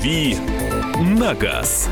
«Дави 0.00 0.34
на 0.98 1.34
газ». 1.34 1.90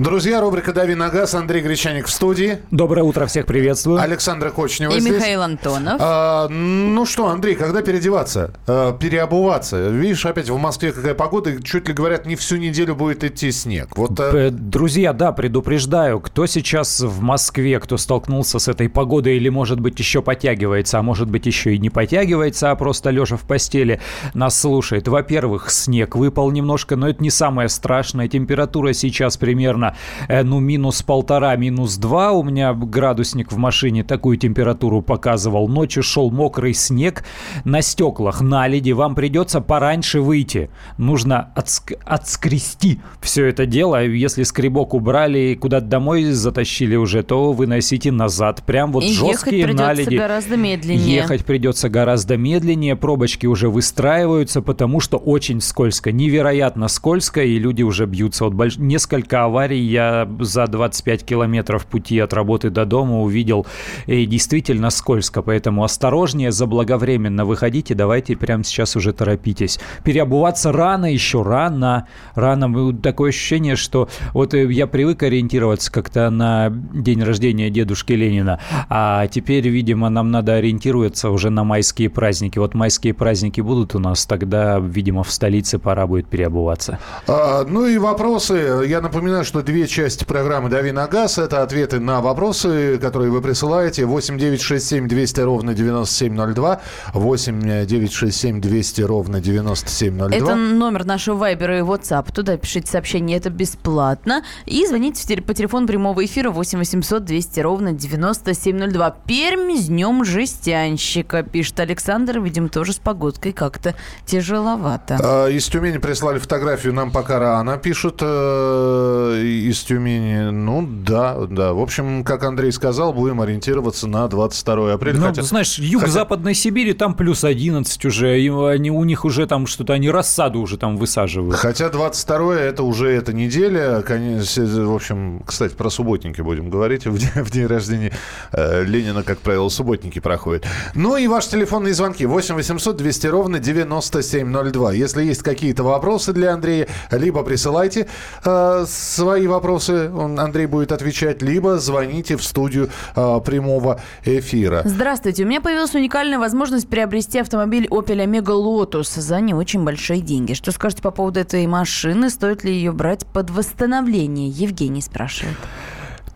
Друзья, 0.00 0.40
рубрика 0.40 0.72
«Дави 0.72 0.94
на 0.94 1.10
газ». 1.10 1.34
Андрей 1.34 1.60
Гречаник 1.60 2.06
в 2.06 2.10
студии. 2.10 2.56
Доброе 2.70 3.02
утро, 3.02 3.26
всех 3.26 3.44
приветствую. 3.44 4.00
Александра 4.00 4.48
Кочнева 4.48 4.92
И 4.92 5.00
здесь. 5.00 5.16
Михаил 5.16 5.42
Антонов. 5.42 5.96
А, 6.00 6.48
ну 6.48 7.04
что, 7.04 7.28
Андрей, 7.28 7.54
когда 7.54 7.82
переодеваться? 7.82 8.54
А, 8.66 8.96
переобуваться? 8.96 9.90
Видишь, 9.90 10.24
опять 10.24 10.48
в 10.48 10.56
Москве 10.56 10.92
какая 10.92 11.12
погода, 11.12 11.50
и 11.50 11.62
чуть 11.62 11.86
ли 11.86 11.92
говорят, 11.92 12.24
не 12.24 12.34
всю 12.36 12.56
неделю 12.56 12.94
будет 12.94 13.24
идти 13.24 13.52
снег. 13.52 13.88
Вот, 13.94 14.18
а, 14.18 14.30
Э, 14.34 14.50
Друзья, 14.50 15.12
да, 15.12 15.32
предупреждаю, 15.32 16.18
кто 16.20 16.46
сейчас 16.46 17.00
в 17.00 17.20
Москве, 17.20 17.78
кто 17.78 17.98
столкнулся 17.98 18.58
с 18.58 18.68
этой 18.68 18.88
погодой 18.88 19.36
или, 19.36 19.50
может 19.50 19.80
быть, 19.80 19.98
еще 19.98 20.22
подтягивается, 20.22 20.98
а 20.98 21.02
может 21.02 21.28
быть, 21.28 21.44
еще 21.44 21.74
и 21.74 21.78
не 21.78 21.90
подтягивается, 21.90 22.70
а 22.70 22.74
просто 22.74 23.10
лежа 23.10 23.36
в 23.36 23.42
постели 23.42 24.00
нас 24.32 24.58
слушает. 24.58 25.08
Во-первых, 25.08 25.70
снег 25.70 26.16
выпал 26.16 26.50
немножко, 26.52 26.96
но 26.96 27.06
это 27.06 27.22
не 27.22 27.28
самое 27.30 27.68
страшное. 27.68 28.28
Температура 28.28 28.94
сейчас 28.94 29.36
примерно, 29.36 29.89
э, 30.28 30.42
ну, 30.42 30.60
минус 30.60 31.02
полтора, 31.02 31.56
минус 31.56 31.96
два. 31.96 32.32
У 32.32 32.42
меня 32.42 32.72
градусник 32.74 33.52
в 33.52 33.56
машине 33.56 34.04
такую 34.04 34.36
температуру 34.36 35.02
показывал. 35.02 35.68
Ночью 35.68 36.02
шел 36.02 36.30
мокрый 36.30 36.74
снег 36.74 37.24
на 37.64 37.82
стеклах, 37.82 38.40
на 38.40 38.66
леди. 38.68 38.92
Вам 38.92 39.14
придется 39.14 39.60
пораньше 39.60 40.20
выйти. 40.20 40.70
Нужно 40.98 41.52
отск- 41.56 41.98
отскрести 42.04 43.00
все 43.20 43.46
это 43.46 43.66
дело. 43.66 44.04
Если 44.04 44.42
скребок 44.44 44.94
убрали 44.94 45.38
и 45.38 45.54
куда-то 45.56 45.86
домой 45.86 46.24
затащили 46.24 46.96
уже, 46.96 47.22
то 47.22 47.52
выносите 47.52 48.12
назад. 48.12 48.62
Прям 48.64 48.92
вот 48.92 49.02
И 49.04 49.08
ехать 49.08 49.18
жесткие 49.32 49.64
придется 49.64 49.86
наледи. 49.86 50.16
гораздо 50.16 50.56
медленнее. 50.56 51.14
Ехать 51.16 51.44
придется 51.44 51.88
гораздо 51.88 52.36
медленнее, 52.36 52.96
пробочки 52.96 53.46
уже 53.46 53.68
выстраиваются, 53.68 54.62
потому 54.62 55.00
что 55.00 55.16
очень 55.18 55.60
скользко, 55.60 56.12
невероятно 56.12 56.88
скользко, 56.88 57.42
и 57.42 57.58
люди 57.58 57.82
уже 57.82 58.06
бьются. 58.06 58.44
Вот 58.44 58.54
больш- 58.54 58.80
несколько 58.80 59.44
аварий 59.44 59.79
я 59.80 60.28
за 60.40 60.66
25 60.66 61.24
километров 61.24 61.86
пути 61.86 62.18
от 62.18 62.32
работы 62.32 62.70
до 62.70 62.84
дома 62.84 63.20
увидел, 63.20 63.66
и 64.06 64.26
действительно 64.26 64.90
скользко, 64.90 65.42
поэтому 65.42 65.84
осторожнее, 65.84 66.52
заблаговременно 66.52 67.44
выходите, 67.44 67.94
давайте 67.94 68.36
прямо 68.36 68.64
сейчас 68.64 68.96
уже 68.96 69.12
торопитесь. 69.12 69.78
Переобуваться 70.04 70.72
рано 70.72 71.12
еще, 71.12 71.42
рано, 71.42 72.06
рано. 72.34 72.92
Такое 72.94 73.30
ощущение, 73.30 73.76
что 73.76 74.08
вот 74.32 74.54
э, 74.54 74.70
я 74.72 74.86
привык 74.86 75.22
ориентироваться 75.22 75.92
как-то 75.92 76.30
на 76.30 76.70
день 76.70 77.22
рождения 77.22 77.70
дедушки 77.70 78.12
Ленина, 78.12 78.60
а 78.88 79.26
теперь, 79.28 79.68
видимо, 79.68 80.08
нам 80.08 80.30
надо 80.30 80.54
ориентироваться 80.54 81.30
уже 81.30 81.50
на 81.50 81.64
майские 81.64 82.10
праздники. 82.10 82.58
Вот 82.58 82.74
майские 82.74 83.14
праздники 83.14 83.60
будут 83.60 83.94
у 83.94 83.98
нас, 83.98 84.26
тогда, 84.26 84.78
видимо, 84.78 85.22
в 85.22 85.30
столице 85.30 85.78
пора 85.78 86.06
будет 86.06 86.26
переобуваться. 86.26 86.98
а, 87.26 87.64
ну 87.64 87.86
и 87.86 87.98
вопросы. 87.98 88.84
Я 88.86 89.00
напоминаю, 89.00 89.44
что 89.44 89.62
две 89.70 89.86
части 89.86 90.24
программы 90.24 90.68
«Дави 90.68 90.90
на 90.90 91.06
газ»— 91.06 91.38
это 91.38 91.62
ответы 91.62 92.00
на 92.00 92.20
вопросы, 92.20 92.98
которые 92.98 93.30
вы 93.30 93.40
присылаете. 93.40 94.04
8 94.04 94.36
9 94.36 94.60
6 94.60 94.84
7 94.84 95.06
200 95.08 95.40
ровно 95.42 95.74
9702. 95.74 96.80
8 97.14 97.86
9 97.86 98.12
6 98.12 98.36
7 98.36 98.60
200 98.60 99.02
ровно 99.02 99.40
9702. 99.40 100.36
Это 100.36 100.56
номер 100.56 101.04
нашего 101.04 101.36
Вайбера 101.36 101.78
и 101.78 101.82
WhatsApp. 101.82 102.32
Туда 102.34 102.56
пишите 102.56 102.90
сообщение, 102.90 103.36
это 103.36 103.50
бесплатно. 103.50 104.42
И 104.66 104.84
звоните 104.86 105.40
по 105.40 105.54
телефону 105.54 105.86
прямого 105.86 106.24
эфира 106.24 106.50
8 106.50 106.78
800 106.80 107.24
200 107.24 107.60
ровно 107.60 107.92
9702. 107.92 109.10
Пермь 109.24 109.76
с 109.76 109.86
днем 109.86 110.24
жестянщика, 110.24 111.44
пишет 111.44 111.78
Александр. 111.78 112.40
Видимо, 112.40 112.70
тоже 112.70 112.92
с 112.92 112.98
погодкой 112.98 113.52
как-то 113.52 113.94
тяжеловато. 114.26 115.18
А, 115.22 115.46
Из 115.46 115.66
Тюмени 115.68 115.98
прислали 115.98 116.40
фотографию, 116.40 116.92
нам 116.92 117.12
пока 117.12 117.38
рано, 117.38 117.78
пишут 117.78 118.18
э, 118.20 119.59
из 119.60 119.80
Тюмени. 119.82 120.50
Ну, 120.50 120.86
да, 120.88 121.36
да. 121.48 121.72
В 121.72 121.80
общем, 121.80 122.24
как 122.24 122.44
Андрей 122.44 122.72
сказал, 122.72 123.12
будем 123.12 123.40
ориентироваться 123.40 124.06
на 124.06 124.28
22 124.28 124.92
апреля. 124.92 125.18
Ну, 125.18 125.26
Хотя- 125.26 125.42
знаешь, 125.42 125.78
юг 125.78 126.02
хотя- 126.02 126.12
Западной 126.12 126.54
Сибири, 126.54 126.92
там 126.92 127.14
плюс 127.14 127.44
11 127.44 128.04
уже, 128.04 128.40
и 128.40 128.48
они, 128.48 128.90
у 128.90 129.04
них 129.04 129.24
уже 129.24 129.46
там 129.46 129.66
что-то, 129.66 129.92
они 129.92 130.10
рассаду 130.10 130.60
уже 130.60 130.76
там 130.76 130.96
высаживают. 130.96 131.56
Хотя 131.56 131.88
22 131.88 132.56
это 132.56 132.82
уже 132.82 133.10
эта 133.10 133.32
неделя. 133.32 134.02
В 134.06 134.94
общем, 134.94 135.42
кстати, 135.46 135.74
про 135.74 135.90
субботники 135.90 136.40
будем 136.40 136.70
говорить. 136.70 137.06
В 137.06 137.18
день, 137.18 137.30
в 137.44 137.50
день 137.50 137.66
рождения 137.66 138.12
э, 138.52 138.84
Ленина, 138.84 139.22
как 139.22 139.38
правило, 139.38 139.68
субботники 139.68 140.18
проходят. 140.18 140.64
Ну 140.94 141.16
и 141.16 141.26
ваши 141.26 141.50
телефонные 141.50 141.94
звонки. 141.94 142.26
8 142.26 142.54
800 142.54 142.96
200 142.96 143.26
ровно 143.28 143.58
9702. 143.58 144.92
Если 144.92 145.24
есть 145.24 145.42
какие-то 145.42 145.82
вопросы 145.82 146.32
для 146.32 146.52
Андрея, 146.54 146.88
либо 147.10 147.42
присылайте 147.42 148.06
э, 148.44 148.84
свои 148.88 149.39
вопросы, 149.46 150.10
он, 150.10 150.38
Андрей 150.38 150.66
будет 150.66 150.92
отвечать, 150.92 151.42
либо 151.42 151.78
звоните 151.78 152.36
в 152.36 152.42
студию 152.42 152.90
э, 153.16 153.40
прямого 153.44 154.00
эфира. 154.24 154.82
Здравствуйте. 154.84 155.44
У 155.44 155.46
меня 155.46 155.60
появилась 155.60 155.94
уникальная 155.94 156.38
возможность 156.38 156.88
приобрести 156.88 157.38
автомобиль 157.38 157.86
Opel 157.86 158.24
Omega 158.24 158.54
Lotus 158.54 159.20
за 159.20 159.40
не 159.40 159.54
очень 159.54 159.84
большие 159.84 160.20
деньги. 160.20 160.54
Что 160.54 160.72
скажете 160.72 161.02
по 161.02 161.10
поводу 161.10 161.40
этой 161.40 161.66
машины? 161.66 162.30
Стоит 162.30 162.64
ли 162.64 162.72
ее 162.72 162.92
брать 162.92 163.26
под 163.26 163.50
восстановление? 163.50 164.48
Евгений 164.48 165.02
спрашивает. 165.02 165.56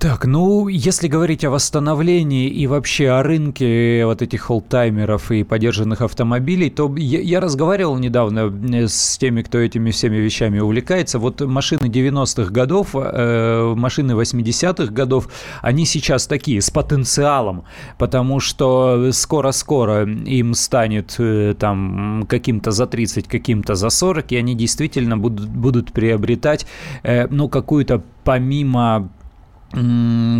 Так, 0.04 0.26
ну, 0.26 0.68
если 0.68 1.08
говорить 1.08 1.46
о 1.46 1.50
восстановлении 1.50 2.50
и 2.50 2.66
вообще 2.66 3.08
о 3.08 3.22
рынке 3.22 4.04
вот 4.04 4.20
этих 4.20 4.42
холдтаймеров 4.42 5.30
и 5.30 5.44
подержанных 5.44 6.02
автомобилей, 6.02 6.68
то 6.68 6.94
я, 6.98 7.20
я 7.20 7.40
разговаривал 7.40 7.96
недавно 7.96 8.52
э, 8.70 8.86
с 8.86 9.16
теми, 9.16 9.40
кто 9.40 9.56
этими 9.56 9.92
всеми 9.92 10.16
вещами 10.16 10.58
увлекается. 10.58 11.18
Вот 11.18 11.40
машины 11.40 11.86
90-х 11.86 12.50
годов, 12.50 12.90
э, 12.94 13.72
машины 13.74 14.12
80-х 14.12 14.92
годов, 14.92 15.28
они 15.62 15.86
сейчас 15.86 16.26
такие, 16.26 16.60
с 16.60 16.68
потенциалом, 16.68 17.64
потому 17.96 18.40
что 18.40 19.10
скоро-скоро 19.10 20.04
им 20.04 20.52
станет 20.52 21.14
э, 21.18 21.54
там 21.58 22.26
каким-то 22.28 22.72
за 22.72 22.86
30, 22.86 23.26
каким-то 23.26 23.74
за 23.74 23.88
40, 23.88 24.32
и 24.32 24.36
они 24.36 24.54
действительно 24.54 25.16
будут, 25.16 25.48
будут 25.48 25.94
приобретать, 25.94 26.66
э, 27.04 27.26
ну, 27.28 27.48
какую-то 27.48 28.02
помимо 28.22 29.10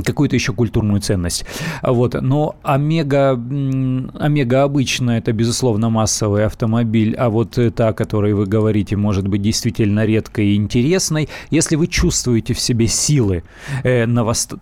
какую-то 0.05 0.37
еще 0.37 0.53
культурную 0.53 1.01
ценность. 1.01 1.45
Вот. 1.83 2.15
Но 2.21 2.57
Омега, 2.63 3.33
Омега 3.33 4.63
обычно 4.63 5.13
это, 5.13 5.33
безусловно, 5.33 5.91
массовый 5.91 6.47
автомобиль, 6.47 7.15
а 7.15 7.29
вот 7.31 7.59
э, 7.59 7.71
та, 7.71 7.89
о 7.89 7.93
которой 7.93 8.35
вы 8.35 8.47
говорите, 8.47 8.97
может 8.97 9.29
быть 9.29 9.43
действительно 9.43 10.05
редкой 10.05 10.49
и 10.49 10.57
интересной. 10.57 11.29
Если 11.51 11.77
вы 11.77 11.87
чувствуете 11.87 12.55
в 12.55 12.61
себе 12.61 12.87
силы 12.87 13.43
э, 13.83 14.07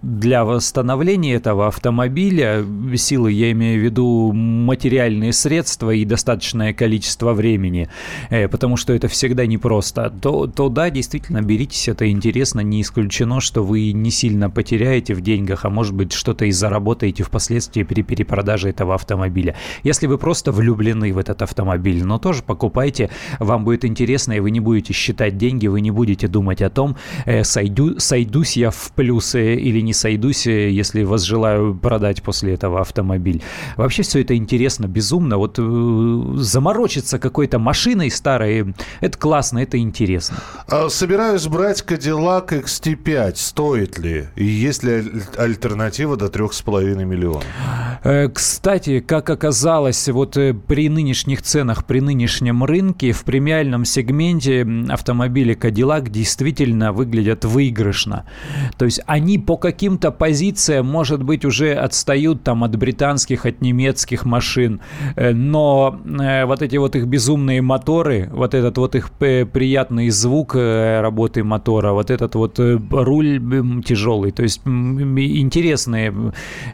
для 0.03 0.45
восстановления 0.45 1.35
этого 1.35 1.69
автомобиля, 1.69 2.65
силы, 2.97 3.33
я 3.33 3.53
имею 3.53 3.81
в 3.81 3.85
виду 3.85 4.33
материальные 4.33 5.33
средства 5.33 5.91
и 5.91 6.05
достаточное 6.05 6.73
количество 6.73 7.33
времени, 7.33 7.89
э, 8.31 8.49
потому 8.49 8.77
что 8.77 8.93
это 8.93 9.09
всегда 9.09 9.47
непросто, 9.47 10.13
то, 10.23 10.47
то 10.47 10.69
да, 10.69 10.91
действительно, 10.91 11.43
беритесь, 11.43 11.89
это 11.89 12.11
интересно, 12.11 12.61
не 12.61 12.83
исключено, 12.83 13.41
что 13.41 13.65
вы 13.65 13.93
не 13.93 14.11
сильно 14.11 14.51
потеряете 14.63 15.15
в 15.15 15.21
деньгах, 15.21 15.65
а 15.65 15.71
может 15.71 15.93
быть 15.93 16.13
что-то 16.13 16.45
и 16.45 16.53
заработаете 16.53 17.25
впоследствии 17.25 17.83
при 17.83 18.03
перепродаже 18.03 18.69
этого 18.69 18.95
автомобиля. 18.95 19.57
Если 19.83 20.07
вы 20.07 20.19
просто 20.19 20.53
влюблены 20.53 21.13
в 21.13 21.19
этот 21.19 21.43
автомобиль, 21.43 22.05
но 22.05 22.21
тоже 22.21 22.45
покупайте, 22.45 23.11
вам 23.41 23.65
будет 23.65 23.85
интересно, 23.85 24.35
и 24.35 24.41
вы 24.41 24.53
не 24.53 24.61
будете 24.61 24.93
считать 24.93 25.37
деньги, 25.37 25.67
вы 25.67 25.81
не 25.81 25.91
будете 25.91 26.29
думать 26.29 26.63
о 26.63 26.71
том, 26.71 26.97
э, 27.27 27.43
сойду, 27.43 27.99
сойдусь 27.99 28.57
я 28.57 28.71
в 28.71 28.93
плюсы 28.95 29.57
или 29.57 29.81
не 29.81 29.93
сойдусь, 29.93 30.47
э, 30.47 30.71
если 30.71 31.03
возжелаю 31.03 31.75
продать 31.75 32.23
после 32.23 32.55
этого 32.55 32.81
автомобиль. 32.81 33.43
Вообще 33.77 34.05
все 34.05 34.21
это 34.21 34.37
интересно, 34.37 34.87
безумно. 34.87 35.39
Вот 35.39 35.59
э, 35.59 36.35
заморочиться 36.37 37.19
какой-то 37.19 37.59
машиной 37.59 38.13
старой, 38.13 38.75
это 39.01 39.19
классно, 39.19 39.59
это 39.59 39.77
интересно. 39.77 40.37
А, 40.69 40.89
Собираюсь 40.89 41.49
брать 41.49 41.83
Cadillac 41.85 42.63
XT5. 42.63 43.33
Стоит 43.35 43.99
ли? 43.99 44.29
Есть 44.53 44.83
ли 44.85 44.93
аль- 44.93 45.23
альтернатива 45.37 46.17
до 46.17 46.27
3,5 46.27 47.05
миллионов? 47.05 47.45
Э, 48.05 48.29
Кстати, 48.29 49.01
как 49.01 49.31
оказалось, 49.31 50.09
вот 50.09 50.37
э, 50.37 50.55
при 50.55 50.89
нынешних 50.89 51.43
ценах, 51.43 51.85
при 51.85 52.01
нынешнем 52.01 52.65
рынке, 52.65 53.13
в 53.13 53.25
премиальном 53.25 53.85
сегменте 53.85 54.67
автомобили 54.89 55.57
Cadillac 55.57 56.11
действительно 56.11 56.93
выглядят 56.93 57.45
выигрышно. 57.45 58.25
То 58.77 58.85
есть 58.85 59.01
они 59.07 59.39
по 59.39 59.57
каким-то 59.57 60.11
позициям, 60.11 60.87
может 60.87 61.23
быть, 61.23 61.45
уже 61.45 61.75
отстают 61.75 62.43
там 62.43 62.65
от 62.65 62.77
британских, 62.77 63.47
от 63.47 63.61
немецких 63.61 64.25
машин, 64.25 64.81
Э, 65.17 65.33
но 65.33 66.01
вот 66.47 66.63
эти 66.63 66.77
вот 66.77 66.97
их 66.97 67.07
безумные 67.07 67.63
моторы, 67.63 68.29
вот 68.33 68.55
этот 68.55 68.79
вот 68.79 68.95
их 68.95 69.11
приятный 69.13 70.11
звук 70.11 70.55
работы 70.55 71.45
мотора, 71.45 71.93
вот 71.93 72.11
этот 72.11 72.35
вот 72.35 72.59
руль 72.59 73.41
тяжелый, 73.85 74.31
То 74.43 74.45
есть 74.45 74.61
интересные 74.67 76.13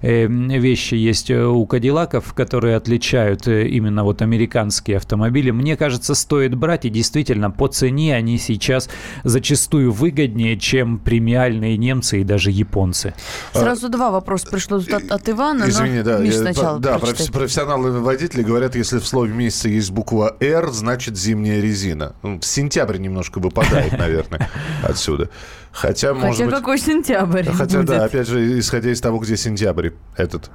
э, 0.01 0.27
вещи 0.27 0.95
есть 0.95 1.31
у 1.31 1.67
Кадиллаков, 1.67 2.33
которые 2.33 2.77
отличают 2.77 3.47
э, 3.47 3.69
именно 3.69 4.05
вот 4.05 4.23
американские 4.23 4.97
автомобили. 4.97 5.51
Мне 5.51 5.77
кажется, 5.77 6.15
стоит 6.15 6.55
брать, 6.55 6.87
и 6.87 6.89
действительно 6.89 7.51
по 7.51 7.69
цене 7.69 8.17
они 8.17 8.39
сейчас 8.39 8.89
зачастую 9.23 9.93
выгоднее, 9.93 10.57
чем 10.59 10.99
премиальные 10.99 11.77
немцы 11.77 12.23
и 12.23 12.25
даже 12.25 12.51
японцы. 12.51 13.13
Сразу 13.53 13.91
два 13.91 14.11
вопроса 14.13 14.47
пришло 14.51 14.79
от, 14.79 15.11
от 15.11 15.29
Ивана. 15.29 15.69
Извини, 15.69 16.01
да. 16.01 16.21
Миш, 16.21 16.37
сначала 16.37 16.79
да, 16.79 16.99
прочитай. 16.99 17.31
профессионалы 17.31 18.01
водители 18.01 18.43
говорят, 18.43 18.77
если 18.77 18.99
в 18.99 19.07
слове 19.07 19.35
месяца 19.35 19.69
есть 19.69 19.91
буква 19.91 20.39
«Р», 20.41 20.71
значит 20.71 21.19
зимняя 21.19 21.61
резина. 21.61 22.15
Ну, 22.23 22.41
Сентябрь 22.41 22.97
немножко 22.97 23.41
выпадает, 23.41 23.93
наверное, 23.99 24.49
отсюда. 24.83 25.29
Хотя, 25.73 26.15
может 26.15 26.37
Хотя 26.37 26.45
быть... 26.47 26.55
какой 26.55 26.79
сентябрь 26.79 27.45
Хотя, 27.51 27.79
будет. 27.79 27.89
да, 27.89 28.05
опять 28.05 28.27
же, 28.27 28.59
исходя 28.59 28.91
из 28.91 29.01
того, 29.01 29.19
где 29.19 29.37
сентябрь 29.37 29.91
этот. 30.17 30.51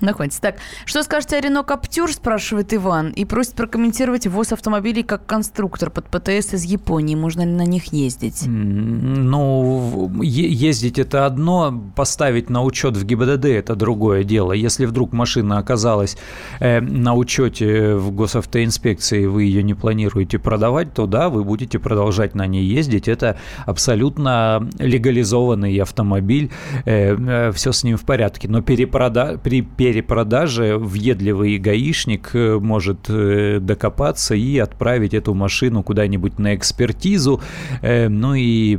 Находится. 0.00 0.40
Так, 0.40 0.56
что 0.84 1.02
скажете 1.02 1.36
о 1.36 1.40
Рено 1.40 1.62
Каптюр, 1.62 2.12
спрашивает 2.12 2.74
Иван, 2.74 3.10
и 3.10 3.24
просит 3.24 3.54
прокомментировать 3.54 4.26
ввоз 4.26 4.52
автомобилей 4.52 5.02
как 5.02 5.24
конструктор 5.24 5.90
под 5.90 6.06
ПТС 6.06 6.54
из 6.54 6.64
Японии. 6.64 7.14
Можно 7.14 7.42
ли 7.42 7.52
на 7.52 7.64
них 7.64 7.92
ездить? 7.92 8.42
Ну, 8.46 10.20
ездить 10.22 10.98
это 10.98 11.26
одно, 11.26 11.82
поставить 11.94 12.50
на 12.50 12.62
учет 12.62 12.96
в 12.96 13.04
ГИБДД 13.04 13.46
это 13.46 13.76
другое 13.76 14.24
дело. 14.24 14.52
Если 14.52 14.84
вдруг 14.84 15.12
машина 15.12 15.58
оказалась 15.58 16.16
э, 16.60 16.80
на 16.80 17.14
учете 17.14 17.94
в 17.94 18.10
госавтоинспекции, 18.10 19.26
вы 19.26 19.44
ее 19.44 19.62
не 19.62 19.74
планируете 19.74 20.38
продавать, 20.38 20.92
то 20.92 21.06
да, 21.06 21.28
вы 21.28 21.44
будете 21.44 21.78
продолжать 21.78 22.34
на 22.34 22.46
ней 22.46 22.64
ездить. 22.64 23.08
Это 23.08 23.38
абсолютно 23.64 24.68
легализованный 24.78 25.76
автомобиль, 25.78 26.50
все 26.84 27.72
с 27.72 27.84
ним 27.84 27.96
в 27.96 28.02
порядке. 28.02 28.48
Но 28.48 28.58
перепрода- 28.60 29.38
при 29.38 29.62
перепродаже 29.84 30.78
въедливый 30.78 31.58
гаишник 31.58 32.30
э, 32.32 32.58
может 32.58 33.10
э, 33.10 33.58
докопаться 33.60 34.34
и 34.34 34.56
отправить 34.56 35.12
эту 35.12 35.34
машину 35.34 35.82
куда-нибудь 35.82 36.38
на 36.38 36.54
экспертизу. 36.54 37.42
Э, 37.82 38.08
Ну 38.08 38.34
и 38.34 38.78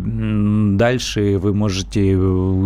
дальше 0.78 1.38
вы 1.38 1.54
можете 1.54 2.18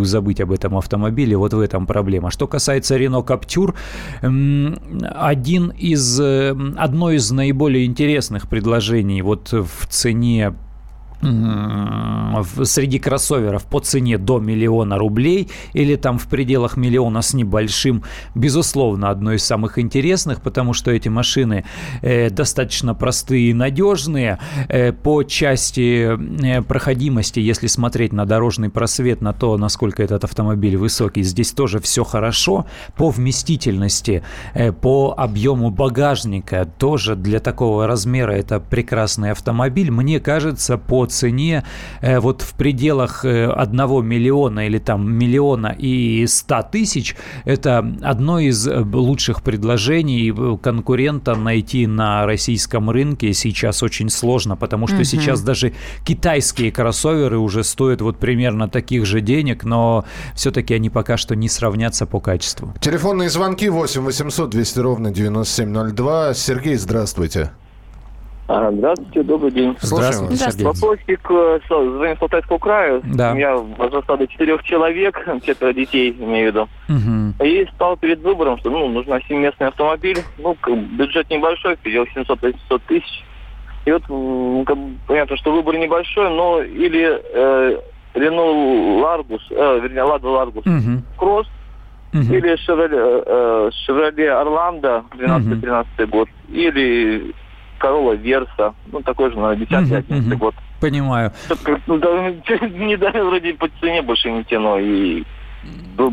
забыть 0.04 0.40
об 0.40 0.54
этом 0.54 0.78
автомобиле. 0.78 1.36
Вот 1.36 1.54
в 1.54 1.60
этом 1.60 1.86
проблема. 1.86 2.32
Что 2.32 2.48
касается 2.48 2.98
Renault 2.98 3.28
Captur, 3.28 3.76
один 4.22 5.74
из, 5.78 6.20
одно 6.20 7.12
из 7.12 7.32
наиболее 7.32 7.86
интересных 7.86 8.48
предложений 8.48 9.24
вот 9.24 9.52
в 9.52 9.88
цене 9.90 10.54
среди 11.22 13.00
кроссоверов 13.00 13.66
по 13.66 13.80
цене 13.80 14.18
до 14.18 14.40
миллиона 14.40 14.98
рублей 14.98 15.50
или 15.74 15.96
там 15.96 16.18
в 16.18 16.28
пределах 16.28 16.78
миллиона 16.78 17.22
с 17.22 17.34
небольшим, 17.34 18.04
безусловно, 18.36 19.10
одно 19.10 19.34
из 19.34 19.44
самых 19.44 19.80
интересных, 19.80 20.42
потому 20.42 20.74
что 20.74 20.92
эти 20.92 21.10
машины 21.10 21.66
э, 22.02 22.30
достаточно 22.30 22.96
простые 22.96 23.50
и 23.50 23.54
надежные. 23.54 24.40
Э, 24.70 24.94
по 24.94 25.24
части 25.24 26.18
э, 26.46 26.62
проходимости, 26.62 27.40
если 27.40 27.68
смотреть 27.68 28.14
на 28.14 28.26
дорожный 28.26 28.70
просвет, 28.70 29.22
на 29.22 29.34
то, 29.34 29.58
насколько 29.58 30.02
этот 30.02 30.24
автомобиль 30.24 30.78
высокий, 30.78 31.24
здесь 31.24 31.52
тоже 31.52 31.80
все 31.80 32.04
хорошо. 32.04 32.66
По 32.96 33.10
вместительности, 33.10 34.24
э, 34.54 34.72
по 34.72 35.14
объему 35.18 35.70
багажника, 35.70 36.66
тоже 36.78 37.16
для 37.16 37.40
такого 37.40 37.88
размера 37.88 38.32
это 38.32 38.60
прекрасный 38.62 39.32
автомобиль. 39.32 39.92
Мне 39.92 40.20
кажется, 40.20 40.78
по 40.78 41.09
цене 41.10 41.64
э, 42.02 42.20
вот 42.20 42.42
в 42.42 42.54
пределах 42.54 43.26
э, 43.26 43.50
1 43.52 44.06
миллиона 44.06 44.66
или 44.68 44.78
там 44.80 45.12
миллиона 45.12 45.76
и 45.78 46.26
100 46.28 46.64
тысяч 46.72 47.16
это 47.46 47.80
одно 48.02 48.40
из 48.40 48.68
э, 48.68 48.80
лучших 48.80 49.42
предложений 49.44 50.34
э, 50.38 50.58
конкурента 50.62 51.36
найти 51.36 51.88
на 51.88 52.26
российском 52.26 52.90
рынке 52.90 53.34
сейчас 53.34 53.84
очень 53.84 54.10
сложно, 54.10 54.56
потому 54.56 54.88
что 54.88 54.96
Мгм. 54.98 55.06
сейчас 55.06 55.42
даже 55.42 55.74
китайские 56.06 56.72
кроссоверы 56.72 57.38
уже 57.38 57.64
стоят 57.64 58.02
вот 58.02 58.18
примерно 58.18 58.68
таких 58.70 59.06
же 59.06 59.22
денег, 59.22 59.64
но 59.64 60.06
все-таки 60.36 60.74
они 60.74 60.90
пока 60.90 61.18
что 61.18 61.36
не 61.36 61.50
сравнятся 61.50 62.06
по 62.06 62.20
качеству. 62.20 62.74
Телефонные 62.82 63.30
звонки 63.30 63.70
8 63.70 64.02
800 64.02 64.50
200 64.50 64.80
ровно 64.80 65.12
9702. 65.12 66.34
Сергей, 66.34 66.76
здравствуйте. 66.76 67.52
А, 68.52 68.72
Здравствуйте, 68.72 69.22
добрый 69.22 69.52
день. 69.52 69.78
Слушаем 69.80 70.26
вас. 70.26 70.40
Сергей. 70.40 70.66
Вопросик 70.66 71.22
э, 71.30 71.60
с- 71.68 71.68
звоню 71.68 72.16
с 72.16 72.22
Алтайского 72.22 72.58
края. 72.58 73.00
Да. 73.04 73.32
У 73.32 73.36
меня 73.36 73.56
возраста 73.58 74.18
до 74.18 74.26
четырех 74.26 74.64
человек, 74.64 75.24
четверо 75.46 75.72
детей, 75.72 76.16
имею 76.20 76.52
в 76.52 76.56
виду. 76.56 76.70
Мгм. 76.88 77.36
И 77.44 77.68
стал 77.76 77.96
перед 77.98 78.20
выбором, 78.22 78.58
что 78.58 78.72
ну, 78.72 78.88
нужен 78.90 79.22
семиместный 79.28 79.68
автомобиль. 79.68 80.18
Ну, 80.40 80.58
бюджет 80.98 81.30
небольшой, 81.30 81.76
в 81.76 81.80
пределах 81.80 82.10
700-800 82.18 82.82
тысяч. 82.88 83.24
И 83.86 83.92
вот 83.92 84.02
как 84.66 84.78
понятно, 85.08 85.38
что 85.38 85.52
выбор 85.54 85.78
небольшой, 85.78 86.30
но 86.32 86.60
или 86.64 87.22
э, 87.34 87.80
Renault 88.16 89.00
Largus, 89.00 89.42
э, 89.52 89.80
вернее, 89.84 90.06
Lada 90.06 90.22
Largus 90.24 90.64
Мгм. 90.66 91.04
Cross, 91.20 91.46
Мгм. 92.14 92.34
или 92.34 92.54
Chevrolet, 92.68 93.24
э, 93.28 93.70
Chevrolet 93.88 94.44
Orlando 94.44 95.04
12-13 95.16 96.08
год, 96.08 96.28
или 96.50 97.32
Corolla 97.80 98.16
Versa, 98.16 98.74
ну 98.92 99.02
такой 99.02 99.32
же, 99.32 99.40
наверное, 99.40 99.66
10-11 99.66 100.06
Мгм, 100.10 100.28
мгм. 100.28 100.38
год. 100.38 100.56
Понимаю. 100.80 101.32
Ну, 101.88 101.98
да, 101.98 102.30
не 102.68 102.98
дали 102.98 103.20
вроде 103.20 103.54
по 103.54 103.68
цене 103.80 104.02
больше 104.02 104.32
не 104.32 104.44
тяну, 104.44 104.78
и 104.80 105.24
был 105.98 106.12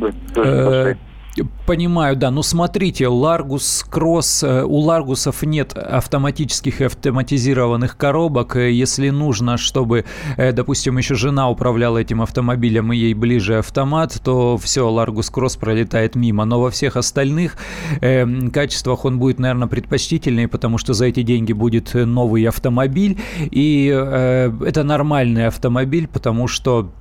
Понимаю, 1.67 2.17
да. 2.17 2.31
Ну, 2.31 2.43
смотрите, 2.43 3.09
Ларгус 3.09 3.85
Кросс, 3.89 4.43
э, 4.43 4.63
у 4.63 4.77
Ларгусов 4.79 5.43
нет 5.43 5.77
автоматических 5.77 6.81
и 6.81 6.85
автоматизированных 6.85 7.97
коробок. 7.97 8.57
Если 8.57 9.11
нужно, 9.11 9.57
чтобы, 9.57 10.05
э, 10.37 10.53
допустим, 10.53 10.97
еще 10.99 11.15
жена 11.15 11.51
управляла 11.51 11.99
этим 11.99 12.23
автомобилем 12.23 12.93
и 12.93 12.97
ей 12.97 13.15
ближе 13.15 13.59
автомат, 13.59 14.21
то 14.25 14.57
все, 14.59 14.89
Ларгус 14.89 15.31
Кросс 15.31 15.57
пролетает 15.57 16.15
мимо. 16.15 16.45
Но 16.45 16.61
во 16.61 16.71
всех 16.71 16.97
остальных 16.97 17.57
э, 18.01 18.27
качествах 18.51 19.05
он 19.05 19.19
будет, 19.19 19.39
наверное, 19.39 19.69
предпочтительнее, 19.69 20.49
потому 20.49 20.79
что 20.79 20.95
за 20.95 21.07
эти 21.07 21.23
деньги 21.23 21.53
будет 21.53 21.95
новый 21.95 22.45
автомобиль. 22.45 23.19
И 23.51 23.93
э, 23.93 24.53
это 24.65 24.85
нормальный 24.85 25.49
автомобиль, 25.49 26.09
потому 26.09 26.49
что 26.49 26.93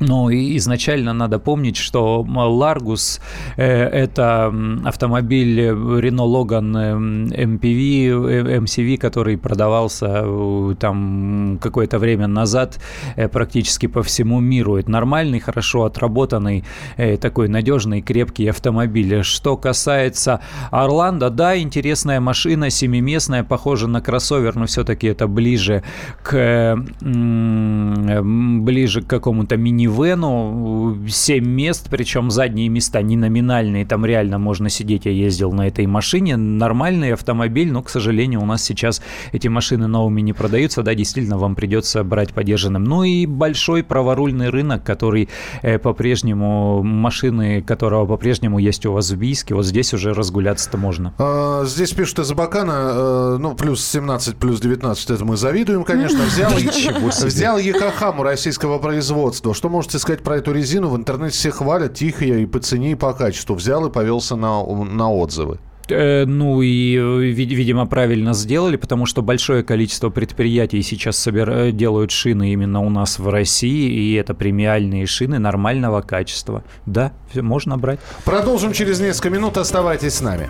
ну, 0.00 0.30
и 0.30 0.56
изначально 0.56 1.12
надо 1.12 1.38
помнить, 1.38 1.76
что 1.76 2.26
Largus 2.26 3.20
э, 3.56 3.64
это 3.64 4.52
автомобиль 4.84 5.60
Renault 5.60 6.32
Logan 6.32 7.28
э, 7.34 7.44
MPV, 7.44 8.08
э, 8.08 8.58
MCV, 8.58 8.96
который 8.96 9.36
продавался 9.36 10.22
э, 10.24 10.74
там 10.78 11.58
какое-то 11.60 11.98
время 11.98 12.26
назад 12.26 12.80
э, 13.16 13.28
практически 13.28 13.86
по 13.86 14.02
всему 14.02 14.40
миру. 14.40 14.76
Это 14.76 14.90
нормальный, 14.90 15.40
хорошо 15.40 15.84
отработанный, 15.84 16.64
э, 16.96 17.16
такой 17.16 17.48
надежный, 17.48 18.00
крепкий 18.02 18.48
автомобиль. 18.48 19.22
Что 19.22 19.56
касается 19.56 20.40
Орландо, 20.70 21.30
да, 21.30 21.58
интересная 21.58 22.20
машина, 22.20 22.70
семиместная, 22.70 23.44
похожа 23.44 23.88
на 23.88 24.00
кроссовер, 24.00 24.56
но 24.56 24.66
все-таки 24.66 25.06
это 25.06 25.28
ближе 25.28 25.82
к 26.22 26.34
э, 26.34 26.76
м, 27.02 28.64
ближе 28.64 29.02
к 29.02 29.06
какому-то 29.06 29.56
минивену. 29.82 30.98
7 31.08 31.44
мест, 31.44 31.86
причем 31.90 32.30
задние 32.30 32.68
места 32.68 33.02
не 33.02 33.16
номинальные, 33.16 33.84
там 33.84 34.04
реально 34.04 34.38
можно 34.38 34.68
сидеть. 34.68 35.04
Я 35.04 35.12
ездил 35.12 35.52
на 35.52 35.68
этой 35.68 35.86
машине. 35.86 36.36
Нормальный 36.36 37.12
автомобиль, 37.12 37.72
но, 37.72 37.82
к 37.82 37.90
сожалению, 37.90 38.42
у 38.42 38.46
нас 38.46 38.62
сейчас 38.62 39.02
эти 39.32 39.48
машины 39.48 39.86
новыми 39.86 40.20
не 40.20 40.32
продаются. 40.32 40.82
Да, 40.82 40.94
действительно, 40.94 41.38
вам 41.38 41.54
придется 41.54 42.04
брать 42.04 42.32
подержанным. 42.32 42.84
Ну 42.84 43.04
и 43.04 43.26
большой 43.26 43.82
праворульный 43.82 44.50
рынок, 44.50 44.84
который 44.84 45.28
э, 45.62 45.78
по-прежнему, 45.78 46.82
машины 46.82 47.62
которого 47.62 48.06
по-прежнему 48.06 48.58
есть 48.58 48.86
у 48.86 48.92
вас 48.92 49.10
в 49.10 49.16
Бийске, 49.16 49.54
вот 49.54 49.66
здесь 49.66 49.94
уже 49.94 50.14
разгуляться-то 50.14 50.78
можно. 50.78 51.14
А, 51.18 51.64
Здесь 51.64 51.92
пишут 51.92 52.20
из 52.20 52.30
Абакана, 52.30 52.92
э, 52.94 53.36
ну, 53.38 53.54
плюс 53.54 53.84
17, 53.84 54.36
плюс 54.36 54.60
19, 54.60 55.10
это 55.10 55.24
мы 55.24 55.36
завидуем, 55.36 55.84
конечно. 55.84 56.20
Взял, 56.24 56.52
взял 56.52 57.58
Якохаму 57.58 58.22
российского 58.22 58.78
производства. 58.78 59.54
Что 59.54 59.68
можете 59.72 59.98
сказать 59.98 60.22
про 60.22 60.36
эту 60.36 60.52
резину? 60.52 60.88
В 60.88 60.96
интернете 60.96 61.34
все 61.34 61.50
хвалят, 61.50 61.94
тихая 61.94 62.38
и 62.38 62.46
по 62.46 62.60
цене, 62.60 62.92
и 62.92 62.94
по 62.94 63.12
качеству. 63.12 63.56
Взял 63.56 63.84
и 63.86 63.90
повелся 63.90 64.36
на, 64.36 64.62
на 64.64 65.10
отзывы. 65.12 65.58
Э, 65.88 66.24
Ну 66.26 66.62
и, 66.62 66.96
э, 66.96 67.00
вид- 67.32 67.50
видимо, 67.52 67.86
правильно 67.86 68.34
сделали, 68.34 68.76
потому 68.76 69.04
что 69.06 69.20
большое 69.20 69.64
количество 69.64 70.10
предприятий 70.10 70.80
сейчас 70.82 71.16
собира- 71.26 71.72
делают 71.72 72.12
шины 72.12 72.52
именно 72.52 72.80
у 72.80 72.88
нас 72.88 73.18
в 73.18 73.28
России, 73.28 73.90
и 73.90 74.14
это 74.14 74.32
премиальные 74.34 75.06
шины 75.06 75.38
нормального 75.40 76.00
качества. 76.00 76.62
Да, 76.86 77.12
можно 77.34 77.76
брать. 77.78 77.98
Продолжим 78.24 78.72
через 78.72 79.00
несколько 79.00 79.30
минут. 79.30 79.56
Оставайтесь 79.56 80.14
с 80.14 80.20
нами. 80.20 80.48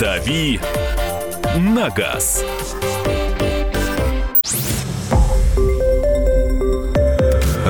«Дави 0.00 0.58
на 1.58 1.90
газ». 1.90 2.44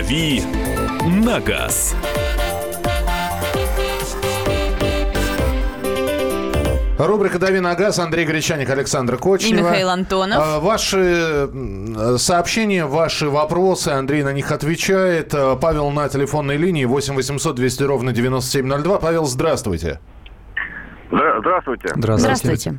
«Дави 0.00 0.40
на 1.04 1.40
газ». 1.40 1.94
Рубрика 6.98 7.38
«Дави 7.38 7.60
на 7.60 7.74
газ». 7.74 7.98
Андрей 7.98 8.24
Гречаник, 8.24 8.70
Александр 8.70 9.18
Кочнева. 9.18 9.58
И 9.58 9.62
Михаил 9.62 9.90
Антонов. 9.90 10.38
А, 10.40 10.58
Ваши 10.58 11.50
сообщения, 12.16 12.86
ваши 12.86 13.28
вопросы, 13.28 13.88
Андрей 13.88 14.22
на 14.22 14.32
них 14.32 14.50
отвечает. 14.52 15.34
А, 15.34 15.56
Павел 15.56 15.90
на 15.90 16.08
телефонной 16.08 16.56
линии 16.56 16.86
8 16.86 17.14
800 17.14 17.56
200 17.56 17.82
ровно 17.82 18.12
9702. 18.14 18.98
Павел, 19.00 19.26
здравствуйте. 19.26 20.00
Здра- 21.10 21.40
Здравствуйте. 21.40 21.88
Здравствуйте. 21.96 22.78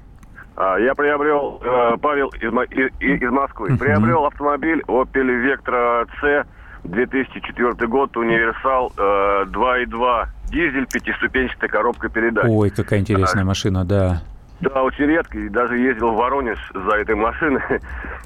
А, 0.55 0.77
Я 0.79 0.95
приобрел, 0.95 1.61
э, 1.63 1.97
Павел 2.01 2.29
из, 2.29 2.51
из 2.99 3.29
Москвы, 3.31 3.77
приобрел 3.77 4.25
автомобиль 4.25 4.81
Opel 4.87 5.27
Vectra 5.45 6.07
C, 6.19 6.45
2004 6.83 7.88
год, 7.88 8.15
универсал 8.17 8.91
э, 8.97 9.45
2.2, 9.47 10.27
дизель, 10.50 10.88
пятиступенчатая 10.88 11.69
коробка 11.69 12.09
передач. 12.09 12.45
Ой, 12.47 12.69
какая 12.69 13.00
интересная 13.00 13.45
машина, 13.45 13.85
да. 13.85 14.21
Да, 14.61 14.83
очень 14.83 15.05
редко, 15.05 15.39
и 15.39 15.50
даже 15.50 15.75
ездил 15.77 16.11
в 16.11 16.17
Воронеж 16.17 16.59
за 16.73 16.95
этой 16.97 17.15
машиной. 17.15 17.61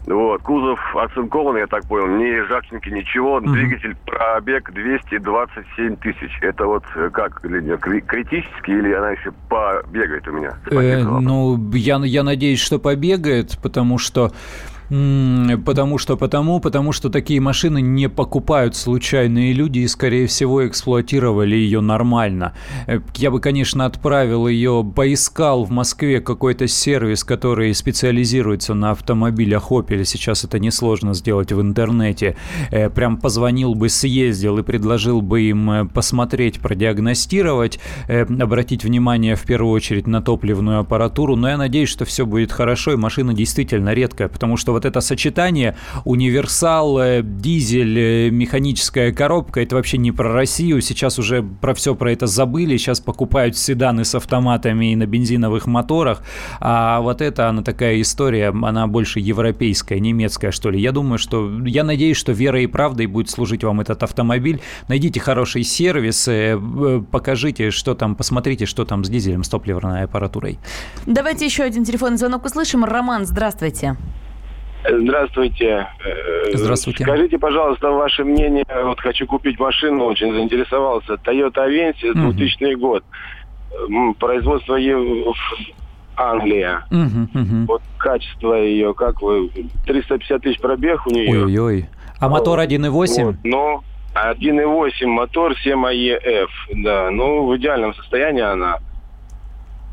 Вот, 0.05 0.43
кузов 0.43 0.79
оцинкованный, 0.95 1.61
я 1.61 1.67
так 1.67 1.87
понял, 1.87 2.05
ни 2.05 2.39
ржавчинки, 2.39 2.89
ничего. 2.89 3.39
Двигатель 3.39 3.95
пробег 4.05 4.71
227 4.71 5.95
тысяч. 5.95 6.37
Это 6.41 6.67
вот 6.67 6.83
э, 6.95 7.09
как, 7.11 7.43
Лидия, 7.43 7.77
кри- 7.77 8.01
критически 8.01 8.69
или 8.69 8.93
она 8.93 9.13
еще 9.13 9.31
побегает 9.49 10.27
у 10.27 10.31
меня? 10.33 10.53
Э, 10.69 11.01
ну, 11.01 11.57
я, 11.71 11.97
я 12.05 12.21
надеюсь, 12.21 12.59
что 12.59 12.77
побегает, 12.77 13.57
потому 13.63 13.97
что 13.97 14.31
Потому 14.89 15.97
что, 15.97 16.15
потому, 16.15 16.59
потому 16.59 16.91
что 16.91 17.09
такие 17.09 17.39
машины 17.39 17.81
не 17.81 18.07
покупают 18.07 18.75
случайные 18.75 19.51
люди 19.53 19.79
и, 19.79 19.87
скорее 19.87 20.27
всего, 20.27 20.67
эксплуатировали 20.67 21.55
ее 21.55 21.81
нормально. 21.81 22.53
Э, 22.87 22.99
Я 23.15 23.31
бы, 23.31 23.39
конечно, 23.39 23.85
отправил 23.85 24.47
ее, 24.47 24.85
поискал 24.95 25.63
в 25.63 25.71
Москве 25.71 26.21
какой-то 26.21 26.67
сервис, 26.67 27.23
который 27.23 27.73
специализируется 27.73 28.73
на 28.73 28.91
автомобилях 28.91 29.71
Opel. 29.71 30.03
Сейчас 30.05 30.43
это 30.43 30.59
несложно 30.59 31.13
сделать 31.13 31.51
в 31.51 31.59
интернете. 31.61 32.35
Э, 32.71 32.89
Прям 32.89 33.17
позвонил 33.17 33.73
бы, 33.73 33.89
съездил 33.89 34.59
и 34.59 34.63
предложил 34.63 35.21
бы 35.21 35.41
им 35.41 35.71
э, 35.71 35.85
посмотреть, 35.85 36.59
продиагностировать, 36.59 37.79
обратить 38.07 38.83
внимание 38.83 39.35
в 39.35 39.43
первую 39.43 39.73
очередь 39.73 40.07
на 40.07 40.21
топливную 40.21 40.79
аппаратуру. 40.79 41.35
Но 41.35 41.49
я 41.49 41.57
надеюсь, 41.57 41.89
что 41.89 42.05
все 42.05 42.25
будет 42.25 42.51
хорошо, 42.51 42.93
и 42.93 42.95
машина 42.95 43.33
действительно 43.33 43.93
редкая, 43.93 44.27
потому 44.27 44.57
что 44.57 44.74
вот 44.75 44.85
это 44.85 45.01
сочетание 45.01 45.75
универсал, 46.03 46.99
э, 46.99 47.21
дизель, 47.23 47.97
э, 47.97 48.29
механическая 48.29 49.11
коробка, 49.11 49.61
это 49.61 49.75
вообще 49.75 49.97
не 49.97 50.11
про 50.11 50.33
Россию. 50.33 50.81
Сейчас 50.81 51.17
уже 51.17 51.41
про 51.43 51.73
все 51.73 51.95
про 51.95 52.11
это 52.11 52.27
забыли. 52.27 52.77
Сейчас 52.77 52.99
покупают 52.99 53.57
седаны 53.57 54.03
с 54.03 54.15
автоматами 54.15 54.91
и 54.91 54.95
на 54.95 55.05
бензиновых 55.05 55.65
моторах. 55.65 56.23
А 56.59 56.99
вот 56.99 57.21
это, 57.21 57.47
она 57.49 57.61
такая 57.61 58.01
история, 58.01 58.49
она 58.49 58.87
больше 58.87 59.19
европейская, 59.19 59.99
немецкая, 59.99 60.51
что 60.51 60.69
ли. 60.69 60.79
Я 60.79 60.91
думаю, 60.91 61.17
что... 61.17 61.49
Я 61.65 61.83
надеюсь, 61.83 62.17
что 62.17 62.33
верой 62.33 62.65
и 62.65 62.67
правдой 62.67 63.05
будет 63.07 63.29
служить 63.29 63.63
вам 63.63 63.79
этот 63.81 64.03
автомобиль. 64.03 64.61
Найдите 64.89 65.19
хороший 65.19 65.63
сервис, 65.63 66.27
э, 66.27 66.59
покажите, 67.11 67.71
что 67.71 67.95
там, 67.95 68.15
посмотрите, 68.15 68.65
что 68.65 68.83
там 68.83 69.05
с 69.05 69.09
дизелем, 69.09 69.43
с 69.43 69.49
топливной 69.49 70.03
аппаратурой. 70.03 70.59
Давайте 71.05 71.45
еще 71.45 71.63
один 71.63 71.85
телефонный 71.85 72.17
звонок 72.17 72.45
услышим. 72.45 72.83
Роман, 72.83 73.25
здравствуйте. 73.25 73.95
Здравствуйте. 74.89 75.87
Э, 76.03 76.51
Здравствуйте. 76.53 77.03
Скажите, 77.03 77.37
пожалуйста, 77.37 77.89
ваше 77.91 78.23
мнение. 78.23 78.65
Вот 78.83 78.99
хочу 78.99 79.25
купить 79.25 79.59
машину, 79.59 80.05
очень 80.05 80.31
заинтересовался. 80.33 81.13
Toyota 81.13 81.67
Avensis, 81.67 82.13
Мгм. 82.13 82.31
2000 82.35 82.75
год. 82.75 83.03
М, 83.89 84.13
Производство 84.15 84.77
Англия. 86.17 86.85
Мгм, 86.91 87.29
мгм. 87.33 87.65
Вот 87.65 87.81
качество 87.97 88.53
ее, 88.53 88.93
как 88.93 89.21
вы... 89.21 89.49
350 89.85 90.41
тысяч 90.41 90.59
пробег 90.59 91.05
у 91.07 91.09
нее. 91.09 91.29
Ой-ой-ой. 91.29 91.89
А 92.19 92.29
мотор 92.29 92.59
1.8? 92.59 93.23
Вот, 93.25 93.35
но 93.43 93.83
1.8 94.13 95.07
мотор 95.07 95.55
7 95.57 95.83
AEF. 95.85 96.47
Да, 96.83 97.09
ну 97.11 97.45
в 97.47 97.57
идеальном 97.57 97.93
состоянии 97.95 98.43
она. 98.43 98.77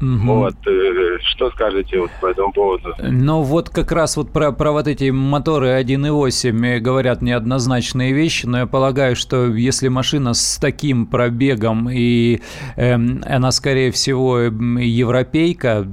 Мгм. 0.02 0.26
Вот, 0.26 0.56
э, 0.66 1.18
что 1.30 1.48
скажете 1.52 2.00
вот 2.00 2.10
по 2.20 2.26
этому 2.26 2.52
поводу? 2.52 2.92
Ну 2.98 3.42
вот 3.42 3.68
как 3.70 3.92
раз 3.92 4.16
вот 4.16 4.32
про, 4.32 4.50
про 4.50 4.72
вот 4.72 4.88
эти 4.88 5.10
моторы 5.10 5.80
1.8 5.80 6.66
э, 6.66 6.80
говорят 6.80 7.22
неоднозначные 7.22 8.12
вещи, 8.12 8.46
но 8.46 8.58
я 8.58 8.66
полагаю, 8.66 9.14
что 9.14 9.46
если 9.46 9.86
машина 9.86 10.34
с 10.34 10.58
таким 10.60 11.06
пробегом 11.06 11.88
и 11.88 12.40
эм, 12.74 13.22
она, 13.24 13.52
скорее 13.52 13.92
всего, 13.92 14.40
европейка, 14.40 15.86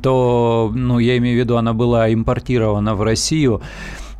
то, 0.00 0.70
ну, 0.72 1.00
я 1.00 1.16
имею 1.18 1.36
в 1.36 1.40
виду, 1.40 1.56
она 1.56 1.72
была 1.72 2.12
импортирована 2.14 2.94
в 2.94 3.02
Россию, 3.02 3.62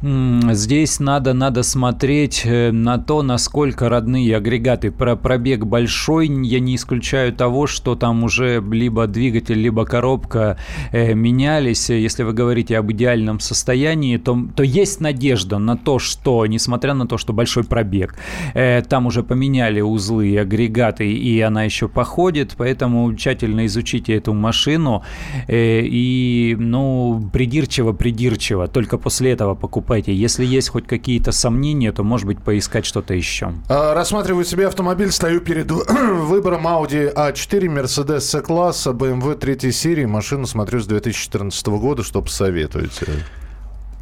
Здесь 0.02 1.00
надо, 1.00 1.32
надо 1.32 1.62
смотреть 1.62 2.42
э, 2.44 2.70
на 2.70 2.98
то, 2.98 3.22
насколько 3.22 3.88
родные 3.88 4.36
агрегаты. 4.36 4.90
Про 4.90 5.16
пробег 5.16 5.64
большой, 5.64 6.28
я 6.28 6.60
не 6.60 6.76
исключаю 6.76 7.32
того, 7.32 7.66
что 7.66 7.94
там 7.94 8.22
уже 8.22 8.62
либо 8.70 9.06
двигатель, 9.06 9.58
либо 9.58 9.86
коробка 9.86 10.58
э, 10.92 11.14
менялись. 11.14 11.88
Если 11.88 12.24
вы 12.24 12.34
говорите 12.34 12.76
об 12.76 12.92
идеальном 12.92 13.40
состоянии, 13.40 14.18
то, 14.18 14.38
то 14.54 14.62
есть 14.62 15.00
надежда 15.00 15.56
на 15.56 15.78
то, 15.78 15.98
что, 15.98 16.44
несмотря 16.44 16.92
на 16.92 17.06
то, 17.06 17.16
что 17.16 17.32
большой 17.32 17.64
пробег, 17.64 18.16
э, 18.52 18.82
там 18.82 19.06
уже 19.06 19.22
поменяли 19.22 19.80
узлы 19.80 20.28
и 20.28 20.36
агрегаты, 20.36 21.10
и 21.10 21.40
она 21.40 21.62
еще 21.62 21.88
походит, 21.88 22.54
поэтому 22.58 23.14
тщательно 23.14 23.64
изучите 23.64 24.14
эту 24.14 24.34
машину 24.34 25.04
и, 25.48 26.54
ну, 26.58 27.30
придирчиво-придирчиво, 27.32 28.68
только 28.68 28.98
после 28.98 29.30
этого 29.30 29.54
покупайте. 29.54 29.85
Если 30.12 30.44
есть 30.44 30.68
хоть 30.68 30.86
какие-то 30.86 31.32
сомнения, 31.32 31.92
то, 31.92 32.02
может 32.02 32.26
быть, 32.26 32.38
поискать 32.40 32.84
что-то 32.86 33.14
еще. 33.14 33.52
А, 33.68 33.94
Рассматриваю 33.94 34.44
себе 34.44 34.66
автомобиль, 34.66 35.10
стою 35.10 35.40
перед 35.40 35.70
выбором 35.70 36.66
Audi 36.66 37.12
A4, 37.14 37.66
Mercedes 37.66 38.20
C-класса, 38.20 38.90
BMW 38.90 39.36
3 39.36 39.72
серии. 39.72 40.04
Машину 40.04 40.46
смотрю 40.46 40.80
с 40.80 40.86
2014 40.86 41.66
года, 41.68 42.02
что 42.02 42.22
посоветуете? 42.22 43.06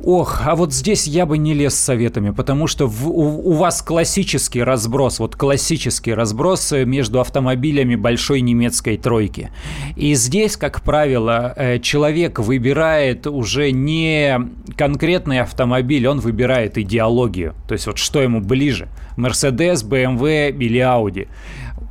Ох, 0.03 0.43
а 0.45 0.57
вот 0.57 0.73
здесь 0.75 1.07
я 1.07 1.25
бы 1.25 1.39
не 1.39 1.55
лез 1.55 1.75
с 1.75 1.81
советами, 1.81 2.31
потому 2.31 2.67
что 2.67 2.89
в- 2.89 3.09
у, 3.09 3.51
у 3.51 3.53
вас 3.53 3.81
классический 3.81 4.63
разброс, 4.63 5.21
вот 5.21 5.37
классический 5.37 6.13
разброс 6.13 6.73
э, 6.73 6.85
между 6.85 7.21
автомобилями 7.21 7.95
большой 7.95 8.41
немецкой 8.41 8.97
тройки. 8.97 9.51
И 9.97 10.15
здесь, 10.15 10.57
как 10.57 10.83
правило, 10.83 11.55
э, 11.57 11.79
человек 11.79 12.41
выбирает 12.41 13.27
уже 13.29 13.71
не 13.71 14.39
конкретный 14.77 15.41
автомобиль, 15.41 16.07
он 16.09 16.19
выбирает 16.19 16.77
идеологию. 16.77 17.55
То 17.69 17.75
есть 17.75 17.87
вот 17.87 17.97
что 17.97 18.21
ему 18.21 18.41
ближе, 18.41 18.89
Mercedes, 19.17 19.85
BMW 19.89 20.51
или 20.51 20.81
Audi. 20.81 21.29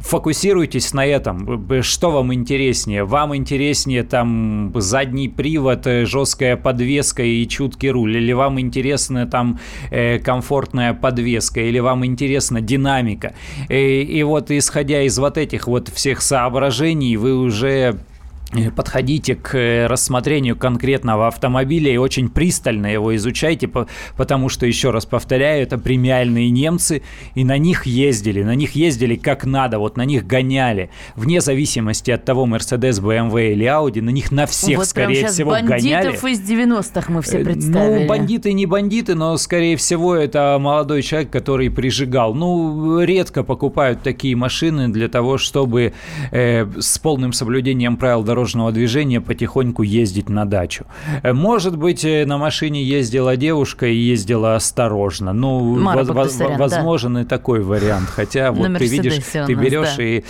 Фокусируйтесь 0.03 0.93
на 0.93 1.05
этом. 1.05 1.81
Что 1.81 2.11
вам 2.11 2.33
интереснее? 2.33 3.05
Вам 3.05 3.35
интереснее 3.37 4.03
там 4.03 4.73
задний 4.75 5.29
привод, 5.29 5.87
э, 5.87 6.05
жесткая 6.05 6.57
подвеска 6.57 7.23
и 7.23 7.47
чуткий 7.47 7.89
руль? 7.89 8.17
Или 8.17 8.33
вам 8.33 8.59
интересна 8.59 9.25
там 9.27 9.59
э, 9.91 10.19
комфортная 10.19 10.93
подвеска? 10.93 11.61
Или 11.61 11.79
вам 11.79 12.05
интересна 12.05 12.59
динамика? 12.59 13.33
Э, 13.69 13.79
и 13.79 14.21
вот 14.23 14.51
исходя 14.51 15.01
из 15.03 15.17
вот 15.17 15.37
этих 15.37 15.67
вот 15.67 15.87
всех 15.87 16.21
соображений, 16.21 17.15
вы 17.15 17.37
уже 17.37 17.97
подходите 18.75 19.35
к 19.35 19.55
э, 19.55 19.87
рассмотрению 19.87 20.55
конкретного 20.55 21.27
автомобиля 21.27 21.91
и 21.91 21.97
очень 21.97 22.29
пристально 22.29 22.87
его 22.87 23.15
изучайте, 23.15 23.69
потому 24.15 24.49
что, 24.49 24.65
еще 24.65 24.91
раз 24.91 25.05
повторяю, 25.05 25.63
это 25.63 25.77
премиальные 25.77 26.49
немцы, 26.49 27.01
и 27.35 27.43
на 27.43 27.57
них 27.57 27.85
ездили, 27.85 28.43
на 28.43 28.55
них 28.55 28.71
ездили 28.73 29.15
как 29.15 29.45
надо, 29.45 29.79
вот 29.79 29.97
на 29.97 30.05
них 30.05 30.27
гоняли, 30.27 30.89
вне 31.15 31.41
зависимости 31.41 32.11
от 32.11 32.25
того, 32.25 32.45
Mercedes, 32.45 33.01
BMW 33.01 33.53
или 33.53 33.65
Audi, 33.65 34.01
на 34.01 34.09
них 34.09 34.31
на 34.31 34.45
всех, 34.45 34.77
вот 34.77 34.87
скорее 34.87 35.27
всего, 35.27 35.51
бандитов 35.51 35.81
гоняли. 35.81 36.05
бандитов 36.05 36.25
из 36.25 36.41
90-х 36.41 37.11
мы 37.11 37.21
все 37.21 37.39
э, 37.39 37.43
представили. 37.43 38.03
Ну, 38.03 38.07
бандиты 38.07 38.53
не 38.53 38.65
бандиты, 38.65 39.15
но, 39.15 39.35
скорее 39.37 39.77
всего, 39.77 40.15
это 40.15 40.57
молодой 40.59 41.01
человек, 41.01 41.31
который 41.31 41.69
прижигал. 41.71 42.33
Ну, 42.33 43.01
редко 43.01 43.43
покупают 43.43 44.03
такие 44.03 44.35
машины 44.35 44.89
для 44.89 45.07
того, 45.07 45.37
чтобы 45.37 45.93
э, 46.31 46.65
с 46.79 46.99
полным 46.99 47.33
соблюдением 47.33 47.97
правил 47.97 48.23
дорожного 48.23 48.42
дорожного 48.43 48.73
движения 48.73 49.21
потихоньку 49.21 49.83
ездить 49.83 50.27
на 50.27 50.45
дачу. 50.45 50.85
Э, 51.23 51.31
может 51.31 51.77
быть, 51.77 52.03
э, 52.03 52.25
на 52.25 52.37
машине 52.37 52.83
ездила 52.83 53.37
девушка 53.37 53.85
и 53.85 53.95
ездила 53.95 54.55
осторожно. 54.55 55.31
Ну, 55.31 55.79
Мара 55.79 56.03
воз, 56.03 56.37
возможен 56.57 57.13
да. 57.13 57.21
и 57.21 57.23
такой 57.23 57.61
вариант. 57.61 58.09
Хотя 58.09 58.51
вот 58.51 58.77
ты 58.77 58.85
видишь, 58.85 59.23
ты 59.31 59.53
берешь 59.53 59.95
да. 59.95 60.03
и, 60.03 60.23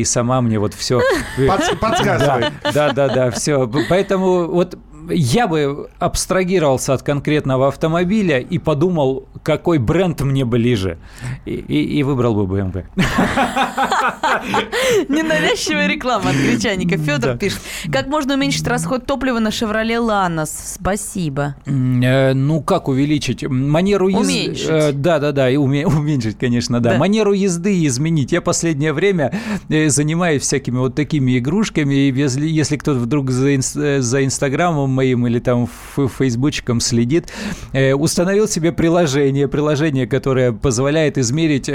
и 0.00 0.04
сама 0.04 0.40
мне 0.40 0.58
вот 0.58 0.74
все... 0.74 1.00
Подсказывай. 1.80 2.46
Да, 2.74 2.92
да, 2.92 3.08
да, 3.08 3.30
все. 3.30 3.70
Поэтому 3.88 4.48
вот 4.48 4.76
я 5.10 5.46
бы 5.46 5.88
абстрагировался 5.98 6.94
от 6.94 7.02
конкретного 7.02 7.68
автомобиля 7.68 8.38
и 8.38 8.58
подумал, 8.58 9.28
какой 9.42 9.78
бренд 9.78 10.20
мне 10.20 10.44
ближе. 10.44 10.98
И, 11.44 11.52
и, 11.52 11.98
и 11.98 12.02
выбрал 12.02 12.34
бы 12.34 12.44
BMW. 12.44 12.84
Ненавязчивая 15.08 15.86
реклама 15.86 16.30
от 16.30 16.36
гречаника. 16.36 16.96
Федор 16.96 17.36
пишет, 17.36 17.60
как 17.92 18.06
можно 18.06 18.34
уменьшить 18.34 18.66
расход 18.66 19.06
топлива 19.06 19.38
на 19.38 19.48
Chevrolet 19.48 19.98
Lanos? 19.98 20.50
Спасибо. 20.74 21.56
Э, 21.66 22.32
ну, 22.34 22.62
как 22.62 22.88
увеличить? 22.88 23.48
Манеру 23.48 24.08
езды... 24.08 24.22
Уменьшить. 24.22 24.68
Э, 24.68 24.92
да, 24.92 25.18
да, 25.18 25.32
да, 25.32 25.50
и 25.50 25.56
уменьшить, 25.56 26.38
конечно, 26.38 26.80
да. 26.80 26.98
Манеру 26.98 27.32
езды 27.32 27.84
изменить. 27.86 28.32
Я 28.32 28.40
последнее 28.40 28.92
время 28.92 29.32
э, 29.68 29.88
занимаюсь 29.88 30.42
всякими 30.42 30.78
вот 30.78 30.94
такими 30.94 31.38
игрушками, 31.38 31.94
и 31.94 32.12
если, 32.12 32.76
кто-то 32.76 33.00
вдруг 33.00 33.30
за, 33.30 33.60
за 34.00 34.24
Инстаграмом 34.24 34.93
моим 34.94 35.26
или 35.26 35.38
там 35.38 35.68
фейсбучиком 35.96 36.80
следит, 36.80 37.32
установил 37.94 38.48
себе 38.48 38.72
приложение, 38.72 39.48
приложение, 39.48 40.06
которое 40.06 40.52
позволяет 40.52 41.18
измерить 41.18 41.68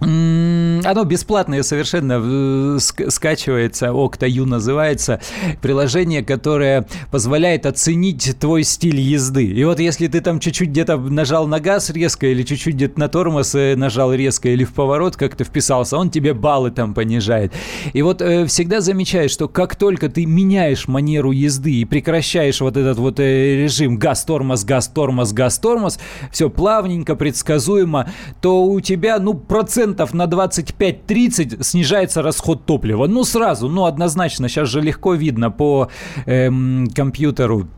оно 0.00 1.04
бесплатное 1.04 1.64
совершенно 1.64 2.20
э, 2.22 2.78
скачивается, 2.78 3.86
Octa.u 3.86 4.46
называется, 4.46 5.20
приложение, 5.60 6.22
которое 6.22 6.86
позволяет 7.10 7.66
оценить 7.66 8.36
твой 8.38 8.62
стиль 8.62 9.00
езды. 9.00 9.46
И 9.46 9.64
вот 9.64 9.80
если 9.80 10.06
ты 10.06 10.20
там 10.20 10.38
чуть-чуть 10.38 10.68
где-то 10.68 10.98
нажал 10.98 11.48
на 11.48 11.58
газ 11.58 11.90
резко 11.90 12.28
или 12.28 12.44
чуть-чуть 12.44 12.76
где-то 12.76 13.00
на 13.00 13.08
тормоз 13.08 13.56
э, 13.56 13.74
нажал 13.74 14.14
резко 14.14 14.48
или 14.48 14.62
в 14.62 14.72
поворот 14.72 15.16
как-то 15.16 15.42
вписался, 15.42 15.96
он 15.96 16.10
тебе 16.10 16.32
баллы 16.32 16.70
там 16.70 16.94
понижает. 16.94 17.52
И 17.92 18.02
вот 18.02 18.22
э, 18.22 18.46
всегда 18.46 18.80
замечаешь, 18.80 19.32
что 19.32 19.48
как 19.48 19.74
только 19.74 20.08
ты 20.08 20.26
меняешь 20.26 20.86
манеру 20.86 21.32
езды 21.32 21.72
и 21.72 21.84
прекращаешь 21.84 22.60
вот 22.60 22.76
этот 22.76 22.98
вот 22.98 23.18
э, 23.18 23.62
режим 23.62 23.96
газ-тормоз, 23.96 24.64
газ-тормоз, 24.64 25.32
газ-тормоз, 25.32 25.98
все 26.30 26.48
плавненько, 26.50 27.16
предсказуемо, 27.16 28.08
то 28.40 28.62
у 28.64 28.80
тебя, 28.80 29.18
ну, 29.18 29.34
процент 29.34 29.87
процентов 29.94 30.14
на 30.14 30.26
25-30 30.26 31.62
снижается 31.62 32.22
расход 32.22 32.66
топлива. 32.66 33.06
Ну, 33.06 33.24
сразу, 33.24 33.68
ну, 33.68 33.84
однозначно, 33.84 34.48
сейчас 34.48 34.68
же 34.68 34.80
легко 34.80 35.14
видно 35.14 35.50
по 35.50 35.88
эм, 36.26 36.88
компьютеру 36.94 37.68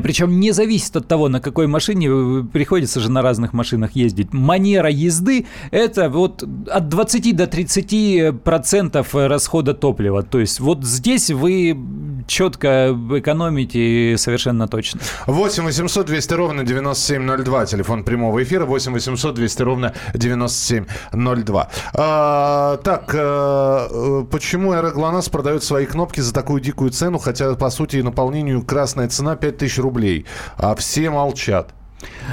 причем 0.00 0.40
не 0.40 0.52
зависит 0.52 0.96
от 0.96 1.08
того, 1.08 1.28
на 1.28 1.40
какой 1.40 1.66
машине 1.66 2.44
приходится 2.44 3.00
же 3.00 3.10
на 3.10 3.22
разных 3.22 3.52
машинах 3.52 3.92
ездить. 3.92 4.32
Манера 4.32 4.88
езды– 4.88 5.46
это 5.70 6.08
вот 6.08 6.42
от 6.42 6.88
20 6.88 7.36
до 7.36 7.46
30 7.46 8.42
процентов 8.42 9.14
расхода 9.14 9.74
топлива. 9.74 10.22
То 10.22 10.40
есть 10.40 10.60
вот 10.60 10.84
здесь 10.84 11.30
вы 11.30 11.76
четко 12.26 12.96
экономите 13.16 14.16
совершенно 14.18 14.68
точно. 14.68 15.00
8 15.26 15.64
800 15.64 16.06
200 16.06 16.34
ровно 16.34 16.64
9702, 16.64 17.66
телефон 17.66 18.04
прямого 18.04 18.42
эфира. 18.42 18.64
8 18.64 18.92
800 18.92 19.34
200 19.34 19.62
ровно 19.62 19.94
9702. 20.14 21.68
А, 21.94 22.76
так, 22.78 23.14
а, 23.14 24.24
почему 24.30 24.72
Аэроглонасс 24.72 25.28
продает 25.28 25.64
свои 25.64 25.86
кнопки 25.86 26.20
за 26.20 26.32
такую 26.32 26.60
дикую 26.60 26.90
цену, 26.90 27.18
хотя, 27.18 27.54
по 27.54 27.70
сути, 27.70 27.96
наполнению 27.96 28.62
красная 28.62 29.08
цена 29.08 29.36
5000 29.36 29.71
рублей, 29.78 30.26
а 30.56 30.74
все 30.74 31.10
молчат. 31.10 31.74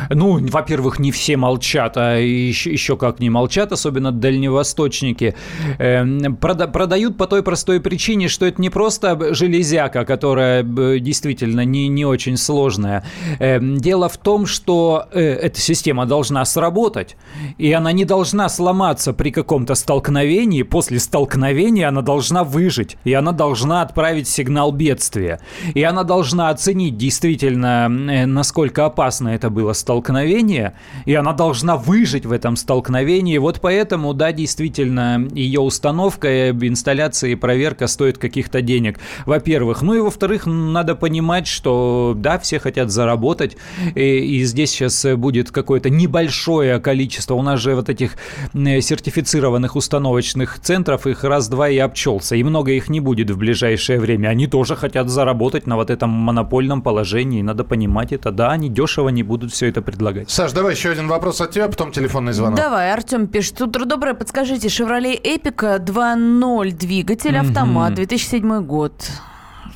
Ну, 0.10 0.40
во-первых, 0.40 1.00
не 1.00 1.12
все 1.12 1.38
молчат, 1.38 1.98
а 1.98 2.18
еще, 2.18 2.72
еще 2.72 2.98
как 2.98 3.20
не 3.20 3.30
молчат, 3.30 3.72
особенно 3.72 4.12
дальневосточники. 4.12 5.36
Э, 5.78 6.06
прода 6.40 6.68
продают 6.68 7.18
по 7.18 7.28
той 7.28 7.44
простой 7.44 7.80
причине, 7.80 8.28
что 8.28 8.46
это 8.46 8.62
не 8.62 8.70
просто 8.70 9.34
железяка, 9.34 10.06
которая 10.06 10.64
э, 10.64 11.00
действительно 11.00 11.66
не, 11.66 11.88
не 11.88 12.06
очень 12.06 12.38
сложная. 12.38 13.04
Э, 13.40 13.60
дело 13.62 14.10
в 14.10 14.18
том, 14.18 14.46
что 14.46 15.08
э, 15.12 15.22
эта 15.22 15.60
система 15.60 16.06
должна 16.06 16.46
сработать, 16.46 17.16
и 17.58 17.72
она 17.72 17.92
не 17.92 18.06
должна 18.06 18.50
сломаться 18.50 19.14
при 19.14 19.32
каком-то 19.32 19.76
столкновении. 19.76 20.64
После 20.64 21.00
столкновения 21.00 21.88
она 21.88 22.02
должна 22.02 22.44
выжить, 22.44 22.98
и 23.04 23.14
она 23.14 23.32
должна 23.32 23.82
отправить 23.82 24.28
сигнал 24.28 24.72
бедствия. 24.72 25.40
И 25.74 25.84
она 25.84 26.04
должна 26.04 26.50
оценить 26.50 26.98
действительно, 26.98 27.88
э, 27.90 28.26
насколько 28.26 28.86
опасно 28.86 29.30
это 29.30 29.50
было 29.50 29.59
столкновение, 29.74 30.74
и 31.06 31.14
она 31.14 31.34
должна 31.34 31.78
выжить 31.78 32.26
в 32.26 32.32
этом 32.32 32.56
столкновении. 32.56 33.38
Вот 33.38 33.60
поэтому, 33.62 34.14
да, 34.14 34.32
действительно, 34.32 35.28
ее 35.32 35.62
установка, 35.62 36.50
инсталляция 36.50 37.32
и 37.32 37.36
проверка 37.36 37.88
стоит 37.88 38.18
каких-то 38.18 38.62
денег, 38.62 39.00
во-первых. 39.26 39.82
Ну 39.82 39.94
и 39.94 40.00
во-вторых, 40.00 40.46
надо 40.46 40.96
понимать, 40.96 41.48
что, 41.48 42.14
да, 42.16 42.38
все 42.40 42.60
хотят 42.60 42.92
заработать, 42.92 43.58
и, 43.96 44.02
и 44.02 44.44
здесь 44.44 44.72
сейчас 44.72 45.06
будет 45.16 45.52
какое-то 45.52 45.90
небольшое 45.90 46.80
количество. 46.80 47.36
У 47.36 47.42
нас 47.42 47.60
же 47.60 47.76
вот 47.76 47.90
этих 47.90 48.18
сертифицированных 48.54 49.76
установочных 49.76 50.60
центров, 50.60 51.08
их 51.08 51.24
раз-два 51.24 51.70
и 51.70 51.78
обчелся, 51.78 52.36
и 52.36 52.44
много 52.44 52.72
их 52.72 52.90
не 52.90 53.00
будет 53.00 53.30
в 53.30 53.38
ближайшее 53.38 54.00
время. 54.00 54.30
Они 54.30 54.48
тоже 54.48 54.76
хотят 54.76 55.10
заработать 55.10 55.68
на 55.68 55.76
вот 55.76 55.90
этом 55.90 56.10
монопольном 56.10 56.82
положении, 56.82 57.42
надо 57.42 57.64
понимать 57.64 58.12
это. 58.12 58.32
Да, 58.32 58.52
они 58.52 58.70
дешево 58.70 59.10
не 59.10 59.24
будут 59.24 59.49
все 59.50 59.68
это 59.68 59.82
предлагать. 59.82 60.30
Саш, 60.30 60.52
давай 60.52 60.74
еще 60.74 60.90
один 60.90 61.08
вопрос 61.08 61.42
от 61.42 61.52
тебя, 61.52 61.68
потом 61.68 61.92
телефонный 61.92 62.34
звонок. 62.34 62.58
Давай, 62.58 62.92
Артем 62.92 63.28
пишет. 63.28 63.62
Утро 63.62 63.86
доброе, 63.86 64.14
подскажите, 64.14 64.68
Chevrolet 64.68 65.22
Epica 65.22 65.80
2.0 65.80 66.72
двигатель, 66.72 67.38
автомат, 67.38 67.94
2007 67.96 68.62
год. 68.62 68.94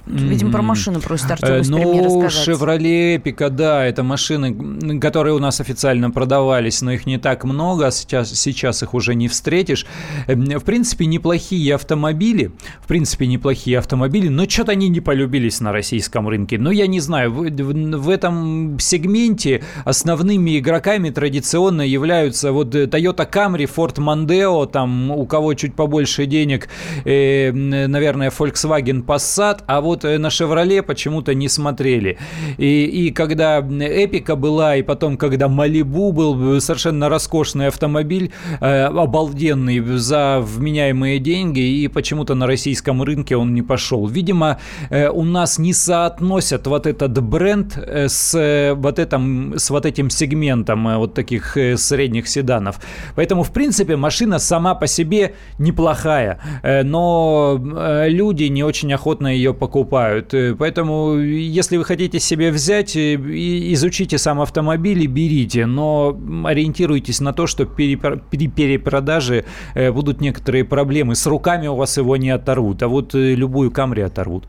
Видимо, 0.06 0.52
про 0.52 0.62
машину 0.62 1.00
просит 1.00 1.32
Артем 1.32 1.62
из 1.62 1.70
Ну, 1.70 2.26
Chevrolet 2.26 3.16
Epica, 3.16 3.50
да, 3.50 3.86
это 3.86 4.04
машины, 4.04 5.00
которые 5.00 5.34
у 5.34 5.40
нас 5.40 5.62
официально 5.62 6.12
продавались, 6.12 6.82
но 6.82 6.92
их 6.92 7.06
не 7.06 7.18
так 7.18 7.46
много, 7.46 7.88
а 7.88 7.92
сейчас, 7.92 8.34
сейчас 8.34 8.84
их 8.84 8.94
уже 8.94 9.16
не 9.16 9.30
встретишь. 9.30 9.86
Эм, 10.28 10.44
в 10.44 10.64
принципе, 10.66 11.06
неплохие 11.06 11.76
автомобили, 11.76 12.52
в 12.82 12.88
принципе, 12.88 13.28
неплохие 13.28 13.80
автомобили, 13.80 14.28
но 14.28 14.44
что-то 14.48 14.74
они 14.74 14.90
не 14.90 15.00
полюбились 15.00 15.62
на 15.62 15.72
российском 15.72 16.28
рынке. 16.28 16.60
Но 16.60 16.72
я 16.72 16.88
не 16.88 17.00
знаю, 17.00 17.32
в, 17.32 17.50
в, 17.50 17.98
в 17.98 18.10
этом 18.10 18.78
сегменте 18.80 19.64
основными 19.86 20.60
игроками 20.60 21.12
традиционно 21.12 21.82
являются 21.82 22.52
вот 22.52 22.76
Toyota 22.76 23.30
Camry, 23.32 23.70
Ford 23.74 23.96
Mondeo, 23.96 24.70
там 24.70 25.12
у 25.12 25.26
кого 25.26 25.54
чуть 25.54 25.76
побольше 25.76 26.26
денег, 26.26 26.68
э, 27.06 27.54
наверное, 27.54 28.32
Volkswagen 28.32 29.06
Passat, 29.06 29.62
а 29.66 29.80
вот 29.80 29.93
вот 29.94 30.04
на 30.04 30.30
«Шевроле» 30.30 30.82
почему-то 30.82 31.34
не 31.34 31.50
смотрели. 31.50 32.18
И, 32.58 32.86
и 32.86 33.12
когда 33.12 33.60
«Эпика» 33.60 34.36
была, 34.36 34.76
и 34.76 34.82
потом, 34.82 35.18
когда 35.18 35.48
«Малибу» 35.48 36.12
был 36.12 36.60
совершенно 36.62 37.10
роскошный 37.10 37.68
автомобиль, 37.68 38.32
э, 38.60 38.86
обалденный 38.86 39.80
за 39.98 40.40
вменяемые 40.42 41.20
деньги, 41.20 41.60
и 41.60 41.88
почему-то 41.88 42.36
на 42.36 42.48
российском 42.48 43.04
рынке 43.04 43.36
он 43.36 43.54
не 43.54 43.62
пошел. 43.62 44.08
Видимо, 44.08 44.58
э, 44.90 45.10
у 45.10 45.24
нас 45.24 45.60
не 45.60 45.74
соотносят 45.74 46.68
вот 46.68 46.88
этот 46.88 47.22
бренд 47.22 47.78
э, 47.78 48.08
с, 48.08 48.34
э, 48.36 48.74
вот 48.74 49.00
этим, 49.00 49.54
с 49.58 49.70
вот 49.70 49.86
этим 49.86 50.10
сегментом 50.10 50.88
э, 50.88 50.98
вот 50.98 51.14
таких 51.14 51.58
э, 51.58 51.78
средних 51.78 52.28
седанов. 52.28 52.80
Поэтому, 53.16 53.44
в 53.44 53.52
принципе, 53.52 53.96
машина 53.96 54.40
сама 54.40 54.76
по 54.76 54.88
себе 54.88 55.34
неплохая, 55.60 56.40
э, 56.64 56.84
но 56.84 57.60
э, 57.60 58.10
люди 58.10 58.46
не 58.46 58.64
очень 58.64 58.94
охотно 58.94 59.28
ее 59.28 59.54
покупают 59.54 59.83
покупают. 59.84 60.34
Э, 60.34 60.56
Поэтому, 60.58 61.18
если 61.20 61.78
вы 61.78 61.84
хотите 61.86 62.20
себе 62.20 62.52
взять, 62.52 62.96
э, 62.96 63.16
и- 63.16 63.74
изучите 63.74 64.18
сам 64.18 64.40
автомобиль 64.40 65.00
и 65.04 65.08
берите, 65.08 65.66
но 65.66 66.18
ориентируйтесь 66.46 67.22
на 67.22 67.34
то, 67.34 67.48
что 67.48 67.64
перепро- 67.64 68.22
при 68.32 68.48
перепродаже 68.48 69.44
э, 69.76 69.92
будут 69.92 70.22
некоторые 70.22 70.64
проблемы. 70.64 71.16
С 71.16 71.28
руками 71.28 71.68
у 71.68 71.76
вас 71.76 71.98
его 71.98 72.18
не 72.18 72.30
оторвут, 72.36 72.84
а 72.84 72.88
вот 72.88 73.14
любую 73.14 73.72
Камри 73.72 74.04
оторвут. 74.04 74.48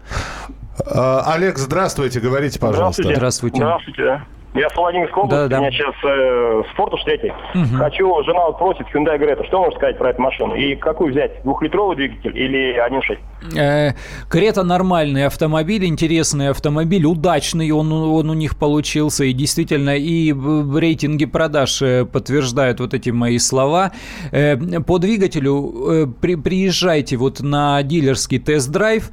А, 0.86 1.32
Олег, 1.34 1.58
здравствуйте, 1.58 2.20
говорите, 2.20 2.58
пожалуйста. 2.58 3.02
Здравствуйте. 3.02 3.56
Здравствуйте. 3.56 4.22
Я 4.54 4.70
с 4.70 4.76
Владимирской 4.76 5.24
области, 5.24 5.42
Да-да. 5.42 5.58
у 5.58 5.60
меня 5.62 5.72
сейчас 5.72 5.94
э, 6.04 6.62
Спортуш 6.72 7.02
третий. 7.02 7.32
Хочу, 7.76 8.22
жена 8.22 8.46
вот 8.46 8.58
просит 8.58 8.86
Hyundai 8.94 9.18
Greta. 9.18 9.44
Что 9.48 9.58
можно 9.58 9.76
сказать 9.76 9.98
про 9.98 10.10
эту 10.10 10.22
машину? 10.22 10.54
И 10.54 10.76
какую 10.76 11.10
взять? 11.10 11.42
Двухлитровый 11.42 11.96
двигатель 11.96 12.38
или 12.38 12.76
1.6? 12.78 13.58
Э, 13.58 13.94
Крета 14.28 14.62
нормальный 14.62 15.26
автомобиль, 15.26 15.84
интересный 15.86 16.50
автомобиль, 16.50 17.04
удачный 17.04 17.72
он, 17.72 17.90
он 17.92 18.30
у 18.30 18.34
них 18.34 18.56
получился. 18.56 19.24
И 19.24 19.32
действительно, 19.32 19.96
и 19.96 20.32
в 20.32 20.78
рейтинге 20.78 21.26
продаж 21.26 21.82
э, 21.82 22.04
подтверждают 22.04 22.78
вот 22.78 22.94
эти 22.94 23.10
мои 23.10 23.38
слова. 23.38 23.90
Э, 24.30 24.56
По 24.56 24.98
двигателю 24.98 26.14
при- 26.20 26.36
приезжайте 26.36 27.16
вот 27.16 27.40
на 27.40 27.82
дилерский 27.82 28.38
тест-драйв, 28.38 29.10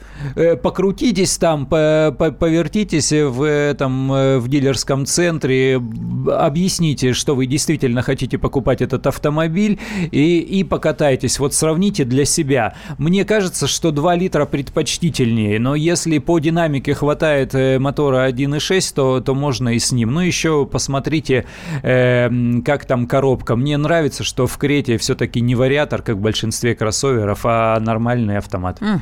покрутитесь 0.61 1.35
там, 1.39 1.65
по- 1.65 2.15
по- 2.17 2.31
повертитесь 2.31 3.11
в, 3.11 3.41
этом, 3.41 4.39
в 4.39 4.47
дилерском 4.47 5.05
центре, 5.07 5.30
б- 5.39 6.33
объясните, 6.33 7.13
что 7.13 7.35
вы 7.35 7.45
действительно 7.45 8.01
хотите 8.01 8.37
покупать 8.37 8.81
этот 8.81 9.07
автомобиль 9.07 9.79
и, 10.11 10.39
и 10.39 10.63
покатайтесь. 10.63 11.39
Вот 11.39 11.53
сравните 11.53 12.05
для 12.05 12.25
себя. 12.25 12.75
Мне 12.97 13.25
кажется, 13.25 13.67
что 13.67 13.91
2 13.91 14.15
литра 14.15 14.45
предпочтительнее, 14.45 15.59
но 15.59 15.75
если 15.75 16.17
по 16.17 16.39
динамике 16.39 16.93
хватает 16.93 17.55
э, 17.55 17.79
мотора 17.79 18.29
1.6, 18.29 18.93
то, 18.95 19.19
то 19.21 19.33
можно 19.35 19.69
и 19.69 19.79
с 19.79 19.91
ним. 19.91 20.11
Ну, 20.13 20.21
еще 20.21 20.65
посмотрите, 20.65 21.45
э, 21.83 22.29
как 22.65 22.85
там 22.85 23.07
коробка. 23.07 23.55
Мне 23.55 23.77
нравится, 23.77 24.23
что 24.23 24.47
в 24.47 24.57
Крете 24.57 24.97
все-таки 24.97 25.41
не 25.41 25.55
вариатор, 25.55 26.01
как 26.01 26.17
в 26.17 26.21
большинстве 26.21 26.75
кроссоверов, 26.75 27.41
а 27.43 27.79
нормальный 27.79 28.37
автомат. 28.37 28.79
А, 28.81 28.99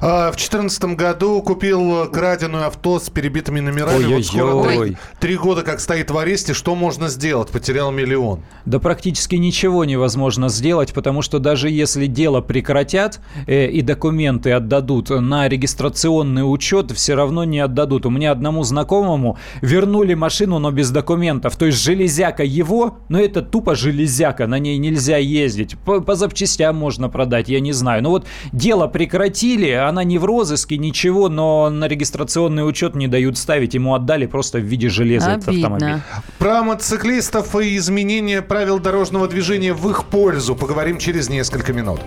В 0.00 0.30
2014 0.36 0.84
году 0.96 1.42
купил 1.42 2.06
краденую 2.10 2.66
авто 2.66 2.98
с 2.98 3.10
перебитыми 3.10 3.60
номерами. 3.60 4.04
Вот 4.14 4.24
скоро 4.24 4.54
Ой-ой-ой. 4.54 4.88
три- 4.90 4.96
три 5.20 5.36
года 5.36 5.62
как 5.62 5.80
стоит 5.80 6.10
в 6.10 6.18
аресте. 6.18 6.54
Что 6.54 6.74
можно 6.74 7.08
сделать? 7.08 7.48
Потерял 7.48 7.90
миллион. 7.90 8.40
Да 8.64 8.78
практически 8.78 9.36
ничего 9.36 9.84
невозможно 9.84 10.48
сделать, 10.48 10.92
потому 10.92 11.22
что 11.22 11.38
даже 11.38 11.68
если 11.70 12.06
дело 12.06 12.40
прекратят 12.40 13.20
э, 13.46 13.66
и 13.68 13.82
документы 13.82 14.52
отдадут 14.52 15.10
на 15.10 15.48
регистрационный 15.48 16.42
учет, 16.42 16.90
все 16.92 17.14
равно 17.14 17.44
не 17.44 17.58
отдадут. 17.60 18.06
У 18.06 18.10
меня 18.10 18.32
одному 18.32 18.62
знакомому 18.62 19.38
вернули 19.60 20.14
машину, 20.14 20.58
но 20.58 20.70
без 20.70 20.90
документов. 20.90 21.56
То 21.56 21.66
есть 21.66 21.82
железяка 21.82 22.42
его, 22.44 22.98
но 23.08 23.20
это 23.20 23.42
тупо 23.42 23.74
железяка, 23.74 24.46
на 24.46 24.58
ней 24.58 24.78
нельзя 24.78 25.16
ездить. 25.16 25.76
По, 25.84 26.00
по 26.00 26.14
запчастям 26.14 26.76
можно 26.76 27.08
продать, 27.08 27.48
я 27.48 27.60
не 27.60 27.72
знаю. 27.72 28.02
Но 28.02 28.10
вот 28.10 28.26
дело 28.52 28.86
прекратили, 28.86 29.68
она 29.88 30.04
не 30.04 30.18
в 30.18 30.24
розыске, 30.24 30.78
ничего, 30.78 31.28
но 31.28 31.70
на 31.70 31.86
регистрационный 31.86 32.68
учет 32.68 32.94
не 32.94 33.08
дают 33.08 33.38
ставить. 33.38 33.74
Ему 33.74 33.94
отдали 33.94 34.26
просто 34.26 34.58
в 34.58 34.62
виде 34.62 34.88
железа 34.88 35.32
этот 35.32 35.48
автомобиль. 35.48 35.88
Обидно. 35.88 36.04
Про 36.38 36.62
мотоциклистов 36.62 37.54
и 37.56 37.76
изменение 37.76 38.42
правил 38.42 38.78
дорожного 38.78 39.28
движения 39.28 39.72
в 39.72 39.88
их 39.90 40.04
пользу 40.06 40.54
поговорим 40.54 40.98
через 40.98 41.28
несколько 41.28 41.72
минут. 41.72 42.00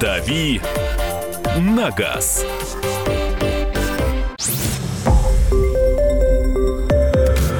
«Дави 0.00 0.60
на 1.58 1.90
газ». 1.90 2.44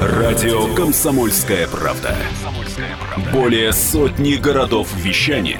Радио 0.01 0.73
«Комсомольская 0.75 1.67
правда». 1.67 2.15
Более 3.33 3.73
сотни 3.73 4.35
городов 4.35 4.87
вещания 4.95 5.59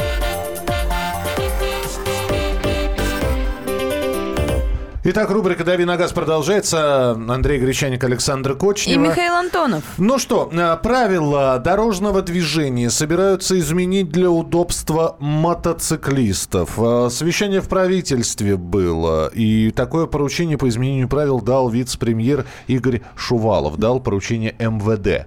Итак, 5.03 5.31
рубрика 5.31 5.63
«Дави 5.63 5.83
на 5.83 5.97
газ» 5.97 6.11
продолжается. 6.11 7.11
Андрей 7.27 7.59
Гречаник, 7.59 8.03
Александр 8.03 8.51
И 8.51 8.55
Кочнева. 8.55 9.01
Михаил 9.01 9.33
Антонов. 9.33 9.83
Ну 9.97 10.19
что, 10.19 10.47
э, 10.51 10.77
правила 10.77 11.57
дорожного 11.57 12.21
движения 12.21 12.91
собираются 12.91 13.57
изменить 13.57 14.09
для 14.09 14.29
удобства 14.29 15.15
мотоциклистов. 15.17 16.77
Э, 16.77 17.09
Совещание 17.09 17.61
в 17.61 17.67
правительстве 17.67 18.57
было, 18.57 19.27
и 19.33 19.71
такое 19.71 20.05
поручение 20.05 20.59
по 20.59 20.69
изменению 20.69 21.09
правил 21.09 21.41
дал 21.41 21.67
вице-премьер 21.67 22.45
Игорь 22.67 23.01
Шувалов, 23.15 23.77
дал 23.77 24.01
поручение 24.01 24.55
МВД. 24.59 25.25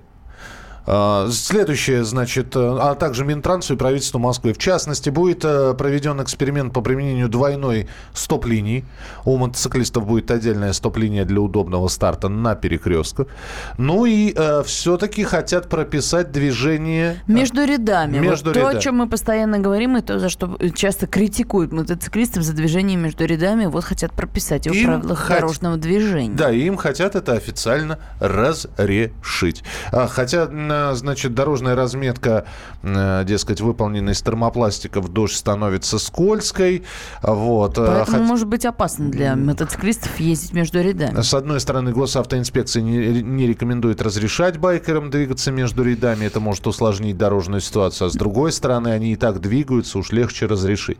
А, 0.86 1.28
Следующее, 1.30 2.04
значит, 2.04 2.56
э, 2.56 2.78
а 2.80 2.94
также 2.94 3.24
Минтрансу 3.24 3.74
и 3.74 3.76
правительству 3.76 4.18
Москвы. 4.18 4.52
В 4.52 4.58
частности, 4.58 5.10
будет 5.10 5.44
э, 5.44 5.74
проведен 5.74 6.22
эксперимент 6.22 6.72
по 6.72 6.80
применению 6.80 7.28
двойной 7.28 7.88
стоп-линии. 8.12 8.84
У 9.24 9.36
мотоциклистов 9.36 10.06
будет 10.06 10.30
отдельная 10.30 10.72
стоп-линия 10.72 11.24
для 11.24 11.40
удобного 11.40 11.88
старта 11.88 12.28
на 12.28 12.54
перекрестках. 12.54 13.28
Ну 13.78 14.04
и 14.04 14.34
все-таки 14.64 15.24
хотят 15.24 15.68
прописать 15.68 16.32
движение... 16.32 17.22
Между 17.26 17.64
рядами. 17.64 18.18
Между 18.18 18.46
вот 18.46 18.54
то, 18.54 18.60
рядами. 18.60 18.78
о 18.78 18.80
чем 18.80 18.96
мы 18.96 19.08
постоянно 19.08 19.58
говорим, 19.58 19.96
и 19.96 20.02
то, 20.02 20.18
за 20.18 20.28
что 20.28 20.58
часто 20.74 21.06
критикуют 21.06 21.72
мотоциклистов 21.72 22.42
за 22.42 22.52
движение 22.52 22.96
между 22.96 23.24
рядами, 23.24 23.66
вот 23.66 23.84
хотят 23.84 24.12
прописать 24.12 24.66
его 24.66 24.74
в 24.74 24.78
Им 24.78 24.86
правилах 24.86 25.30
хот- 25.30 25.34
дорожного 25.34 25.76
движения. 25.76 26.34
Да, 26.34 26.50
и 26.50 26.60
им 26.62 26.76
хотят 26.76 27.14
это 27.14 27.32
официально 27.32 27.98
разрешить. 28.20 29.62
А, 29.92 30.06
Хотя, 30.06 30.48
м, 30.90 30.94
значит, 30.96 31.34
дорожная 31.34 31.74
разметка, 31.74 32.46
м, 32.82 33.24
дескать, 33.26 33.60
выполнена 33.60 34.10
из 34.10 34.22
термопластика, 34.22 35.00
в 35.00 35.08
дождь 35.08 35.36
становится 35.36 35.98
скользкой. 35.98 36.84
Вот. 37.22 37.78
а, 37.78 37.86
Поэтому 38.04 38.18
хот- 38.24 38.26
может 38.26 38.46
быть 38.48 38.64
опасно 38.66 39.08
для 39.10 39.36
мотоциклистов 39.36 40.18
ездить 40.20 40.52
между 40.52 40.80
рядами. 40.80 41.20
С 41.20 41.34
одной 41.34 41.60
стороны, 41.60 41.92
госавтоинспекция 41.92 42.82
не, 42.82 43.22
не 43.22 43.46
рекомендует 43.46 44.02
разрешать 44.02 44.58
байкерам 44.58 45.10
двигаться 45.10 45.50
между 45.50 45.82
рядами. 45.82 46.24
Это 46.24 46.40
может 46.40 46.66
усложнить 46.66 47.16
дорожную 47.16 47.60
ситуацию. 47.60 48.08
А 48.08 48.10
с 48.10 48.14
другой 48.14 48.52
стороны, 48.52 48.88
они 48.88 49.12
и 49.12 49.16
так 49.16 49.40
двигаются, 49.40 49.98
уж 49.98 50.12
легче 50.12 50.46
разрешить. 50.46 50.98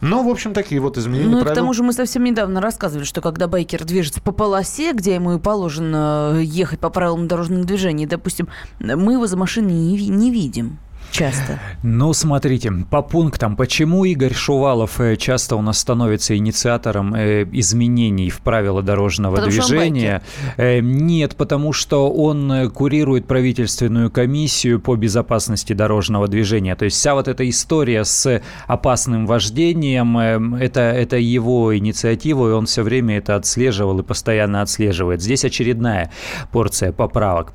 Но, 0.00 0.22
в 0.22 0.28
общем, 0.28 0.52
такие 0.52 0.80
вот 0.80 0.98
изменения 0.98 1.30
Ну 1.30 1.38
и 1.38 1.40
к 1.40 1.44
правил. 1.44 1.60
тому 1.60 1.72
же 1.72 1.82
мы 1.82 1.92
совсем 1.92 2.24
недавно 2.24 2.60
рассказывали, 2.60 3.04
что 3.04 3.20
когда 3.20 3.48
байкер 3.48 3.84
движется 3.84 4.20
по 4.20 4.32
полосе, 4.32 4.92
где 4.92 5.14
ему 5.14 5.36
и 5.36 5.38
положено 5.38 6.32
э, 6.34 6.42
ехать 6.42 6.80
по 6.80 6.90
правилам 6.90 7.28
дорожного 7.28 7.64
движения, 7.64 8.06
допустим, 8.06 8.48
мы 9.06 9.12
его 9.12 9.28
за 9.28 9.36
машиной 9.36 9.72
не, 9.72 10.08
не 10.08 10.32
видим 10.32 10.80
часто. 11.10 11.58
Ну, 11.82 12.12
смотрите, 12.12 12.72
по 12.90 13.02
пунктам, 13.02 13.56
почему 13.56 14.04
Игорь 14.04 14.34
Шувалов 14.34 15.00
э, 15.00 15.16
часто 15.16 15.56
у 15.56 15.62
нас 15.62 15.78
становится 15.78 16.36
инициатором 16.36 17.14
э, 17.14 17.46
изменений 17.52 18.30
в 18.30 18.40
правила 18.40 18.82
дорожного 18.82 19.36
Потому 19.36 19.52
движения? 19.52 20.22
Э, 20.56 20.80
нет, 20.80 21.36
потому 21.36 21.72
что 21.72 22.10
он 22.10 22.70
курирует 22.70 23.26
правительственную 23.26 24.10
комиссию 24.10 24.80
по 24.80 24.96
безопасности 24.96 25.72
дорожного 25.72 26.28
движения. 26.28 26.74
То 26.76 26.84
есть 26.84 26.96
вся 26.96 27.14
вот 27.14 27.28
эта 27.28 27.48
история 27.48 28.04
с 28.04 28.42
опасным 28.66 29.26
вождением, 29.26 30.54
это, 30.56 30.80
это 30.80 31.16
его 31.16 31.76
инициатива, 31.76 32.50
и 32.50 32.52
он 32.52 32.66
все 32.66 32.82
время 32.82 33.18
это 33.18 33.36
отслеживал 33.36 34.00
и 34.00 34.02
постоянно 34.02 34.62
отслеживает. 34.62 35.22
Здесь 35.22 35.44
очередная 35.44 36.10
порция 36.52 36.92
поправок. 36.92 37.52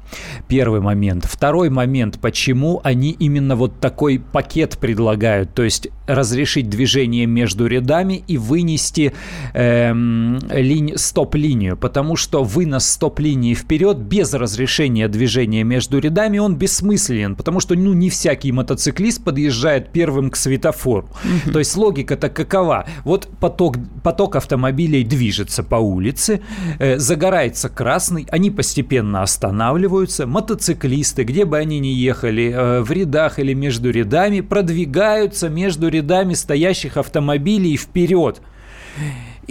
Первый 0.47 0.81
момент. 0.81 1.25
Второй 1.25 1.69
момент, 1.69 2.19
почему 2.19 2.81
они 2.83 3.11
именно 3.11 3.40
именно 3.41 3.55
вот 3.55 3.79
такой 3.79 4.19
пакет 4.19 4.77
предлагают, 4.77 5.53
то 5.53 5.63
есть 5.63 5.87
разрешить 6.05 6.69
движение 6.69 7.25
между 7.25 7.65
рядами 7.67 8.23
и 8.27 8.37
вынести 8.37 9.13
эм, 9.53 10.39
линь, 10.51 10.93
стоп-линию, 10.95 11.75
потому 11.77 12.15
что 12.15 12.43
вынос 12.43 12.87
стоп-линии 12.87 13.55
вперед 13.55 13.97
без 13.97 14.33
разрешения 14.33 15.07
движения 15.07 15.63
между 15.63 15.99
рядами, 15.99 16.37
он 16.37 16.55
бессмыслен, 16.55 17.35
потому 17.35 17.59
что 17.59 17.75
ну 17.75 17.93
не 17.93 18.09
всякий 18.09 18.51
мотоциклист 18.51 19.23
подъезжает 19.23 19.91
первым 19.91 20.29
к 20.29 20.35
светофору. 20.35 21.09
Mm-hmm. 21.23 21.51
То 21.51 21.59
есть 21.59 21.75
логика-то 21.75 22.29
какова? 22.29 22.85
Вот 23.03 23.27
поток, 23.39 23.77
поток 24.03 24.35
автомобилей 24.35 25.03
движется 25.03 25.63
по 25.63 25.75
улице, 25.75 26.41
э, 26.79 26.99
загорается 26.99 27.69
красный, 27.69 28.27
они 28.29 28.51
постепенно 28.51 29.23
останавливаются, 29.23 30.27
мотоциклисты, 30.27 31.23
где 31.23 31.45
бы 31.45 31.57
они 31.57 31.79
ни 31.79 31.87
ехали, 31.87 32.53
э, 32.53 32.81
в 32.81 32.91
рядах 32.91 33.30
или 33.39 33.53
между 33.53 33.91
рядами, 33.91 34.41
продвигаются 34.41 35.49
между 35.49 35.87
рядами 35.87 36.33
стоящих 36.33 36.97
автомобилей 36.97 37.77
вперед 37.77 38.41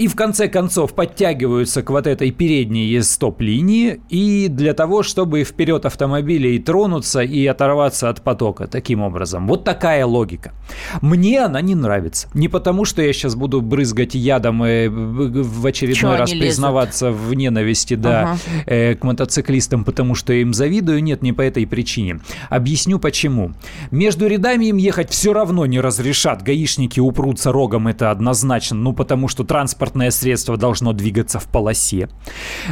и 0.01 0.09
в 0.09 0.17
конце 0.17 0.49
концов 0.49 0.95
подтягиваются 0.95 1.83
к 1.83 1.91
вот 1.91 2.07
этой 2.07 2.31
передней 2.31 3.03
стоп-линии 3.03 4.01
и 4.09 4.49
для 4.49 4.73
того, 4.73 5.03
чтобы 5.03 5.45
вперед 5.45 5.85
автомобилей 5.85 6.59
тронуться 6.59 7.21
и 7.21 7.47
оторваться 7.47 8.09
от 8.09 8.23
потока 8.23 8.67
таким 8.67 9.03
образом. 9.03 9.47
Вот 9.47 9.65
такая 9.65 10.07
логика. 10.07 10.53
Мне 11.03 11.45
она 11.45 11.61
не 11.61 11.75
нравится. 11.75 12.29
Не 12.33 12.49
потому, 12.49 12.87
что 12.87 13.03
я 13.03 13.13
сейчас 13.13 13.35
буду 13.35 13.61
брызгать 13.61 14.15
ядом 14.15 14.65
и 14.65 14.89
в 14.89 15.67
очередной 15.67 15.95
Чего 15.95 16.17
раз 16.17 16.31
признаваться 16.31 17.09
лезут? 17.09 17.21
в 17.21 17.35
ненависти 17.35 17.95
да, 17.95 18.23
ага. 18.23 18.39
э, 18.65 18.95
к 18.95 19.05
мотоциклистам, 19.05 19.85
потому 19.85 20.15
что 20.15 20.33
я 20.33 20.41
им 20.41 20.55
завидую. 20.55 21.03
Нет, 21.03 21.21
не 21.21 21.35
по 21.35 21.43
этой 21.43 21.67
причине. 21.67 22.21
Объясню 22.49 22.99
почему. 22.99 23.53
Между 23.91 24.29
рядами 24.29 24.65
им 24.67 24.79
ехать 24.79 25.11
все 25.11 25.35
равно 25.35 25.67
не 25.67 25.79
разрешат. 25.79 26.43
Гаишники 26.43 27.01
упрутся 27.01 27.53
рогом, 27.53 27.87
это 27.87 28.11
однозначно. 28.11 28.79
Ну, 28.79 28.95
потому 28.95 29.29
что 29.29 29.45
транспорт 29.45 29.90
транспортное 29.91 30.11
средство 30.11 30.57
должно 30.57 30.93
двигаться 30.93 31.39
в 31.39 31.47
полосе. 31.47 32.09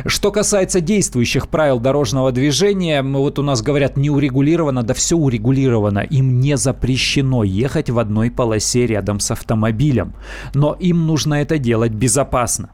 Что 0.06 0.30
касается 0.30 0.80
действующих 0.80 1.48
правил 1.48 1.80
дорожного 1.80 2.32
движения, 2.32 3.02
вот 3.02 3.38
у 3.38 3.42
нас 3.42 3.62
говорят 3.62 3.96
не 3.96 4.10
урегулировано, 4.10 4.82
да 4.82 4.94
все 4.94 5.16
урегулировано. 5.16 6.00
Им 6.00 6.40
не 6.40 6.56
запрещено 6.56 7.44
ехать 7.44 7.90
в 7.90 7.98
одной 7.98 8.30
полосе 8.30 8.86
рядом 8.86 9.20
с 9.20 9.30
автомобилем. 9.30 10.12
Но 10.54 10.76
им 10.80 11.06
нужно 11.06 11.34
это 11.34 11.58
делать 11.58 11.92
безопасно. 11.92 12.70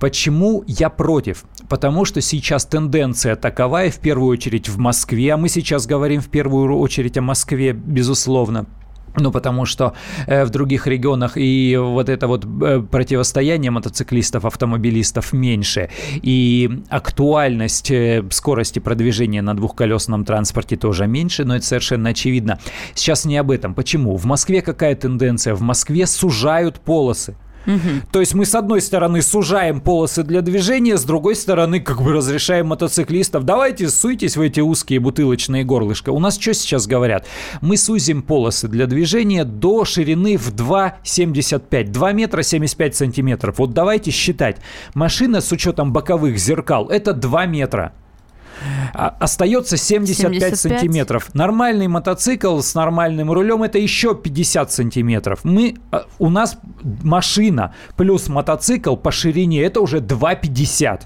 Почему 0.00 0.64
я 0.66 0.88
против? 0.88 1.44
Потому 1.68 2.04
что 2.04 2.20
сейчас 2.20 2.64
тенденция 2.64 3.36
таковая, 3.36 3.90
в 3.90 3.98
первую 3.98 4.30
очередь 4.30 4.68
в 4.68 4.78
Москве, 4.78 5.34
а 5.34 5.36
мы 5.36 5.48
сейчас 5.48 5.86
говорим 5.86 6.20
в 6.20 6.28
первую 6.28 6.78
очередь 6.78 7.18
о 7.18 7.22
Москве, 7.22 7.72
безусловно– 7.72 8.66
ну, 9.18 9.30
потому 9.30 9.64
что 9.66 9.94
э, 10.26 10.44
в 10.44 10.50
других 10.50 10.86
регионах 10.86 11.32
и 11.36 11.76
вот 11.76 12.08
это 12.08 12.26
вот 12.26 12.44
э, 12.44 12.80
противостояние 12.80 13.70
мотоциклистов, 13.70 14.44
автомобилистов 14.44 15.32
меньше. 15.32 15.90
И 16.22 16.82
актуальность 16.88 17.90
э, 17.90 18.24
скорости 18.30 18.78
продвижения 18.78 19.42
на 19.42 19.54
двухколесном 19.54 20.24
транспорте 20.24 20.76
тоже 20.76 21.06
меньше, 21.06 21.44
но 21.44 21.56
это 21.56 21.66
совершенно 21.66 22.10
очевидно. 22.10 22.58
Сейчас 22.94 23.24
не 23.24 23.36
об 23.36 23.50
этом. 23.50 23.74
Почему? 23.74 24.16
В 24.16 24.24
Москве 24.24 24.62
какая 24.62 24.94
тенденция? 24.94 25.54
В 25.54 25.60
Москве 25.60 26.06
сужают 26.06 26.80
полосы. 26.80 27.36
Угу. 27.66 28.06
То 28.12 28.20
есть 28.20 28.34
мы 28.34 28.46
с 28.46 28.54
одной 28.54 28.80
стороны 28.80 29.22
сужаем 29.22 29.80
полосы 29.80 30.22
для 30.22 30.40
движения, 30.40 30.96
с 30.96 31.04
другой 31.04 31.36
стороны 31.36 31.80
как 31.80 32.02
бы 32.02 32.12
разрешаем 32.12 32.68
мотоциклистов. 32.68 33.44
Давайте 33.44 33.88
суйтесь 33.88 34.36
в 34.36 34.40
эти 34.40 34.60
узкие 34.60 35.00
бутылочные 35.00 35.64
горлышко. 35.64 36.10
У 36.10 36.18
нас 36.18 36.38
что 36.38 36.54
сейчас 36.54 36.86
говорят? 36.86 37.26
Мы 37.60 37.76
сузим 37.76 38.22
полосы 38.22 38.68
для 38.68 38.86
движения 38.86 39.44
до 39.44 39.84
ширины 39.84 40.36
в 40.36 40.54
2,75. 40.54 41.84
2 41.84 42.12
метра 42.12 42.42
75 42.42 42.96
сантиметров. 42.96 43.58
Вот 43.58 43.72
давайте 43.72 44.10
считать. 44.10 44.56
Машина 44.94 45.40
с 45.40 45.52
учетом 45.52 45.92
боковых 45.92 46.38
зеркал 46.38 46.88
это 46.88 47.12
2 47.12 47.46
метра. 47.46 47.92
А, 48.94 49.16
остается 49.20 49.76
75, 49.76 50.16
75 50.16 50.58
сантиметров. 50.58 51.34
Нормальный 51.34 51.88
мотоцикл 51.88 52.60
с 52.60 52.74
нормальным 52.74 53.30
рулем 53.30 53.62
это 53.62 53.78
еще 53.78 54.14
50 54.14 54.72
сантиметров. 54.72 55.40
Мы, 55.44 55.76
а, 55.90 56.06
у 56.18 56.30
нас 56.30 56.58
машина 56.82 57.74
плюс 57.96 58.28
мотоцикл 58.28 58.96
по 58.96 59.10
ширине 59.10 59.62
это 59.62 59.80
уже 59.80 59.98
2,50. 59.98 61.02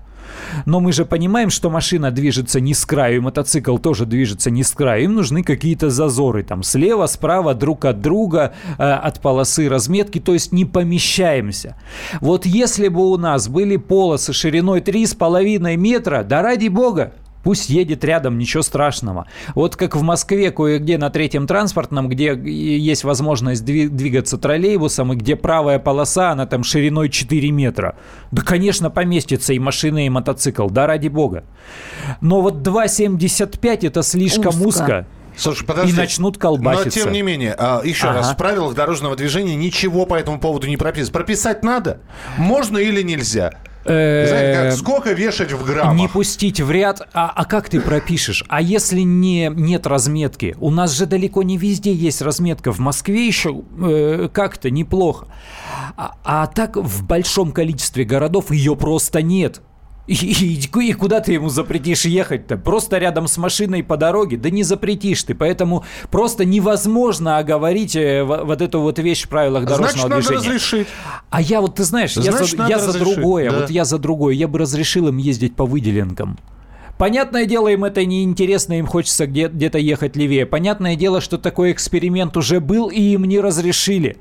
Но 0.67 0.81
мы 0.81 0.93
же 0.93 1.05
понимаем, 1.05 1.51
что 1.51 1.71
машина 1.71 2.11
движется 2.11 2.61
не 2.61 2.75
с 2.75 2.85
краю, 2.85 3.17
и 3.17 3.21
мотоцикл 3.21 3.79
тоже 3.79 4.07
движется 4.07 4.51
не 4.51 4.62
с 4.62 4.71
краю. 4.73 5.05
Им 5.05 5.15
нужны 5.15 5.43
какие-то 5.43 5.91
зазоры 5.91 6.43
там 6.43 6.62
слева, 6.62 7.07
справа, 7.07 7.55
друг 7.55 7.85
от 7.85 8.01
друга, 8.01 8.55
э, 8.79 8.83
от 8.83 9.21
полосы 9.21 9.69
разметки, 9.69 10.21
то 10.21 10.33
есть 10.33 10.53
не 10.53 10.65
помещаемся. 10.65 11.77
Вот 12.21 12.47
если 12.47 12.88
бы 12.88 13.11
у 13.11 13.17
нас 13.17 13.49
были 13.49 13.77
полосы 13.77 14.33
шириной 14.33 14.81
3,5 14.81 15.77
метра, 15.77 16.23
да 16.23 16.43
ради 16.43 16.69
бога, 16.69 17.12
Пусть 17.42 17.70
едет 17.70 18.05
рядом, 18.05 18.38
ничего 18.38 18.62
страшного. 18.62 19.26
Вот 19.55 19.76
как 19.76 19.96
в 19.96 20.02
Москве 20.02 20.50
кое-где 20.50 20.98
на 20.98 21.11
третьем 21.11 21.46
транспортном, 21.46 22.09
где 22.09 22.35
есть 22.35 23.05
возможность 23.05 23.64
двигаться 23.64 24.38
троллейбусом, 24.38 25.12
и 25.12 25.16
где 25.16 25.37
правая 25.37 25.78
полоса, 25.78 26.31
она 26.31 26.46
там 26.46 26.62
шириной 26.62 27.09
4 27.09 27.50
метра. 27.50 27.96
Да, 28.31 28.42
конечно, 28.42 28.90
поместится 28.90 29.52
и 29.52 29.59
машина, 29.59 30.07
и 30.07 30.09
мотоцикл, 30.09 30.68
да 30.68 30.87
ради 30.87 31.09
бога. 31.09 31.44
Но 32.20 32.40
вот 32.40 32.66
2,75 32.66 33.87
это 33.87 34.02
слишком 34.02 34.55
узко. 34.55 34.66
узко. 34.66 35.07
Слушай, 35.37 35.64
подожди. 35.64 35.92
И 35.92 35.96
начнут 35.96 36.38
колбаситься. 36.38 36.98
Но 36.98 37.05
тем 37.05 37.12
не 37.12 37.22
менее, 37.22 37.55
а, 37.59 37.81
еще 37.83 38.09
ага. 38.09 38.18
раз, 38.18 38.33
в 38.33 38.37
правилах 38.37 38.74
дорожного 38.74 39.16
движения 39.16 39.57
ничего 39.57 40.07
по 40.07 40.14
этому 40.14 40.38
поводу 40.38 40.66
не 40.66 40.76
прописано. 40.76 41.12
Прописать 41.12 41.64
надо? 41.64 42.00
Можно 42.37 42.78
или 42.78 43.02
нельзя? 43.02 43.52
Знаете, 43.85 44.71
как, 44.71 44.73
сколько 44.79 45.12
вешать 45.12 45.53
в 45.53 45.64
граммах? 45.64 45.97
Не 45.97 46.09
пустить 46.09 46.61
в 46.61 46.71
ряд. 46.71 47.03
А, 47.12 47.33
а 47.35 47.45
как 47.45 47.68
ты 47.68 47.81
пропишешь? 47.81 48.45
А 48.49 48.61
если 48.61 49.01
не, 49.01 49.51
нет 49.55 49.87
разметки? 49.87 50.57
У 50.61 50.71
нас 50.71 50.92
же 50.92 51.07
далеко 51.07 51.42
не 51.42 51.57
везде 51.57 51.92
есть 51.92 52.23
разметка. 52.23 52.73
В 52.73 52.79
Москве 52.79 53.27
еще 53.27 53.62
э, 53.81 54.29
как-то 54.33 54.71
неплохо. 54.71 55.27
А, 55.97 56.14
а 56.25 56.47
так 56.47 56.77
в 56.77 57.05
большом 57.07 57.53
количестве 57.53 58.05
городов 58.05 58.51
ее 58.51 58.77
просто 58.77 59.23
нет. 59.23 59.61
И, 60.07 60.15
и, 60.15 60.88
и 60.88 60.93
куда 60.95 61.21
ты 61.21 61.35
ему 61.35 61.49
запретишь 61.49 62.05
ехать-то? 62.05 62.57
Просто 62.57 62.99
рядом 62.99 63.29
с 63.29 63.38
машиной 63.38 63.85
по 63.85 63.97
дороге? 63.97 64.37
Да 64.37 64.51
не 64.51 64.65
запретишь 64.65 65.23
ты. 65.23 65.35
Поэтому 65.35 65.85
просто 66.11 66.45
невозможно 66.45 67.38
оговорить 67.38 67.95
э, 67.95 68.25
вот 68.25 68.61
эту 68.61 68.81
вот 68.81 68.99
вещь 68.99 69.25
в 69.25 69.29
правилах 69.29 69.65
дорожного 69.65 70.09
Значит, 70.09 70.29
движения. 70.29 70.37
Надо 70.37 70.47
разрешить. 70.49 70.88
А 71.31 71.41
я 71.41 71.61
вот, 71.61 71.77
ты 71.77 71.85
знаешь, 71.85 72.15
Значит, 72.15 72.59
я, 72.59 72.67
за, 72.67 72.69
я 72.69 72.79
за 72.79 72.99
другое. 72.99 73.51
Да. 73.51 73.61
Вот 73.61 73.71
я 73.71 73.85
за 73.85 73.99
другое. 73.99 74.35
Я 74.35 74.49
бы 74.49 74.59
разрешил 74.59 75.07
им 75.09 75.19
ездить 75.19 75.55
по 75.55 75.67
выделенкам. 75.67 76.37
Понятное 77.03 77.47
дело, 77.47 77.67
им 77.67 77.83
это 77.83 78.05
не 78.05 78.23
интересно, 78.23 78.79
им 78.79 78.87
хочется 78.87 79.27
где- 79.27 79.49
где-то 79.49 79.77
ехать 79.77 80.15
левее. 80.15 80.47
Понятное 80.47 80.95
дело, 80.95 81.21
что 81.21 81.37
такой 81.37 81.73
эксперимент 81.73 82.37
уже 82.37 82.61
был, 82.61 82.91
и 82.91 83.01
им 83.01 83.25
не 83.25 83.41
разрешили. 83.41 84.19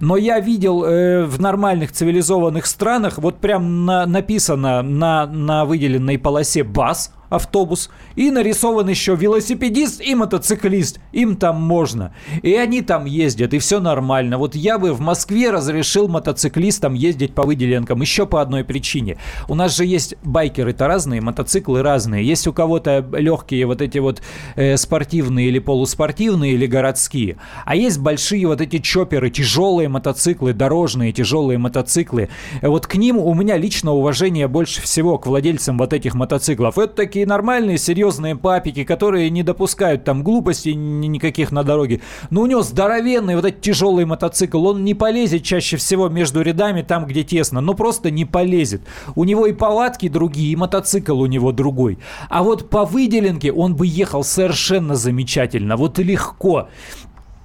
Но 0.00 0.16
я 0.16 0.40
видел 0.40 0.82
э, 0.82 1.26
в 1.26 1.40
нормальных 1.40 1.92
цивилизованных 1.92 2.66
странах, 2.66 3.18
вот 3.18 3.38
прям 3.38 3.86
на, 3.86 4.04
написано 4.06 4.82
на, 4.82 5.26
на 5.26 5.64
выделенной 5.64 6.18
полосе 6.18 6.64
«БАС», 6.64 7.12
автобус, 7.34 7.90
и 8.16 8.30
нарисован 8.30 8.88
еще 8.88 9.14
велосипедист 9.16 10.00
и 10.00 10.14
мотоциклист. 10.14 11.00
Им 11.12 11.36
там 11.36 11.60
можно. 11.60 12.14
И 12.42 12.54
они 12.54 12.82
там 12.82 13.04
ездят, 13.04 13.54
и 13.54 13.58
все 13.58 13.80
нормально. 13.80 14.38
Вот 14.38 14.54
я 14.54 14.78
бы 14.78 14.92
в 14.92 15.00
Москве 15.00 15.50
разрешил 15.50 16.08
мотоциклистам 16.08 16.94
ездить 16.94 17.34
по 17.34 17.42
выделенкам 17.42 18.00
еще 18.00 18.26
по 18.26 18.40
одной 18.40 18.64
причине. 18.64 19.18
У 19.48 19.54
нас 19.54 19.76
же 19.76 19.84
есть 19.84 20.14
байкеры-то 20.22 20.86
разные, 20.86 21.20
мотоциклы 21.20 21.82
разные. 21.82 22.24
Есть 22.24 22.46
у 22.46 22.52
кого-то 22.52 23.04
легкие 23.12 23.66
вот 23.66 23.82
эти 23.82 23.98
вот 23.98 24.22
э, 24.56 24.76
спортивные 24.76 25.48
или 25.48 25.58
полуспортивные, 25.58 26.54
или 26.54 26.66
городские. 26.66 27.36
А 27.64 27.76
есть 27.76 27.98
большие 27.98 28.46
вот 28.46 28.60
эти 28.60 28.78
чоперы, 28.78 29.30
тяжелые 29.30 29.88
мотоциклы, 29.88 30.52
дорожные 30.52 31.12
тяжелые 31.12 31.58
мотоциклы. 31.58 32.28
Вот 32.62 32.86
к 32.86 32.96
ним 32.96 33.18
у 33.18 33.34
меня 33.34 33.56
лично 33.56 33.92
уважение 33.92 34.48
больше 34.48 34.82
всего 34.82 35.18
к 35.18 35.26
владельцам 35.26 35.78
вот 35.78 35.92
этих 35.92 36.14
мотоциклов. 36.14 36.78
Это 36.78 36.94
такие 36.94 37.23
такие 37.24 37.28
нормальные, 37.28 37.78
серьезные 37.78 38.36
папики, 38.36 38.84
которые 38.84 39.30
не 39.30 39.42
допускают 39.42 40.04
там 40.04 40.22
глупостей 40.22 40.74
никаких 40.74 41.52
на 41.52 41.62
дороге. 41.62 42.00
Но 42.30 42.42
у 42.42 42.46
него 42.46 42.62
здоровенный 42.62 43.36
вот 43.36 43.44
этот 43.44 43.60
тяжелый 43.60 44.04
мотоцикл, 44.04 44.66
он 44.66 44.84
не 44.84 44.94
полезет 44.94 45.42
чаще 45.42 45.76
всего 45.76 46.08
между 46.08 46.42
рядами 46.42 46.82
там, 46.82 47.06
где 47.06 47.22
тесно. 47.22 47.60
Ну, 47.60 47.74
просто 47.74 48.10
не 48.10 48.24
полезет. 48.24 48.82
У 49.14 49.24
него 49.24 49.46
и 49.46 49.52
палатки 49.52 50.08
другие, 50.08 50.52
и 50.52 50.56
мотоцикл 50.56 51.20
у 51.20 51.26
него 51.26 51.52
другой. 51.52 51.98
А 52.28 52.42
вот 52.42 52.68
по 52.68 52.84
выделенке 52.84 53.52
он 53.52 53.74
бы 53.74 53.86
ехал 53.86 54.24
совершенно 54.24 54.94
замечательно. 54.94 55.76
Вот 55.76 55.98
легко. 55.98 56.68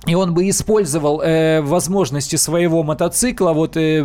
И 0.08 0.16
он 0.16 0.34
бы 0.34 0.50
использовал 0.50 1.22
э, 1.22 1.62
возможности 1.62 2.38
своего 2.38 2.84
мотоцикла, 2.84 3.52
вот 3.52 3.76
э, 3.76 3.98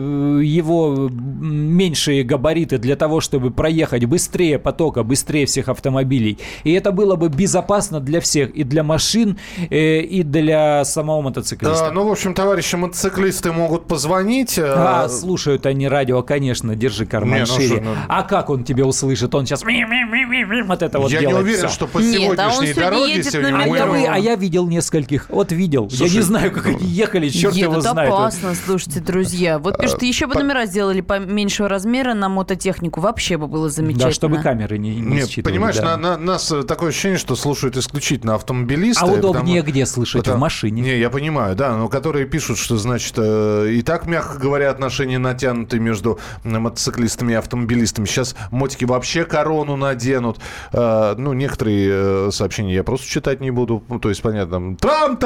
его 0.43 1.09
меньшие 1.11 2.25
габариты 2.25 2.79
для 2.79 2.97
того, 2.97 3.21
чтобы 3.21 3.51
проехать 3.53 4.05
быстрее 4.05 4.59
потока, 4.59 5.03
быстрее 5.05 5.47
всех 5.47 5.69
автомобилей. 5.69 6.39
И 6.65 6.73
это 6.73 6.91
было 6.91 7.15
бы 7.17 7.29
безопасно 7.29 8.01
для 8.01 8.21
всех, 8.21 8.51
и 8.51 8.65
для 8.65 8.83
машин, 8.83 9.39
э, 9.71 10.01
и 10.01 10.23
для 10.25 10.85
самого 10.85 11.23
мотоциклиста. 11.23 11.89
А, 11.89 11.93
ну, 11.93 12.07
в 12.09 12.11
общем, 12.11 12.35
товарищи 12.35 12.75
мотоциклисты 12.75 13.53
могут 13.53 13.87
позвонить. 13.87 14.59
э, 14.59 14.65
А, 14.77 15.09
слушают 15.09 15.65
они 15.65 15.87
радио, 15.89 16.23
конечно, 16.23 16.75
держи 16.75 17.07
карман 17.07 17.35
Не, 17.35 17.41
ну 17.41 17.47
шире. 17.47 17.67
что, 17.77 17.81
ну- 17.81 17.95
А 18.09 18.23
как 18.25 18.51
он 18.51 18.65
тебе 18.65 18.85
услышит? 18.85 19.33
Он 19.35 19.47
сейчас 19.47 19.63
вот 19.63 20.83
это 20.83 20.99
вот 20.99 21.11
Я 21.11 21.21
не 21.21 21.27
делает 21.27 21.45
уверен, 21.45 21.59
всё. 21.61 21.69
что 21.69 21.87
по 21.87 21.99
Нет, 21.99 22.39
а 22.39 22.47
он 22.47 22.53
сегодняшней 22.53 22.67
сегодня 22.75 22.91
дороге 22.91 23.13
едет 23.13 23.33
сегодня 23.33 23.53
на 23.53 23.63
А 23.63 23.67
я, 23.99 24.13
а 24.15 24.19
я 24.19 24.35
видел 24.37 24.67
нескольких. 24.67 25.27
Вот 25.31 25.53
видел. 25.53 25.84
Я 25.91 25.97
Слушай, 25.99 26.15
не 26.17 26.21
знаю, 26.23 26.53
как 26.53 26.67
они 26.67 26.85
ехали, 26.85 27.29
черт 27.29 27.55
его 27.55 27.73
Едут 27.75 27.91
знает. 27.91 28.11
опасно, 28.13 28.55
слушайте, 28.55 29.01
друзья. 29.01 29.59
Вот 29.59 29.79
пишут, 29.79 30.03
еще 30.03 30.27
бы 30.27 30.35
номера 30.35 30.67
сделали 30.67 31.01
поменьшего 31.01 31.69
размера 31.69 32.15
на 32.15 32.29
мототехнику. 32.29 33.01
Вообще 33.01 33.37
бы 33.37 33.47
было 33.47 33.69
замечательно. 33.71 34.09
Да, 34.09 34.15
чтобы 34.15 34.39
камеры 34.39 34.79
не, 34.79 34.97
не 34.97 35.17
Нет, 35.17 35.29
считывали, 35.31 35.53
понимаешь, 35.55 35.77
да. 35.77 35.97
на, 35.97 36.17
на- 36.17 36.17
нас 36.19 36.51
э, 36.53 36.63
такое 36.63 36.91
ощущение, 36.91 37.19
что 37.19 37.37
слушают 37.37 37.77
исключительно 37.77 38.35
автомобилисты. 38.35 39.05
А 39.05 39.07
удобнее 39.07 39.61
потому- 39.63 39.73
где 39.73 39.87
слышать? 39.87 40.21
потому- 40.23 40.39
В 40.39 40.41
машине. 40.41 40.83
Не, 40.83 40.99
я 40.99 41.11
понимаю, 41.11 41.55
да, 41.57 41.77
но 41.77 41.89
которые 41.89 42.27
пишут, 42.27 42.59
что, 42.59 42.77
значит, 42.77 43.15
э, 43.17 43.71
и 43.73 43.83
так, 43.83 44.07
мягко 44.07 44.39
говоря, 44.39 44.71
отношения 44.71 45.19
натянуты 45.19 45.79
между 45.79 46.19
мотоциклистами 46.45 47.33
и 47.33 47.37
автомобилистами. 47.37 48.07
Сейчас 48.07 48.35
мотики 48.51 48.85
вообще 48.85 49.25
корону 49.25 49.77
наденут. 49.77 50.39
Э, 50.73 51.15
ну, 51.17 51.33
некоторые 51.33 51.89
э, 51.91 52.31
сообщения 52.33 52.75
я 52.75 52.85
просто 52.85 53.07
читать 53.09 53.41
не 53.41 53.51
буду. 53.51 53.83
Ну, 53.89 53.99
то 53.99 54.09
есть, 54.09 54.23
понятно, 54.23 54.53
там, 54.53 54.77
трам 54.77 55.17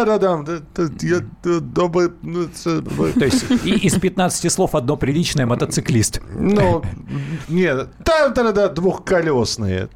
ну, 2.22 2.46
То 3.18 3.24
есть 3.24 3.44
и- 3.64 3.86
из 3.86 3.94
15 3.98 4.50
слов 4.50 4.74
одно 4.74 4.96
приличное 4.96 5.46
мотоциклист. 5.46 6.20
Ну, 6.34 6.82
нет, 7.48 7.88
там 8.04 8.32
да, 8.54 8.68
двухколесные. 8.68 9.88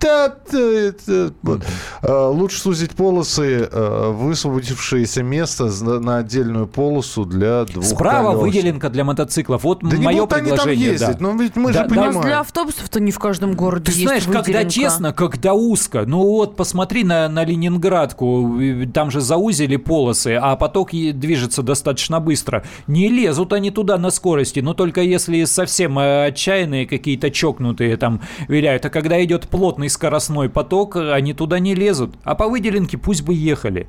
Э, 2.03 2.27
Лучше 2.33 2.59
сузить 2.61 2.93
полосы, 2.93 3.69
э, 3.71 4.11
высвободившееся 4.13 5.23
место 5.23 5.65
на 6.01 6.19
отдельную 6.19 6.67
полосу 6.67 7.25
для 7.25 7.65
двух 7.65 7.85
Справа 7.85 8.37
выделенка 8.37 8.91
для 8.91 9.05
мотоциклов. 9.05 9.65
Вот 9.65 9.81
Да 9.83 9.97
не 9.97 10.05
мое 10.05 10.21
будут 10.23 10.33
они 10.35 10.49
там 10.51 10.59
предложение. 10.59 10.93
ездить, 10.93 11.09
да. 11.09 11.17
но 11.21 11.33
ведь 11.33 11.57
мы 11.57 11.73
Да, 11.73 11.83
же 11.85 11.89
да, 11.89 11.95
У 11.95 11.97
нас 11.97 12.07
понимаем. 12.07 12.21
для 12.23 12.41
автобусов-то 12.41 13.01
не 13.01 13.11
в 13.13 13.19
каждом 13.19 13.55
городе 13.55 13.85
Ты 13.87 13.93
есть 13.93 14.03
знаешь, 14.05 14.25
когда 14.25 14.41
выделенка. 14.41 14.71
тесно, 14.71 15.13
когда 15.13 15.55
узко. 15.55 16.05
Ну 16.07 16.19
вот, 16.19 16.57
посмотри 16.57 17.05
на, 17.05 17.29
на 17.29 17.45
Ленинградку. 17.45 18.59
Там 18.93 19.11
же 19.11 19.21
заузили 19.21 19.77
полосы, 19.77 20.35
а 20.43 20.57
поток 20.57 20.91
движется 20.91 21.63
достаточно 21.63 22.19
быстро. 22.19 22.65
Не 22.89 23.09
лезут 23.09 23.53
они 23.53 23.71
туда 23.71 23.97
на 23.97 24.11
скорости, 24.11 24.59
но 24.59 24.75
только 24.75 25.01
если 25.01 25.45
совсем 25.45 25.99
э, 26.01 26.27
отчаянные 26.27 26.87
какие-то 26.87 27.31
чокнутые 27.31 27.97
там 27.97 28.21
виляют. 28.49 28.85
А 28.85 28.91
когда 28.91 29.23
идет 29.23 29.49
плотный 29.49 29.89
скоростной 29.89 30.49
поток, 30.49 30.97
они 30.97 31.33
туда 31.33 31.61
не 31.61 31.77
лезут. 31.77 32.17
А 32.25 32.35
по 32.35 32.49
выделенке 32.49 32.99
пусть 32.99 33.23
бы 33.23 33.35
ехали. 33.35 33.87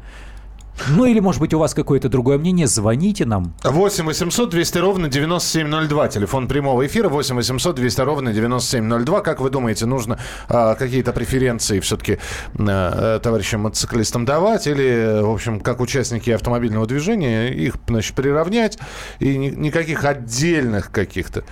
Ну 0.90 1.06
или, 1.06 1.20
может 1.20 1.40
быть, 1.40 1.54
у 1.54 1.60
вас 1.60 1.74
какое-то 1.74 2.10
другое 2.10 2.38
мнение, 2.38 2.66
звоните 2.68 3.26
нам. 3.26 3.54
8 3.64 4.06
800 4.06 4.50
200 4.50 4.78
ровно 4.80 5.08
9702. 5.08 6.08
Телефон 6.08 6.48
прямого 6.48 6.86
эфира 6.86 7.10
8 7.10 7.36
800 7.36 7.76
200 7.76 8.02
ровно 8.02 8.34
9702. 8.34 9.22
Как 9.22 9.40
вы 9.40 9.50
думаете, 9.50 9.86
нужно 9.86 10.18
а, 10.50 10.76
какие-то 10.76 11.14
преференции 11.14 11.80
все-таки 11.80 12.18
а, 12.58 13.20
товарищам 13.20 13.62
мотоциклистам 13.62 14.26
давать? 14.26 14.66
Или, 14.68 15.22
в 15.22 15.30
общем, 15.32 15.60
как 15.60 15.80
участники 15.80 16.32
автомобильного 16.32 16.88
движения, 16.88 17.50
их, 17.50 17.76
значит, 17.88 18.16
приравнять? 18.16 18.80
И 19.20 19.38
ни- 19.38 19.50
никаких 19.52 20.04
отдельных 20.06 20.92
каких-то 20.92 21.44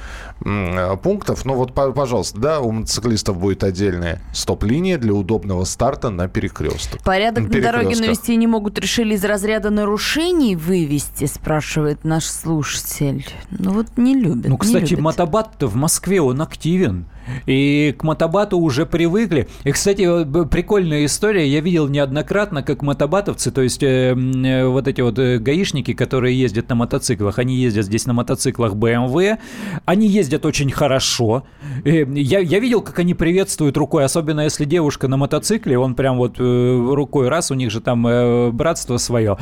а, 0.43 0.95
пунктов. 0.97 1.45
Ну 1.45 1.53
вот, 1.53 1.73
по- 1.73 1.91
пожалуйста, 1.91 2.39
да, 2.39 2.59
у 2.59 2.71
мотоциклистов 2.71 3.37
будет 3.37 3.63
отдельная 3.63 4.19
стоп-линия 4.33 4.97
для 4.97 5.13
удобного 5.13 5.63
старта 5.65 6.09
на 6.09 6.27
перекресток. 6.27 7.01
Порядок 7.03 7.43
на 7.43 7.49
дороге 7.49 7.61
Перекрестках. 7.61 8.07
навести 8.07 8.35
не 8.35 8.47
могут, 8.47 8.79
решили 8.79 9.10
из 9.11 9.25
разряда 9.25 9.69
нарушений 9.69 10.55
вывести, 10.55 11.25
спрашивает 11.25 12.03
наш 12.03 12.25
слушатель. 12.25 13.25
Ну 13.49 13.71
вот 13.71 13.97
не 13.97 14.15
любят. 14.15 14.47
Ну, 14.47 14.57
кстати, 14.57 14.93
мотобат-то 14.93 15.67
в 15.67 15.75
Москве, 15.75 16.21
он 16.21 16.41
активен. 16.41 17.05
И 17.45 17.95
к 17.97 18.03
мотобату 18.03 18.57
уже 18.57 18.85
привыкли. 18.85 19.47
И, 19.63 19.71
кстати, 19.71 20.03
прикольная 20.45 21.05
история. 21.05 21.47
Я 21.47 21.61
видел 21.61 21.87
неоднократно, 21.87 22.63
как 22.63 22.81
мотобатовцы, 22.81 23.51
то 23.51 23.61
есть 23.61 23.83
э, 23.83 24.15
э, 24.15 24.65
вот 24.65 24.87
эти 24.87 25.01
вот 25.01 25.17
э, 25.19 25.37
гаишники, 25.37 25.93
которые 25.93 26.39
ездят 26.39 26.69
на 26.69 26.75
мотоциклах, 26.75 27.39
они 27.39 27.55
ездят 27.55 27.85
здесь 27.85 28.05
на 28.05 28.13
мотоциклах 28.13 28.73
BMW, 28.73 29.37
они 29.85 30.07
ездят 30.07 30.45
очень 30.45 30.71
хорошо. 30.71 31.43
Э, 31.85 32.05
я, 32.13 32.39
я 32.39 32.59
видел, 32.59 32.81
как 32.81 32.99
они 32.99 33.13
приветствуют 33.13 33.77
рукой, 33.77 34.05
особенно 34.05 34.41
если 34.41 34.65
девушка 34.65 35.07
на 35.07 35.17
мотоцикле, 35.17 35.77
он 35.77 35.95
прям 35.95 36.17
вот 36.17 36.35
э, 36.39 36.89
рукой 36.93 37.29
раз, 37.29 37.51
у 37.51 37.55
них 37.55 37.71
же 37.71 37.81
там 37.81 38.05
э, 38.07 38.51
братство 38.51 38.97
свое. 38.97 39.37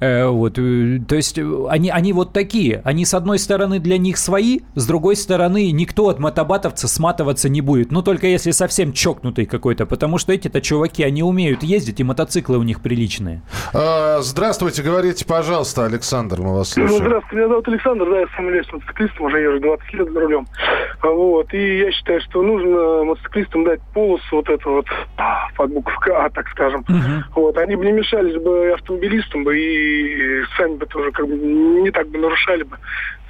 Э, 0.00 0.26
вот, 0.26 0.58
э, 0.58 1.00
то 1.06 1.16
есть 1.16 1.38
они, 1.68 1.90
они 1.90 2.12
вот 2.12 2.32
такие. 2.32 2.80
Они, 2.84 3.04
с 3.04 3.14
одной 3.14 3.38
стороны, 3.38 3.78
для 3.78 3.98
них 3.98 4.16
свои, 4.16 4.60
с 4.74 4.86
другой 4.86 5.16
стороны, 5.16 5.70
никто 5.72 6.08
от 6.08 6.18
мотобатовца 6.18 6.88
сматываться 6.88 7.31
не 7.48 7.60
будет. 7.60 7.90
Ну, 7.92 8.02
только 8.02 8.26
если 8.26 8.50
совсем 8.50 8.92
чокнутый 8.92 9.46
какой-то, 9.46 9.86
потому 9.86 10.18
что 10.18 10.32
эти-то 10.32 10.60
чуваки, 10.60 11.02
они 11.02 11.22
умеют 11.22 11.62
ездить, 11.62 12.00
и 12.00 12.04
мотоциклы 12.04 12.58
у 12.58 12.62
них 12.62 12.80
приличные. 12.82 13.42
А, 13.74 14.20
Здравствуйте, 14.22 14.82
говорите, 14.82 15.24
пожалуйста, 15.26 15.84
Александр, 15.86 16.40
мы 16.40 16.54
вас 16.54 16.76
Ну, 16.76 16.86
слушаем. 16.88 17.04
здравствуйте, 17.06 17.36
меня 17.36 17.48
зовут 17.48 17.68
Александр, 17.68 18.10
да, 18.10 18.20
я 18.20 18.26
сам 18.36 18.44
являюсь 18.46 18.72
мотоциклистом, 18.72 19.26
уже 19.26 19.40
езжу 19.40 19.60
20 19.60 19.94
лет 19.94 20.12
за 20.12 20.20
рулем. 20.20 20.46
А, 21.00 21.08
Вот, 21.08 21.52
и 21.54 21.78
я 21.78 21.92
считаю, 21.92 22.20
что 22.20 22.42
нужно 22.42 23.04
мотоциклистам 23.04 23.64
дать 23.64 23.80
полосу 23.94 24.24
вот 24.36 24.48
эту 24.48 24.70
вот 24.70 24.86
а, 25.16 25.48
под 25.56 25.72
букву 25.72 25.94
К, 26.00 26.30
так 26.34 26.48
скажем. 26.48 26.84
Вот, 27.34 27.56
они 27.58 27.76
бы 27.76 27.84
не 27.84 27.92
мешались 27.92 28.36
бы 28.42 28.72
автомобилистам 28.72 29.44
бы, 29.44 29.58
и 29.58 30.42
сами 30.56 30.76
бы 30.76 30.86
тоже 30.86 31.10
как 31.12 31.26
бы 31.26 31.34
не 31.34 31.90
так 31.90 32.08
бы 32.08 32.18
нарушали 32.18 32.62
бы. 32.64 32.76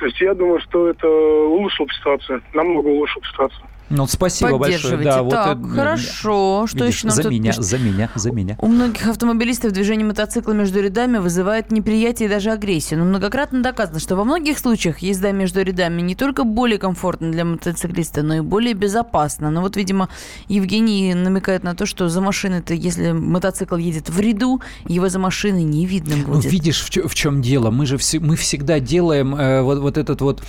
То 0.03 0.07
есть 0.07 0.21
я 0.21 0.35
думаю, 0.35 0.61
что 0.61 0.89
это 0.89 1.07
улучшило 1.07 1.87
бы 1.87 1.93
ситуацию, 1.93 2.43
намного 2.55 2.89
улучшило 2.89 3.21
бы 3.21 3.27
ситуацию. 3.29 3.67
Ну, 3.95 4.07
спасибо 4.07 4.57
большое. 4.57 4.97
Да, 4.97 5.23
вот 5.23 5.31
так, 5.31 5.59
это, 5.59 5.69
хорошо. 5.69 6.67
Что 6.67 6.79
видишь, 6.79 6.95
еще 6.97 7.07
нам 7.09 7.17
за 7.17 7.23
тут 7.25 7.31
меня, 7.33 7.51
пишут? 7.51 7.65
за 7.65 7.79
меня, 7.79 8.11
за 8.15 8.33
меня. 8.33 8.57
У 8.59 8.69
многих 8.69 9.07
автомобилистов 9.07 9.73
движение 9.73 10.07
мотоцикла 10.07 10.53
между 10.53 10.81
рядами 10.81 11.19
вызывает 11.19 11.71
неприятие 11.71 12.29
и 12.29 12.31
даже 12.31 12.51
агрессию. 12.53 13.01
Но 13.01 13.05
многократно 13.05 13.63
доказано, 13.63 14.01
что 14.01 14.17
во 14.17 14.25
многих 14.25 14.59
случаях 14.59 15.01
езда 15.01 15.33
между 15.33 15.61
рядами 15.63 16.01
не 16.01 16.15
только 16.15 16.45
более 16.45 16.79
комфортна 16.79 17.31
для 17.31 17.45
мотоциклиста, 17.45 18.23
но 18.23 18.37
и 18.37 18.41
более 18.41 18.73
безопасна. 18.73 19.51
Но 19.51 19.61
вот, 19.61 19.77
видимо, 19.77 20.09
Евгений 20.49 21.13
намекает 21.13 21.63
на 21.63 21.75
то, 21.75 21.85
что 21.85 22.09
за 22.09 22.23
машиной-то, 22.23 22.73
если 22.73 23.13
мотоцикл 23.13 23.77
едет 23.77 24.09
в 24.09 24.19
ряду, 24.19 24.63
его 24.87 25.11
за 25.11 25.19
машиной 25.19 25.65
не 25.65 25.85
видно 25.85 26.15
Ну, 26.17 26.35
будет. 26.35 26.51
видишь, 26.51 26.81
в, 26.81 27.09
в 27.09 27.15
чем 27.15 27.43
дело? 27.43 27.71
Мы 27.71 27.85
же 27.85 27.99
все, 27.99 28.21
мы 28.21 28.37
всегда 28.37 28.81
делаем 28.81 29.35
э, 29.35 29.61
вот, 29.61 29.81
вот 29.81 29.92
этот 29.97 30.21
вот, 30.21 30.43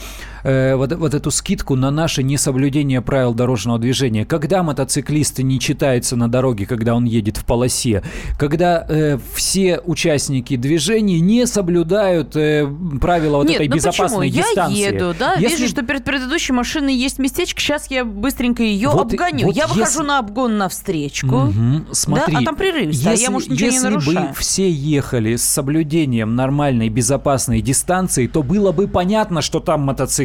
э, 0.44 0.76
вот, 0.76 0.94
вот 0.94 1.14
эту 1.14 1.32
скидку 1.32 1.76
на 1.76 1.92
наше 1.92 2.24
несоблюдение 2.24 3.02
правил 3.02 3.34
дорожного 3.34 3.80
движения. 3.80 4.26
Когда 4.26 4.64
мотоциклист 4.64 5.40
не 5.40 5.60
читается 5.60 6.16
на 6.16 6.30
дороге, 6.30 6.66
когда 6.66 6.96
он 6.96 7.06
едет 7.06 7.38
в 7.38 7.46
полосе, 7.46 8.04
когда 8.38 8.86
э, 8.88 9.18
все 9.36 9.80
участники 9.80 10.56
движения 10.56 11.20
не 11.20 11.46
соблюдают 11.48 12.36
э, 12.36 12.68
правила 13.02 13.38
вот 13.38 13.48
Нет, 13.48 13.56
этой 13.58 13.68
ну 13.70 13.76
безопасной 13.76 14.28
почему? 14.30 14.44
дистанции. 14.50 14.80
Я 14.80 14.90
еду, 14.90 15.16
да, 15.18 15.34
Если- 15.36 15.58
вижу, 15.58 15.70
что 15.70 15.82
перед 15.84 16.04
предыдущей 16.04 16.54
машиной 16.54 16.96
есть 16.96 17.20
местечко, 17.20 17.60
сейчас 17.62 17.90
я 17.90 18.06
быстренько 18.06 18.64
ее 18.64 18.90
Вот 18.90 19.12
обгоню. 19.14 19.48
вот 19.48 19.56
я 19.56 19.68
выхожу 19.68 19.84
если- 20.00 20.04
на 20.04 20.20
обгон 20.20 20.58
навстречку. 20.58 21.36
Мгм. 21.36 21.88
Смотри, 21.92 22.34
Да, 22.36 22.40
а 22.42 22.44
там 22.46 22.56
прерывисто, 22.56 23.10
а 23.10 23.14
я, 23.14 23.18
если, 23.20 23.32
может, 23.32 23.50
ничего 23.50 23.70
не 23.70 23.76
если 23.76 23.88
нарушаю. 23.88 24.28
бы 24.30 24.34
все 24.36 24.70
ехали 24.70 25.36
с 25.36 25.44
соблюдением 25.44 26.36
нормальной 26.36 26.90
безопасной 26.90 27.62
дистанции, 27.62 28.28
то 28.28 28.44
было 28.44 28.72
бы 28.72 28.88
понятно, 28.88 29.42
что 29.42 29.60
там 29.60 29.82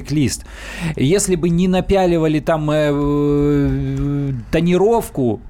мотоциклист. 0.09 0.45
Если 0.97 1.37
бы 1.37 1.49
не 1.49 1.69
напяливали 1.69 2.41
там 2.41 2.71
э, 2.71 2.91
э, 2.93 4.33
тонировку, 4.51 5.41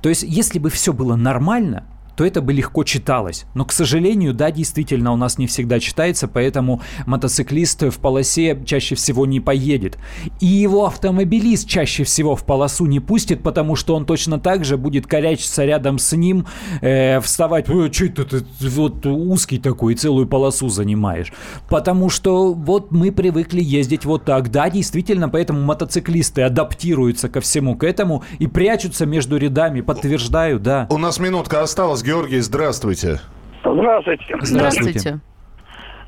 то 0.00 0.08
есть 0.08 0.22
если 0.22 0.58
бы 0.58 0.70
все 0.70 0.92
было 0.92 1.16
нормально, 1.16 1.84
то 2.22 2.26
это 2.26 2.40
бы 2.40 2.52
легко 2.52 2.84
читалось. 2.84 3.46
Но, 3.54 3.64
к 3.64 3.72
сожалению, 3.72 4.32
да, 4.32 4.52
действительно, 4.52 5.12
у 5.12 5.16
нас 5.16 5.38
не 5.38 5.48
всегда 5.48 5.80
читается, 5.80 6.28
поэтому 6.28 6.80
мотоциклист 7.04 7.82
в 7.82 7.98
полосе 7.98 8.62
чаще 8.64 8.94
всего 8.94 9.26
не 9.26 9.40
поедет. 9.40 9.98
И 10.38 10.46
его 10.46 10.86
автомобилист 10.86 11.68
чаще 11.68 12.04
всего 12.04 12.36
в 12.36 12.44
полосу 12.44 12.86
не 12.86 13.00
пустит, 13.00 13.42
потому 13.42 13.74
что 13.74 13.96
он 13.96 14.06
точно 14.06 14.38
так 14.38 14.64
же 14.64 14.76
будет 14.76 15.08
корячиться 15.08 15.64
рядом 15.64 15.98
с 15.98 16.16
ним, 16.16 16.46
э, 16.80 17.20
вставать, 17.20 17.68
«Э, 17.68 17.90
что 17.92 18.04
это 18.04 18.24
ты 18.24 18.68
вот 18.68 19.04
узкий 19.04 19.58
такой, 19.58 19.96
целую 19.96 20.28
полосу 20.28 20.68
занимаешь. 20.68 21.32
Потому 21.68 22.08
что 22.08 22.54
вот 22.54 22.92
мы 22.92 23.10
привыкли 23.10 23.60
ездить 23.60 24.04
вот 24.04 24.24
так. 24.24 24.52
Да, 24.52 24.70
действительно, 24.70 25.28
поэтому 25.28 25.60
мотоциклисты 25.62 26.42
адаптируются 26.42 27.28
ко 27.28 27.40
всему 27.40 27.74
к 27.74 27.82
этому 27.82 28.22
и 28.38 28.46
прячутся 28.46 29.06
между 29.06 29.38
рядами, 29.38 29.80
подтверждаю, 29.80 30.60
да. 30.60 30.86
У 30.88 30.98
нас 30.98 31.18
минутка 31.18 31.62
осталась. 31.62 32.04
Здравствуйте. 32.40 33.20
Здравствуйте. 33.64 34.36
Здравствуйте. 34.40 35.20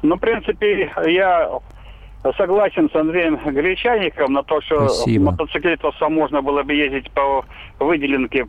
Ну, 0.03 0.17
в 0.17 0.21
принципе, 0.21 0.93
я 1.07 1.49
согласен 2.37 2.91
с 2.91 2.95
Андреем 2.95 3.37
Гречаником 3.37 4.33
на 4.33 4.43
то, 4.43 4.61
что 4.63 4.89
Спасибо. 4.89 5.31
мотоциклистам 5.31 6.13
можно 6.13 6.43
было 6.43 6.63
бы 6.63 6.75
ездить 6.75 7.11
по 7.11 7.45
выделенке. 7.79 8.47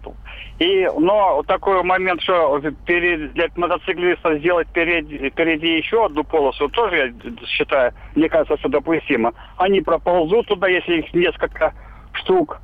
И, 0.60 0.90
но 0.98 1.44
такой 1.44 1.84
момент, 1.84 2.22
что 2.22 2.62
перед, 2.86 3.34
для 3.34 3.48
мотоциклиста 3.56 4.38
сделать 4.38 4.68
впереди, 4.70 5.30
впереди 5.30 5.78
еще 5.78 6.06
одну 6.06 6.24
полосу, 6.24 6.70
тоже, 6.70 7.14
я 7.24 7.48
считаю, 7.48 7.94
мне 8.16 8.30
кажется, 8.30 8.58
что 8.58 8.70
допустимо. 8.70 9.34
Они 9.58 9.82
проползут 9.82 10.48
туда, 10.48 10.68
если 10.68 11.00
их 11.00 11.14
несколько 11.14 11.74
штук, 12.14 12.60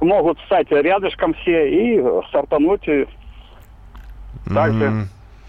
могут 0.00 0.38
встать 0.40 0.70
рядышком 0.70 1.34
все 1.34 1.68
и 1.70 2.04
стартануть 2.28 2.88
и 4.46 4.54
также. 4.54 5.06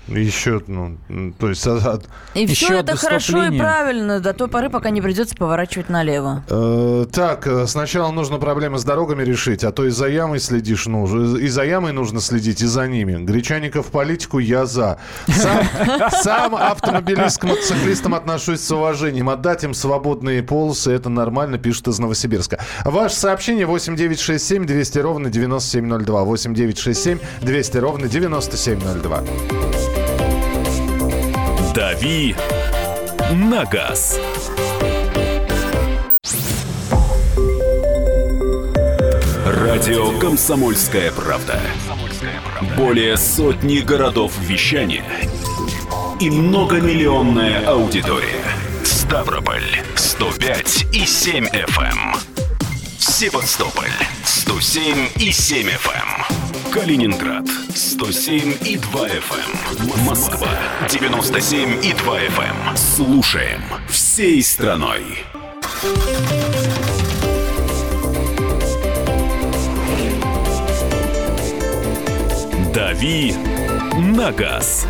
Еще, 0.07 0.61
ну, 0.67 0.97
то 1.39 1.47
есть... 1.49 1.65
а- 1.65 1.77
а- 1.83 1.99
И 2.37 2.41
Еще 2.43 2.65
все 2.65 2.79
это 2.79 2.97
хорошо 2.97 3.45
и 3.45 3.57
правильно 3.57 4.19
до 4.19 4.33
той 4.33 4.49
поры, 4.49 4.69
пока 4.69 4.89
не 4.89 5.01
придется 5.01 5.33
поворачивать 5.35 5.87
налево. 5.89 6.43
Э, 6.49 7.05
так, 7.11 7.47
э, 7.47 7.65
сначала 7.67 8.11
нужно 8.11 8.37
проблемы 8.37 8.79
с 8.79 8.83
дорогами 8.83 9.23
решить, 9.23 9.63
а 9.63 9.71
то 9.71 9.85
и 9.85 9.89
за 9.91 10.07
ямой 10.07 10.39
следишь 10.39 10.87
нужно. 10.87 11.37
И 11.37 11.47
за 11.47 11.63
ямой 11.63 11.93
нужно 11.93 12.19
следить, 12.19 12.61
и 12.61 12.65
за 12.65 12.85
ними. 12.87 13.23
Гречаников 13.23 13.87
в 13.87 13.91
политику 13.91 14.39
я 14.39 14.65
за. 14.65 14.99
Сам, 15.27 15.59
сам 16.21 16.55
автомобилист 16.55 17.39
к 17.39 17.45
мотоциклистам 17.45 18.13
отношусь 18.13 18.59
с 18.59 18.71
уважением. 18.71 19.29
Отдать 19.29 19.63
им 19.63 19.73
свободные 19.73 20.43
полосы, 20.43 20.91
это 20.91 21.07
нормально, 21.07 21.57
пишет 21.57 21.87
из 21.87 21.99
Новосибирска. 21.99 22.59
Ваше 22.83 23.15
сообщение 23.15 23.65
8967 23.65 24.65
200 24.65 24.99
ровно 24.99 25.29
9702. 25.29 26.23
8967 26.25 27.19
200 27.41 27.77
ровно 27.77 28.07
9702. 28.09 29.23
«Дави 31.83 32.33
на 33.33 33.65
газ». 33.65 34.17
Радио 39.45 40.17
«Комсомольская 40.17 41.11
правда». 41.11 41.59
Более 42.77 43.17
сотни 43.17 43.79
городов 43.79 44.31
вещания 44.39 45.03
и 46.21 46.29
многомиллионная 46.29 47.67
аудитория. 47.67 48.45
Ставрополь 48.85 49.83
105 49.95 50.85
и 50.93 51.05
7 51.05 51.47
FM. 51.47 51.81
эм. 51.81 52.15
Севастополь 52.97 53.91
107 54.45 55.07
и 55.19 55.31
7 55.31 55.67
FM. 55.69 56.69
Калининград 56.73 57.45
107 57.73 58.57
и 58.65 58.75
2 58.75 59.07
FM. 59.07 60.03
Москва 60.05 60.49
97 60.89 61.81
и 61.81 61.93
2 61.93 62.19
FM. 62.19 62.75
Слушаем 62.75 63.61
всей 63.87 64.43
страной. 64.43 65.23
«Дави 72.73 73.33
на 73.95 74.33
газ». 74.33 74.85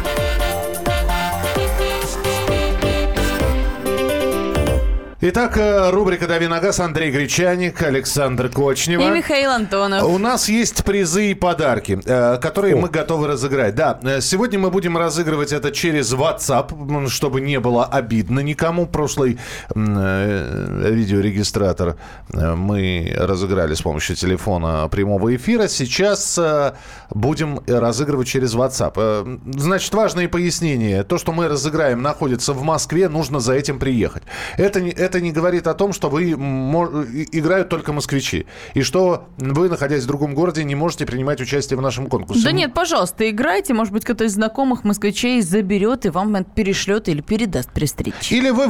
Итак, 5.25 5.55
э, 5.57 5.89
рубрика 5.89 6.27
«Дави 6.27 6.47
на 6.47 6.59
газ». 6.59 6.81
Андрей 6.81 7.09
Гречаник, 7.09 7.81
Александр 7.81 8.49
Кочнева. 8.49 9.03
И 9.03 9.09
Михаил 9.09 9.51
Антонов. 9.51 10.03
У 10.03 10.17
нас 10.17 10.49
есть 10.49 10.83
призы 10.83 11.31
и 11.31 11.33
подарки, 11.33 11.97
э, 12.03 12.37
которые 12.39 12.75
мы 12.75 12.89
готовы 12.89 13.27
разыграть. 13.27 13.73
Да, 13.73 13.97
э, 14.03 14.19
сегодня 14.19 14.59
мы 14.59 14.69
будем 14.69 14.97
разыгрывать 14.97 15.53
это 15.53 15.71
через 15.71 16.13
WhatsApp, 16.13 17.07
чтобы 17.07 17.39
не 17.39 17.61
было 17.61 17.85
обидно 17.85 18.41
никому. 18.41 18.85
Прошлый 18.85 19.39
э, 19.73 20.89
видеорегистратор 20.91 21.95
мы 22.33 23.15
разыграли 23.17 23.75
с 23.75 23.81
помощью 23.81 24.17
телефона 24.17 24.89
прямого 24.89 25.33
эфира. 25.33 25.69
Сейчас 25.69 26.37
э, 26.37 26.73
будем 27.11 27.61
разыгрывать 27.65 28.27
через 28.27 28.55
WhatsApp. 28.55 28.93
Э, 28.97 29.37
Значит, 29.55 29.93
важные 29.93 30.27
пояснения. 30.27 31.03
То, 31.05 31.17
что 31.17 31.31
мы 31.31 31.47
разыграем, 31.47 32.01
находится 32.01 32.51
в 32.51 32.61
Москве, 32.63 33.07
нужно 33.07 33.39
за 33.39 33.53
этим 33.53 33.79
приехать. 33.79 34.23
Это 34.57 34.81
не, 34.81 34.91
это 35.13 35.21
не 35.21 35.31
говорит 35.31 35.67
о 35.67 35.75
том, 35.75 35.93
что 35.93 36.09
вы 36.09 36.31
играют 36.31 37.69
только 37.69 37.93
москвичи. 37.93 38.47
И 38.73 38.81
что 38.81 39.27
вы, 39.37 39.69
находясь 39.69 40.03
в 40.03 40.07
другом 40.07 40.33
городе, 40.33 40.63
не 40.63 40.73
можете 40.73 41.05
принимать 41.05 41.39
участие 41.39 41.77
в 41.77 41.81
нашем 41.81 42.07
конкурсе. 42.07 42.43
Да 42.43 42.51
нет, 42.51 42.73
пожалуйста, 42.73 43.29
играйте. 43.29 43.73
Может 43.75 43.93
быть, 43.93 44.03
кто-то 44.03 44.23
из 44.23 44.33
знакомых 44.33 44.83
москвичей 44.83 45.41
заберет 45.41 46.07
и 46.07 46.09
вам 46.09 46.35
это 46.35 46.49
перешлет 46.49 47.09
или 47.09 47.21
передаст 47.21 47.71
при 47.71 47.85
встрече. 47.85 48.35
Или 48.35 48.49
вы 48.49 48.67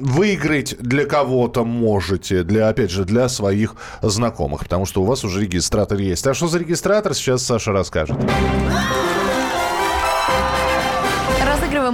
выиграть 0.00 0.76
для 0.80 1.04
кого-то 1.04 1.64
можете, 1.64 2.44
для, 2.44 2.68
опять 2.68 2.90
же, 2.90 3.04
для 3.04 3.28
своих 3.28 3.76
знакомых, 4.00 4.62
потому 4.62 4.86
что 4.86 5.02
у 5.02 5.04
вас 5.04 5.22
уже 5.24 5.42
регистратор 5.42 5.98
есть. 5.98 6.26
А 6.26 6.32
что 6.32 6.46
за 6.46 6.58
регистратор, 6.58 7.14
сейчас 7.14 7.44
Саша 7.44 7.72
расскажет. 7.72 8.16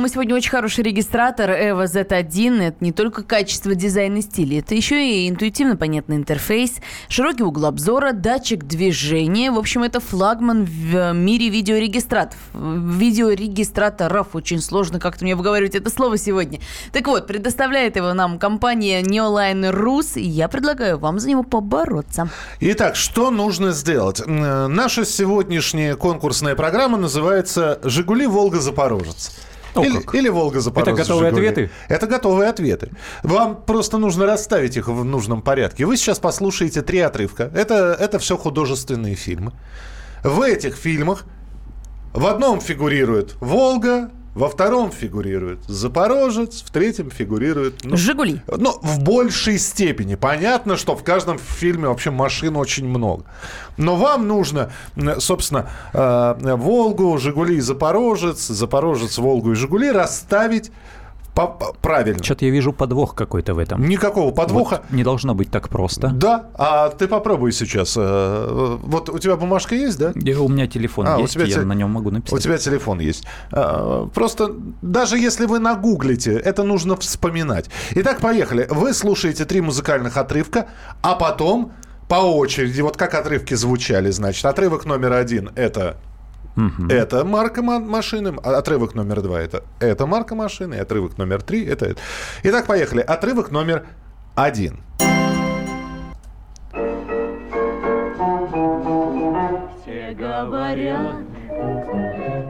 Сегодня 0.09 0.34
очень 0.34 0.50
хороший 0.50 0.84
регистратор 0.84 1.50
EVO 1.50 1.84
Z1. 1.84 2.62
Это 2.62 2.76
не 2.80 2.92
только 2.92 3.22
качество, 3.22 3.74
дизайн 3.74 4.16
и 4.16 4.22
стиль, 4.22 4.59
это 4.59 4.74
еще 4.74 5.06
и 5.06 5.28
интуитивно 5.28 5.76
понятный 5.76 6.16
интерфейс, 6.16 6.76
широкий 7.09 7.42
угол 7.42 7.66
обзора, 7.66 8.12
датчик 8.12 8.64
движения. 8.64 9.50
В 9.50 9.59
общем, 9.59 9.82
это 9.82 10.00
флагман 10.00 10.64
в 10.64 11.12
мире 11.12 11.50
видеорегистраторов. 11.50 12.40
Видеорегистраторов. 12.54 14.34
Очень 14.34 14.62
сложно 14.62 14.98
как-то 14.98 15.24
мне 15.24 15.36
выговаривать 15.36 15.74
это 15.74 15.90
слово 15.90 16.16
сегодня. 16.16 16.61
Так 16.92 17.06
вот, 17.06 17.26
предоставляет 17.26 17.96
его 17.96 18.14
нам 18.14 18.38
компания 18.38 19.02
Neoline 19.02 19.70
Rus, 19.70 20.18
и 20.18 20.26
я 20.26 20.48
предлагаю 20.48 20.98
вам 20.98 21.18
за 21.18 21.28
него 21.28 21.42
побороться. 21.42 22.30
Итак, 22.61 22.96
что 22.96 23.30
нужно 23.30 23.72
сделать? 23.72 24.22
Э, 24.24 24.68
Наша 24.68 25.04
сегодняшняя 25.04 25.96
конкурсная 25.96 26.54
программа 26.54 26.96
называется 26.96 27.78
«Жигули 27.82 28.26
Волга-Запорожец». 28.26 29.32
О, 29.81 29.85
или, 29.85 30.01
как. 30.01 30.14
или 30.14 30.29
Волга-Запорожец. 30.29 30.95
Это 30.95 31.03
готовые 31.03 31.31
«Жигули». 31.31 31.47
ответы? 31.49 31.70
Это 31.89 32.07
готовые 32.07 32.49
ответы. 32.51 32.91
Вам 33.22 33.62
просто 33.62 33.99
нужно 33.99 34.26
расставить 34.26 34.76
их 34.76 34.89
в 34.89 35.05
нужном 35.05 35.43
порядке. 35.43 35.85
Вы 35.85 35.97
сейчас 35.97 36.18
послушаете 36.18 36.83
три 36.83 36.99
отрывка. 37.01 37.51
Это, 37.55 37.97
это 37.99 38.18
все 38.18 38.37
художественные 38.37 39.14
фильмы. 39.14 39.53
В 40.22 40.43
этих 40.43 40.76
фильмах 40.76 41.24
в 42.12 42.26
одном 42.26 42.61
фигурирует 42.61 43.35
Волга, 43.41 44.11
во 44.35 44.49
втором 44.49 44.91
фигурирует 44.91 45.59
Запорожец, 45.66 46.62
в 46.62 46.70
третьем 46.70 47.11
фигурирует... 47.11 47.85
ну, 47.85 47.97
Жигули. 47.97 48.43
ну, 48.47 48.79
в 48.83 49.03
большей 49.03 49.59
степени. 49.59 50.14
Понятно, 50.14 50.76
что 50.76 50.97
в 50.97 51.03
каждом 51.03 51.39
фильме 51.39 51.89
вообще 51.89 52.11
машин 52.11 52.57
очень 52.57 52.89
много. 52.89 53.24
Но 53.76 53.97
вам 53.97 54.29
нужно, 54.29 54.70
собственно, 55.18 55.70
э, 55.93 56.55
Волгу, 56.57 57.18
Жигули 57.18 57.57
и 57.57 57.61
Запорожец, 57.61 58.47
Запорожец, 58.47 59.18
Волгу 59.18 59.53
и 59.53 59.55
Жигули 59.55 59.91
расставить 59.91 60.70
правильно. 61.47 62.22
Что-то 62.22 62.45
я 62.45 62.51
вижу 62.51 62.72
подвох 62.72 63.14
какой-то 63.14 63.55
в 63.55 63.59
этом. 63.59 63.89
Никакого 63.89 64.30
подвоха. 64.32 64.82
Вот 64.82 64.91
не 64.97 65.05
должно 65.05 65.34
быть 65.34 65.51
так 65.51 65.68
просто. 65.68 66.09
Да, 66.09 66.49
а 66.55 66.89
ты 66.91 67.07
попробуй 67.09 67.53
сейчас. 67.53 67.95
э, 67.97 68.76
Вот 68.82 69.09
у 69.09 69.18
тебя 69.18 69.36
бумажка 69.36 69.74
есть, 69.74 69.99
да? 69.99 70.12
Я- 70.14 70.41
У 70.41 70.49
меня 70.49 70.66
телефон 70.66 71.07
А, 71.07 71.16
у 71.18 71.20
есть, 71.22 71.34
тебя 71.34 71.45
я 71.45 71.55
те- 71.55 71.61
на 71.62 71.72
нем 71.74 71.91
могу 71.91 72.09
У 72.09 72.12
написать. 72.12 72.43
тебя 72.43 72.59
телефон 72.59 73.01
есть. 73.01 73.24
А, 73.53 74.07
Просто 74.14 74.53
даже 74.82 75.18
если 75.18 75.47
вы 75.47 75.59
нагуглите, 75.59 76.32
это 76.32 76.62
нужно 76.62 76.97
вспоминать. 76.97 77.70
Итак, 77.95 78.20
поехали. 78.20 78.66
Вы 78.70 78.93
слушаете 78.95 79.45
три 79.45 79.61
музыкальных 79.61 80.16
отрывка, 80.16 80.66
а 81.03 81.14
потом 81.14 81.72
по 82.09 82.14
очереди, 82.16 82.80
вот 82.80 82.97
как 82.97 83.14
отрывки 83.14 83.53
звучали, 83.55 84.11
значит, 84.11 84.45
отрывок 84.47 84.86
номер 84.86 85.12
один– 85.12 85.51
это 85.57 85.97
это 86.88 87.24
марка 87.24 87.62
ма- 87.62 87.78
машины, 87.78 88.34
а 88.42 88.59
отрывок 88.59 88.94
номер 88.94 89.22
два– 89.22 89.40
это 89.42 89.62
это 89.80 90.06
марка 90.06 90.34
машины, 90.34 90.74
и 90.74 90.78
отрывок 90.78 91.18
номер 91.18 91.42
три– 91.42 91.64
это 91.66 91.86
это. 91.86 92.00
Итак, 92.42 92.66
поехали. 92.66 93.00
Отрывок 93.00 93.50
номер 93.50 93.84
один. 94.34 94.78
Все 99.82 100.14
говорят, 100.18 101.16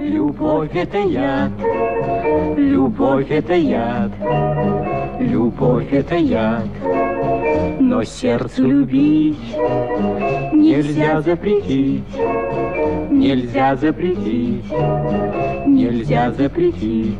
любовь 0.00 0.70
это 0.74 0.98
яд, 0.98 1.52
любовь 2.56 3.30
это 3.30 3.54
яд, 3.54 4.12
любовь 5.18 5.92
это 5.92 6.14
яд. 6.16 6.66
Но 7.80 8.04
сердцу 8.04 8.66
любить 8.66 9.38
нельзя 10.52 11.20
запретить, 11.22 12.04
нельзя 13.10 13.76
запретить, 13.76 14.70
нельзя 15.66 16.32
запретить. 16.32 17.16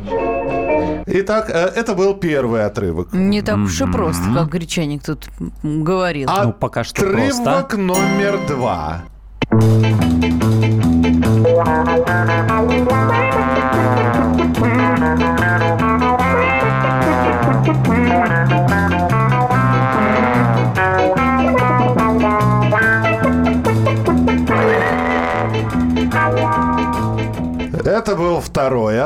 Итак, 1.11 1.49
э, 1.49 1.71
это 1.75 1.95
был 1.95 2.13
первый 2.13 2.65
отрывок. 2.65 3.11
Не 3.13 3.41
так 3.41 3.57
уж 3.57 3.81
и 3.81 3.85
просто, 3.85 4.23
как 4.33 4.49
Гречаник 4.49 5.03
тут 5.03 5.29
говорил. 5.63 6.29
Ну, 6.43 6.53
пока 6.53 6.83
что 6.83 7.01
Отрывок 7.01 7.69
просто. 7.69 7.77
номер 7.77 8.39
два. 8.47 9.01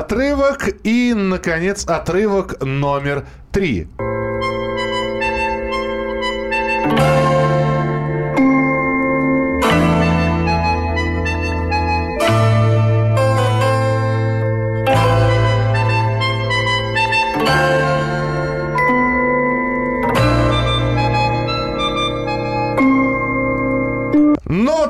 Отрывок. 0.03 0.69
И, 0.83 1.13
наконец, 1.13 1.85
отрывок 1.85 2.61
номер 2.61 3.25
три. 3.51 3.87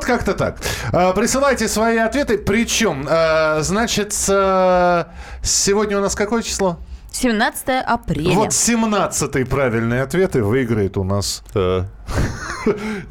Вот 0.04 0.16
как-то 0.18 0.34
так. 0.34 0.58
А, 0.92 1.12
Присылайте 1.12 1.68
свои 1.68 1.96
ответы. 1.98 2.38
Причем, 2.38 3.06
а, 3.08 3.60
значит, 3.62 4.12
с- 4.12 5.06
сегодня 5.42 5.98
у 5.98 6.00
нас 6.00 6.14
какое 6.14 6.42
число? 6.42 6.78
17 7.12 7.68
апреля. 7.86 8.34
Вот 8.34 8.48
17-й 8.50 9.44
правильный 9.46 10.02
ответ 10.02 10.36
и 10.36 10.40
выиграет 10.40 10.96
у 10.96 11.04
нас... 11.04 11.42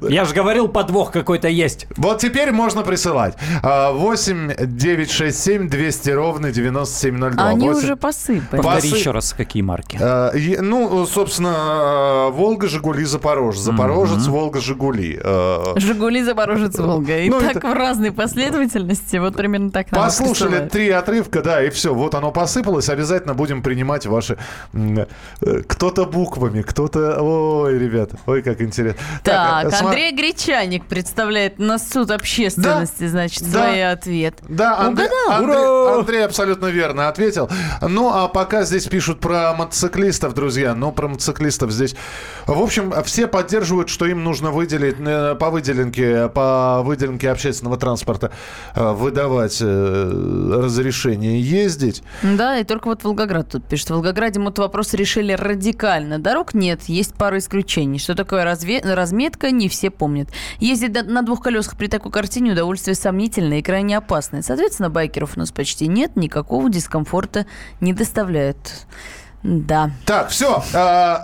Я 0.02 0.26
же 0.26 0.34
говорил, 0.34 0.68
подвох 0.68 1.12
какой-то 1.12 1.48
есть. 1.48 1.88
Вот 1.98 2.20
теперь 2.20 2.52
можно 2.52 2.82
присылать. 2.84 3.36
А, 3.62 3.92
8 3.92 4.54
967 4.60 5.70
200 5.70 6.10
ровно 6.12 6.52
9702. 6.52 7.48
Они 7.50 7.68
8. 7.70 7.84
уже 7.84 7.96
посыпали. 7.96 8.62
Повтори 8.62 8.90
Посы- 8.92 8.96
еще 8.98 9.12
раз, 9.12 9.34
какие 9.34 9.62
марки. 9.64 9.98
А, 10.02 10.32
Ну, 10.62 11.06
собственно, 11.06 12.28
э, 12.30 12.32
Волга, 12.32 12.68
Жигули, 12.68 13.04
Запорожец. 13.06 13.62
Запорожец, 13.62 14.26
Волга, 14.28 14.60
Жигули. 14.60 15.20
Жигули, 15.76 16.24
Запорожец, 16.24 16.78
Волга. 16.78 17.20
И 17.20 17.30
Ну, 17.30 17.40
так 17.40 17.58
это- 17.58 17.68
в 17.68 17.74
разной 17.74 18.12
последовательности. 18.12 19.18
Вот 19.18 19.36
примерно 19.36 19.72
так 19.72 19.90
Послушали 19.90 20.48
присылают. 20.50 20.72
три 20.72 20.90
отрывка, 20.90 21.42
да, 21.42 21.64
и 21.64 21.70
все. 21.70 21.94
Вот 21.94 22.16
оно 22.16 22.32
посыпалось. 22.32 22.90
Обязательно 22.90 23.34
будем 23.34 23.62
принимать 23.62 24.06
ваши... 24.06 24.38
э, 24.74 25.06
Кто-то 25.68 26.06
буквами, 26.06 26.62
кто-то... 26.62 27.22
Ой, 27.22 27.78
ребята, 27.78 28.18
ой, 28.26 28.42
как 28.42 28.62
интересно. 28.62 29.00
Так, 29.24 29.43
э, 29.64 29.70
сма- 29.70 29.88
Андрей 29.88 30.12
Гречаник 30.16 30.86
представляет 30.86 31.60
на 31.60 31.78
суд 31.80 32.12
общественности, 32.12 33.08
значит, 33.08 33.44
да. 33.52 33.64
свой 33.66 33.92
ответ. 33.92 34.36
Да, 34.48 34.78
Андрей, 34.80 35.08
Угадал. 35.08 35.38
Андрей- 35.40 36.00
Андрей 36.00 36.26
абсолютно 36.26 36.68
верно 36.68 37.08
ответил. 37.10 37.50
Ну, 37.82 38.10
а 38.14 38.28
пока 38.28 38.64
здесь 38.64 38.86
пишут 38.88 39.20
про 39.20 39.54
мотоциклистов, 39.54 40.34
друзья. 40.34 40.74
Ну, 40.76 40.92
про 40.92 41.08
мотоциклистов 41.08 41.72
здесь... 41.72 41.96
В 42.46 42.62
общем, 42.62 42.94
все 43.04 43.28
поддерживают, 43.28 43.90
что 43.90 44.06
им 44.06 44.24
нужно 44.24 44.52
выделить 44.52 44.96
э, 45.00 45.36
по 45.36 45.50
выделенке, 45.50 46.30
по 46.30 46.82
выделенке 46.84 47.30
общественного 47.30 47.78
транспорта 47.78 48.32
э, 48.76 48.92
выдавать 48.92 49.60
э, 49.62 50.60
разрешение 50.62 51.42
ездить. 51.42 52.04
Да, 52.22 52.58
и 52.58 52.64
только 52.64 52.88
вот 52.88 53.04
Волгоград 53.04 53.50
тут 53.50 53.66
пишет. 53.68 53.88
В 53.90 53.94
Волгограде 53.94 54.40
мы 54.40 54.48
этот 54.50 54.60
вопрос 54.60 54.94
решили 54.94 55.34
радикально. 55.34 56.20
Дорог 56.20 56.54
нет, 56.54 56.84
есть 56.88 57.14
пара 57.16 57.38
исключений. 57.38 58.00
Что 58.00 58.16
такое 58.16 58.44
разве- 58.44 58.82
разметка, 58.84 59.33
не 59.52 59.70
все 59.70 59.90
помнят. 59.90 60.30
Ездить 60.60 60.94
на- 60.94 61.22
двух 61.24 61.42
колесах 61.42 61.78
при 61.78 61.88
такой 61.88 62.12
картине 62.12 62.52
удовольствие 62.52 62.96
сомнительное 62.96 63.60
и 63.60 63.62
крайне 63.62 63.98
опасное. 63.98 64.42
Соответственно, 64.42 64.90
байкеров 64.90 65.36
у 65.36 65.40
нас 65.40 65.52
почти 65.52 65.88
нет, 65.88 66.16
никакого 66.16 66.70
дискомфорта 66.70 67.46
не 67.82 67.94
доставляют. 67.94 68.86
Да. 69.44 69.92
Так, 70.06 70.30
все. 70.30 70.64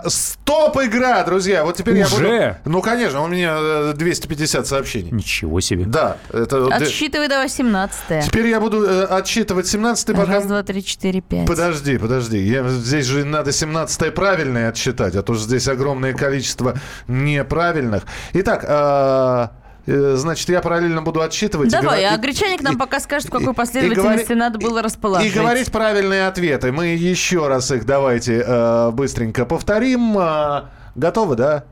стоп 0.06 0.76
игра, 0.82 1.24
друзья. 1.24 1.64
Вот 1.64 1.76
теперь 1.76 1.96
я 1.96 2.06
Уже? 2.06 2.58
буду... 2.64 2.76
Ну, 2.76 2.82
конечно, 2.82 3.22
у 3.22 3.28
меня 3.28 3.56
э, 3.58 3.92
250 3.96 4.66
сообщений. 4.66 5.10
Ничего 5.10 5.60
себе. 5.60 5.84
Да, 5.86 6.18
это... 6.32 6.66
Отсчитывай 6.66 7.28
давай 7.28 7.48
17 7.48 8.26
Теперь 8.26 8.46
я 8.48 8.60
буду 8.60 8.84
э, 8.84 9.04
отсчитывать 9.04 9.66
17-й, 9.66 10.14
пока... 10.14 10.32
Раз, 10.32 10.46
два, 10.46 10.62
три, 10.62 10.84
четыре, 10.84 11.22
пять. 11.22 11.46
Подожди, 11.46 11.96
подожди. 11.96 12.38
Я, 12.38 12.68
здесь 12.68 13.06
же 13.06 13.24
надо 13.24 13.52
17 13.52 14.14
правильное 14.14 14.68
отсчитать, 14.68 15.16
а 15.16 15.22
то 15.22 15.34
же 15.34 15.40
здесь 15.40 15.66
огромное 15.68 16.12
количество 16.12 16.78
неправильных. 17.08 18.04
Итак, 18.34 18.64
э, 18.66 19.48
значит, 19.86 20.48
я 20.48 20.60
параллельно 20.60 21.02
буду 21.02 21.20
отсчитывать. 21.20 21.68
и 21.68 21.70
Давай, 21.70 22.02
говор- 22.04 22.14
а 22.14 22.16
гречаник 22.18 22.62
нам 22.62 22.74
и- 22.74 22.78
пока 22.78 23.00
скажет, 23.00 23.28
в 23.28 23.32
какой 23.32 23.52
и 23.52 23.56
последовательности 23.56 24.26
говори- 24.32 24.34
надо 24.34 24.58
было 24.58 24.82
расположить. 24.82 25.32
И 25.34 25.38
говорить 25.38 25.70
правильные 25.72 26.26
ответы. 26.26 26.72
Мы 26.72 26.88
еще 26.88 27.48
раз 27.48 27.70
их 27.70 27.86
давайте 27.86 28.42
э, 28.46 28.90
быстренько 28.92 29.44
повторим. 29.44 30.16
А, 30.18 30.70
готовы, 30.94 31.36
да? 31.36 31.64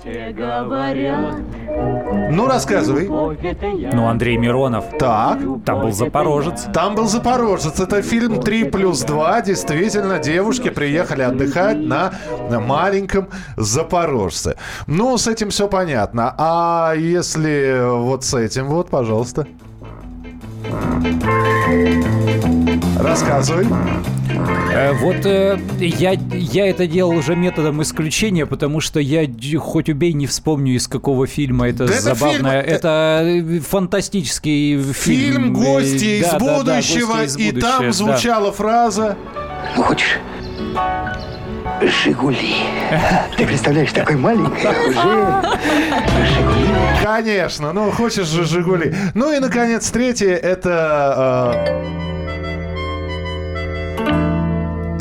Все 0.00 0.32
говорят, 0.32 1.36
Ну, 2.30 2.46
рассказывай. 2.46 3.08
Ну, 3.08 4.08
Андрей 4.08 4.36
Миронов. 4.36 4.84
Так. 4.98 5.38
Там 5.64 5.82
был 5.82 5.92
Запорожец. 5.92 6.66
Там 6.72 6.94
был 6.94 7.06
Запорожец. 7.06 7.78
Это 7.78 8.02
фильм 8.02 8.40
3 8.40 8.64
плюс 8.64 9.02
2. 9.02 9.42
Действительно, 9.42 10.18
девушки 10.18 10.70
приехали 10.70 11.22
отдыхать 11.22 11.78
на 11.78 12.12
на 12.50 12.60
маленьком 12.60 13.28
Запорожце. 13.56 14.56
Ну, 14.86 15.16
с 15.16 15.26
этим 15.28 15.50
все 15.50 15.68
понятно. 15.68 16.34
А 16.36 16.94
если 16.96 17.82
вот 17.98 18.24
с 18.24 18.34
этим 18.34 18.66
вот, 18.66 18.90
пожалуйста. 18.90 19.46
Рассказывай. 23.02 23.66
Э, 24.72 24.92
Вот 24.92 25.26
э, 25.26 25.58
я, 25.78 26.12
я 26.32 26.66
это 26.68 26.86
делал 26.86 27.16
уже 27.16 27.36
методом 27.36 27.82
исключения, 27.82 28.46
потому 28.46 28.80
что 28.80 29.00
я 29.00 29.28
хоть 29.58 29.88
убей 29.88 30.12
не 30.12 30.26
вспомню, 30.26 30.74
из 30.74 30.88
какого 30.88 31.26
фильма 31.26 31.68
это 31.68 31.86
Да 31.86 31.92
это 31.92 32.02
забавно. 32.02 32.36
фильм, 32.36 32.46
э, 32.46 32.60
это 32.60 33.22
э, 33.24 33.58
фантастический 33.60 34.80
фильм. 34.92 35.32
Фильм 35.32 35.52
«Гости 35.52 36.20
из 36.20 36.24
да, 36.24 36.32
да, 36.32 36.38
да, 36.38 36.58
будущего», 36.58 37.12
«Гости 37.12 37.24
из 37.26 37.36
и 37.36 37.50
будущего», 37.50 37.70
там 37.70 37.82
да. 37.86 37.92
звучала 37.92 38.52
фраза... 38.52 39.16
Ну, 39.76 39.82
хочешь? 39.82 40.18
Жигули. 42.04 42.54
Ты 43.36 43.46
представляешь, 43.46 43.92
такой 43.92 44.16
маленький, 44.16 44.68
уже 44.88 44.92
Жигули. 46.34 46.68
Конечно, 47.02 47.72
ну 47.72 47.90
хочешь 47.90 48.28
же 48.28 48.44
Жигули. 48.44 48.94
Ну 49.14 49.34
и, 49.34 49.40
наконец, 49.40 49.90
третье, 49.90 50.30
это... 50.34 51.54
э, 51.66 52.21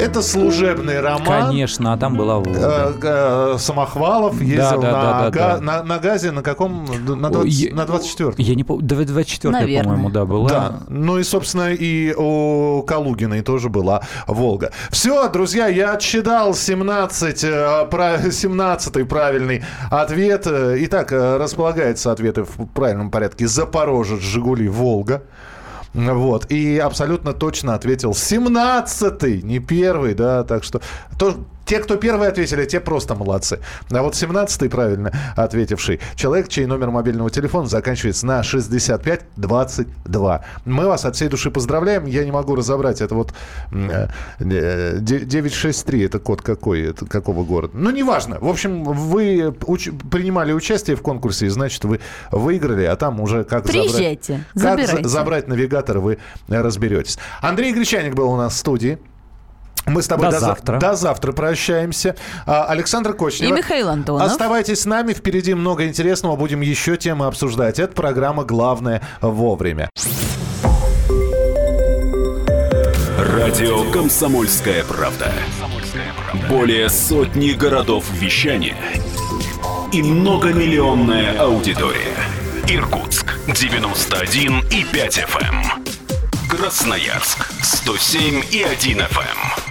это 0.01 0.21
служебный 0.21 0.99
роман. 0.99 1.25
Конечно, 1.47 1.93
а 1.93 1.97
там 1.97 2.15
была 2.15 2.35
Волга. 2.35 2.93
Э, 3.01 3.53
э, 3.53 3.55
Самохвалов 3.57 4.41
ездил 4.41 4.81
да, 4.81 4.91
на, 4.91 4.91
да, 4.91 5.21
да, 5.21 5.29
га- 5.29 5.55
да. 5.57 5.61
На, 5.61 5.83
на 5.83 5.99
газе 5.99 6.31
на 6.31 6.41
каком? 6.43 6.85
На, 7.05 7.27
Ой, 7.27 7.31
20, 7.33 7.53
я- 7.53 7.75
на 7.75 7.85
24 7.85 8.33
Я 8.37 8.55
не 8.55 8.63
помню, 8.63 8.85
24 8.85 9.51
Наверное. 9.51 9.83
по-моему, 9.83 10.09
да, 10.09 10.25
была. 10.25 10.49
Да, 10.49 10.79
ну 10.89 11.17
и, 11.17 11.23
собственно, 11.23 11.71
и 11.73 12.13
у 12.13 12.83
Калугиной 12.83 13.41
тоже 13.41 13.69
была 13.69 14.01
«Волга». 14.27 14.71
Все, 14.89 15.27
друзья, 15.29 15.67
я 15.67 15.93
отсчитал 15.93 16.53
17, 16.53 17.43
э, 17.43 17.85
пра- 17.89 18.31
17 18.31 19.05
правильный 19.05 19.63
ответ. 19.89 20.47
Э, 20.47 20.75
Итак, 20.79 21.11
э, 21.11 21.37
располагаются 21.37 22.11
ответы 22.11 22.43
в 22.43 22.65
правильном 22.73 23.11
порядке. 23.11 23.47
«Запорожец», 23.47 24.21
«Жигули», 24.21 24.67
«Волга». 24.67 25.23
Вот, 25.93 26.49
и 26.51 26.77
абсолютно 26.77 27.33
точно 27.33 27.73
ответил 27.75 28.11
17-й, 28.11 29.41
не 29.41 29.59
первый, 29.59 30.13
да, 30.13 30.43
так 30.43 30.63
что 30.63 30.81
то, 31.19 31.35
те, 31.71 31.79
кто 31.79 31.95
первый 31.95 32.27
ответили, 32.27 32.65
те 32.65 32.81
просто 32.81 33.15
молодцы. 33.15 33.59
А 33.91 34.01
вот 34.01 34.13
17-й 34.13 34.67
правильно 34.69 35.13
ответивший 35.37 36.01
человек, 36.15 36.49
чей 36.49 36.65
номер 36.65 36.91
мобильного 36.91 37.29
телефона 37.29 37.65
заканчивается 37.69 38.25
на 38.25 38.43
6522. 38.43 40.43
Мы 40.65 40.85
вас 40.85 41.05
от 41.05 41.15
всей 41.15 41.29
души 41.29 41.49
поздравляем. 41.49 42.05
Я 42.07 42.25
не 42.25 42.31
могу 42.33 42.55
разобрать, 42.55 42.99
это 42.99 43.15
вот 43.15 43.33
м, 43.71 43.89
э, 43.89 44.09
963, 44.99 46.03
это 46.03 46.19
код 46.19 46.41
какой, 46.41 46.81
это 46.89 47.05
какого 47.05 47.45
города. 47.45 47.71
Ну, 47.77 47.89
неважно. 47.89 48.37
В 48.41 48.49
общем, 48.49 48.83
вы 48.83 49.37
уч- 49.61 49.93
принимали 50.09 50.51
участие 50.51 50.97
в 50.97 51.01
конкурсе, 51.01 51.45
и 51.45 51.49
значит, 51.49 51.85
вы 51.85 52.01
выиграли, 52.31 52.83
а 52.83 52.97
там 52.97 53.21
уже 53.21 53.45
как 53.45 53.65
забрать... 53.65 53.85
Приезжайте, 53.87 54.43
Как 54.53 54.61
забирайте. 54.61 55.03
за- 55.03 55.09
забрать 55.09 55.47
навигатор, 55.47 55.99
вы 55.99 56.17
разберетесь. 56.49 57.17
Андрей 57.41 57.71
Гречаник 57.71 58.13
был 58.13 58.29
у 58.29 58.35
нас 58.35 58.55
в 58.55 58.57
студии. 58.57 58.97
Мы 59.87 60.01
с 60.01 60.07
тобой 60.07 60.27
До 60.27 60.31
до, 60.33 60.39
за- 60.39 60.45
завтра. 60.45 60.79
до 60.79 60.95
завтра 60.95 61.31
прощаемся. 61.31 62.15
А, 62.45 62.65
Александр 62.65 63.13
Кочнев. 63.13 63.49
И 63.49 63.51
Михаил 63.51 63.89
Антонов. 63.89 64.25
Оставайтесь 64.27 64.81
с 64.81 64.85
нами, 64.85 65.13
впереди 65.13 65.53
много 65.53 65.87
интересного, 65.87 66.35
будем 66.35 66.61
еще 66.61 66.97
темы 66.97 67.25
обсуждать. 67.25 67.79
Это 67.79 67.93
программа 67.93 68.43
«Главное 68.43 69.01
вовремя». 69.21 69.89
Радио 73.17 73.89
«Комсомольская 73.91 74.83
правда». 74.83 75.31
Более 76.49 76.89
сотни 76.89 77.51
городов 77.51 78.05
вещания 78.11 78.75
и 79.91 80.01
многомиллионная 80.01 81.39
аудитория. 81.39 82.15
Иркутск 82.67 83.35
91 83.47 84.59
и 84.69 84.83
5 84.85 85.17
FM. 85.19 85.63
Красноярск 86.49 87.45
107 87.61 88.43
и 88.51 88.63
1 88.63 88.99
FM. 88.99 89.70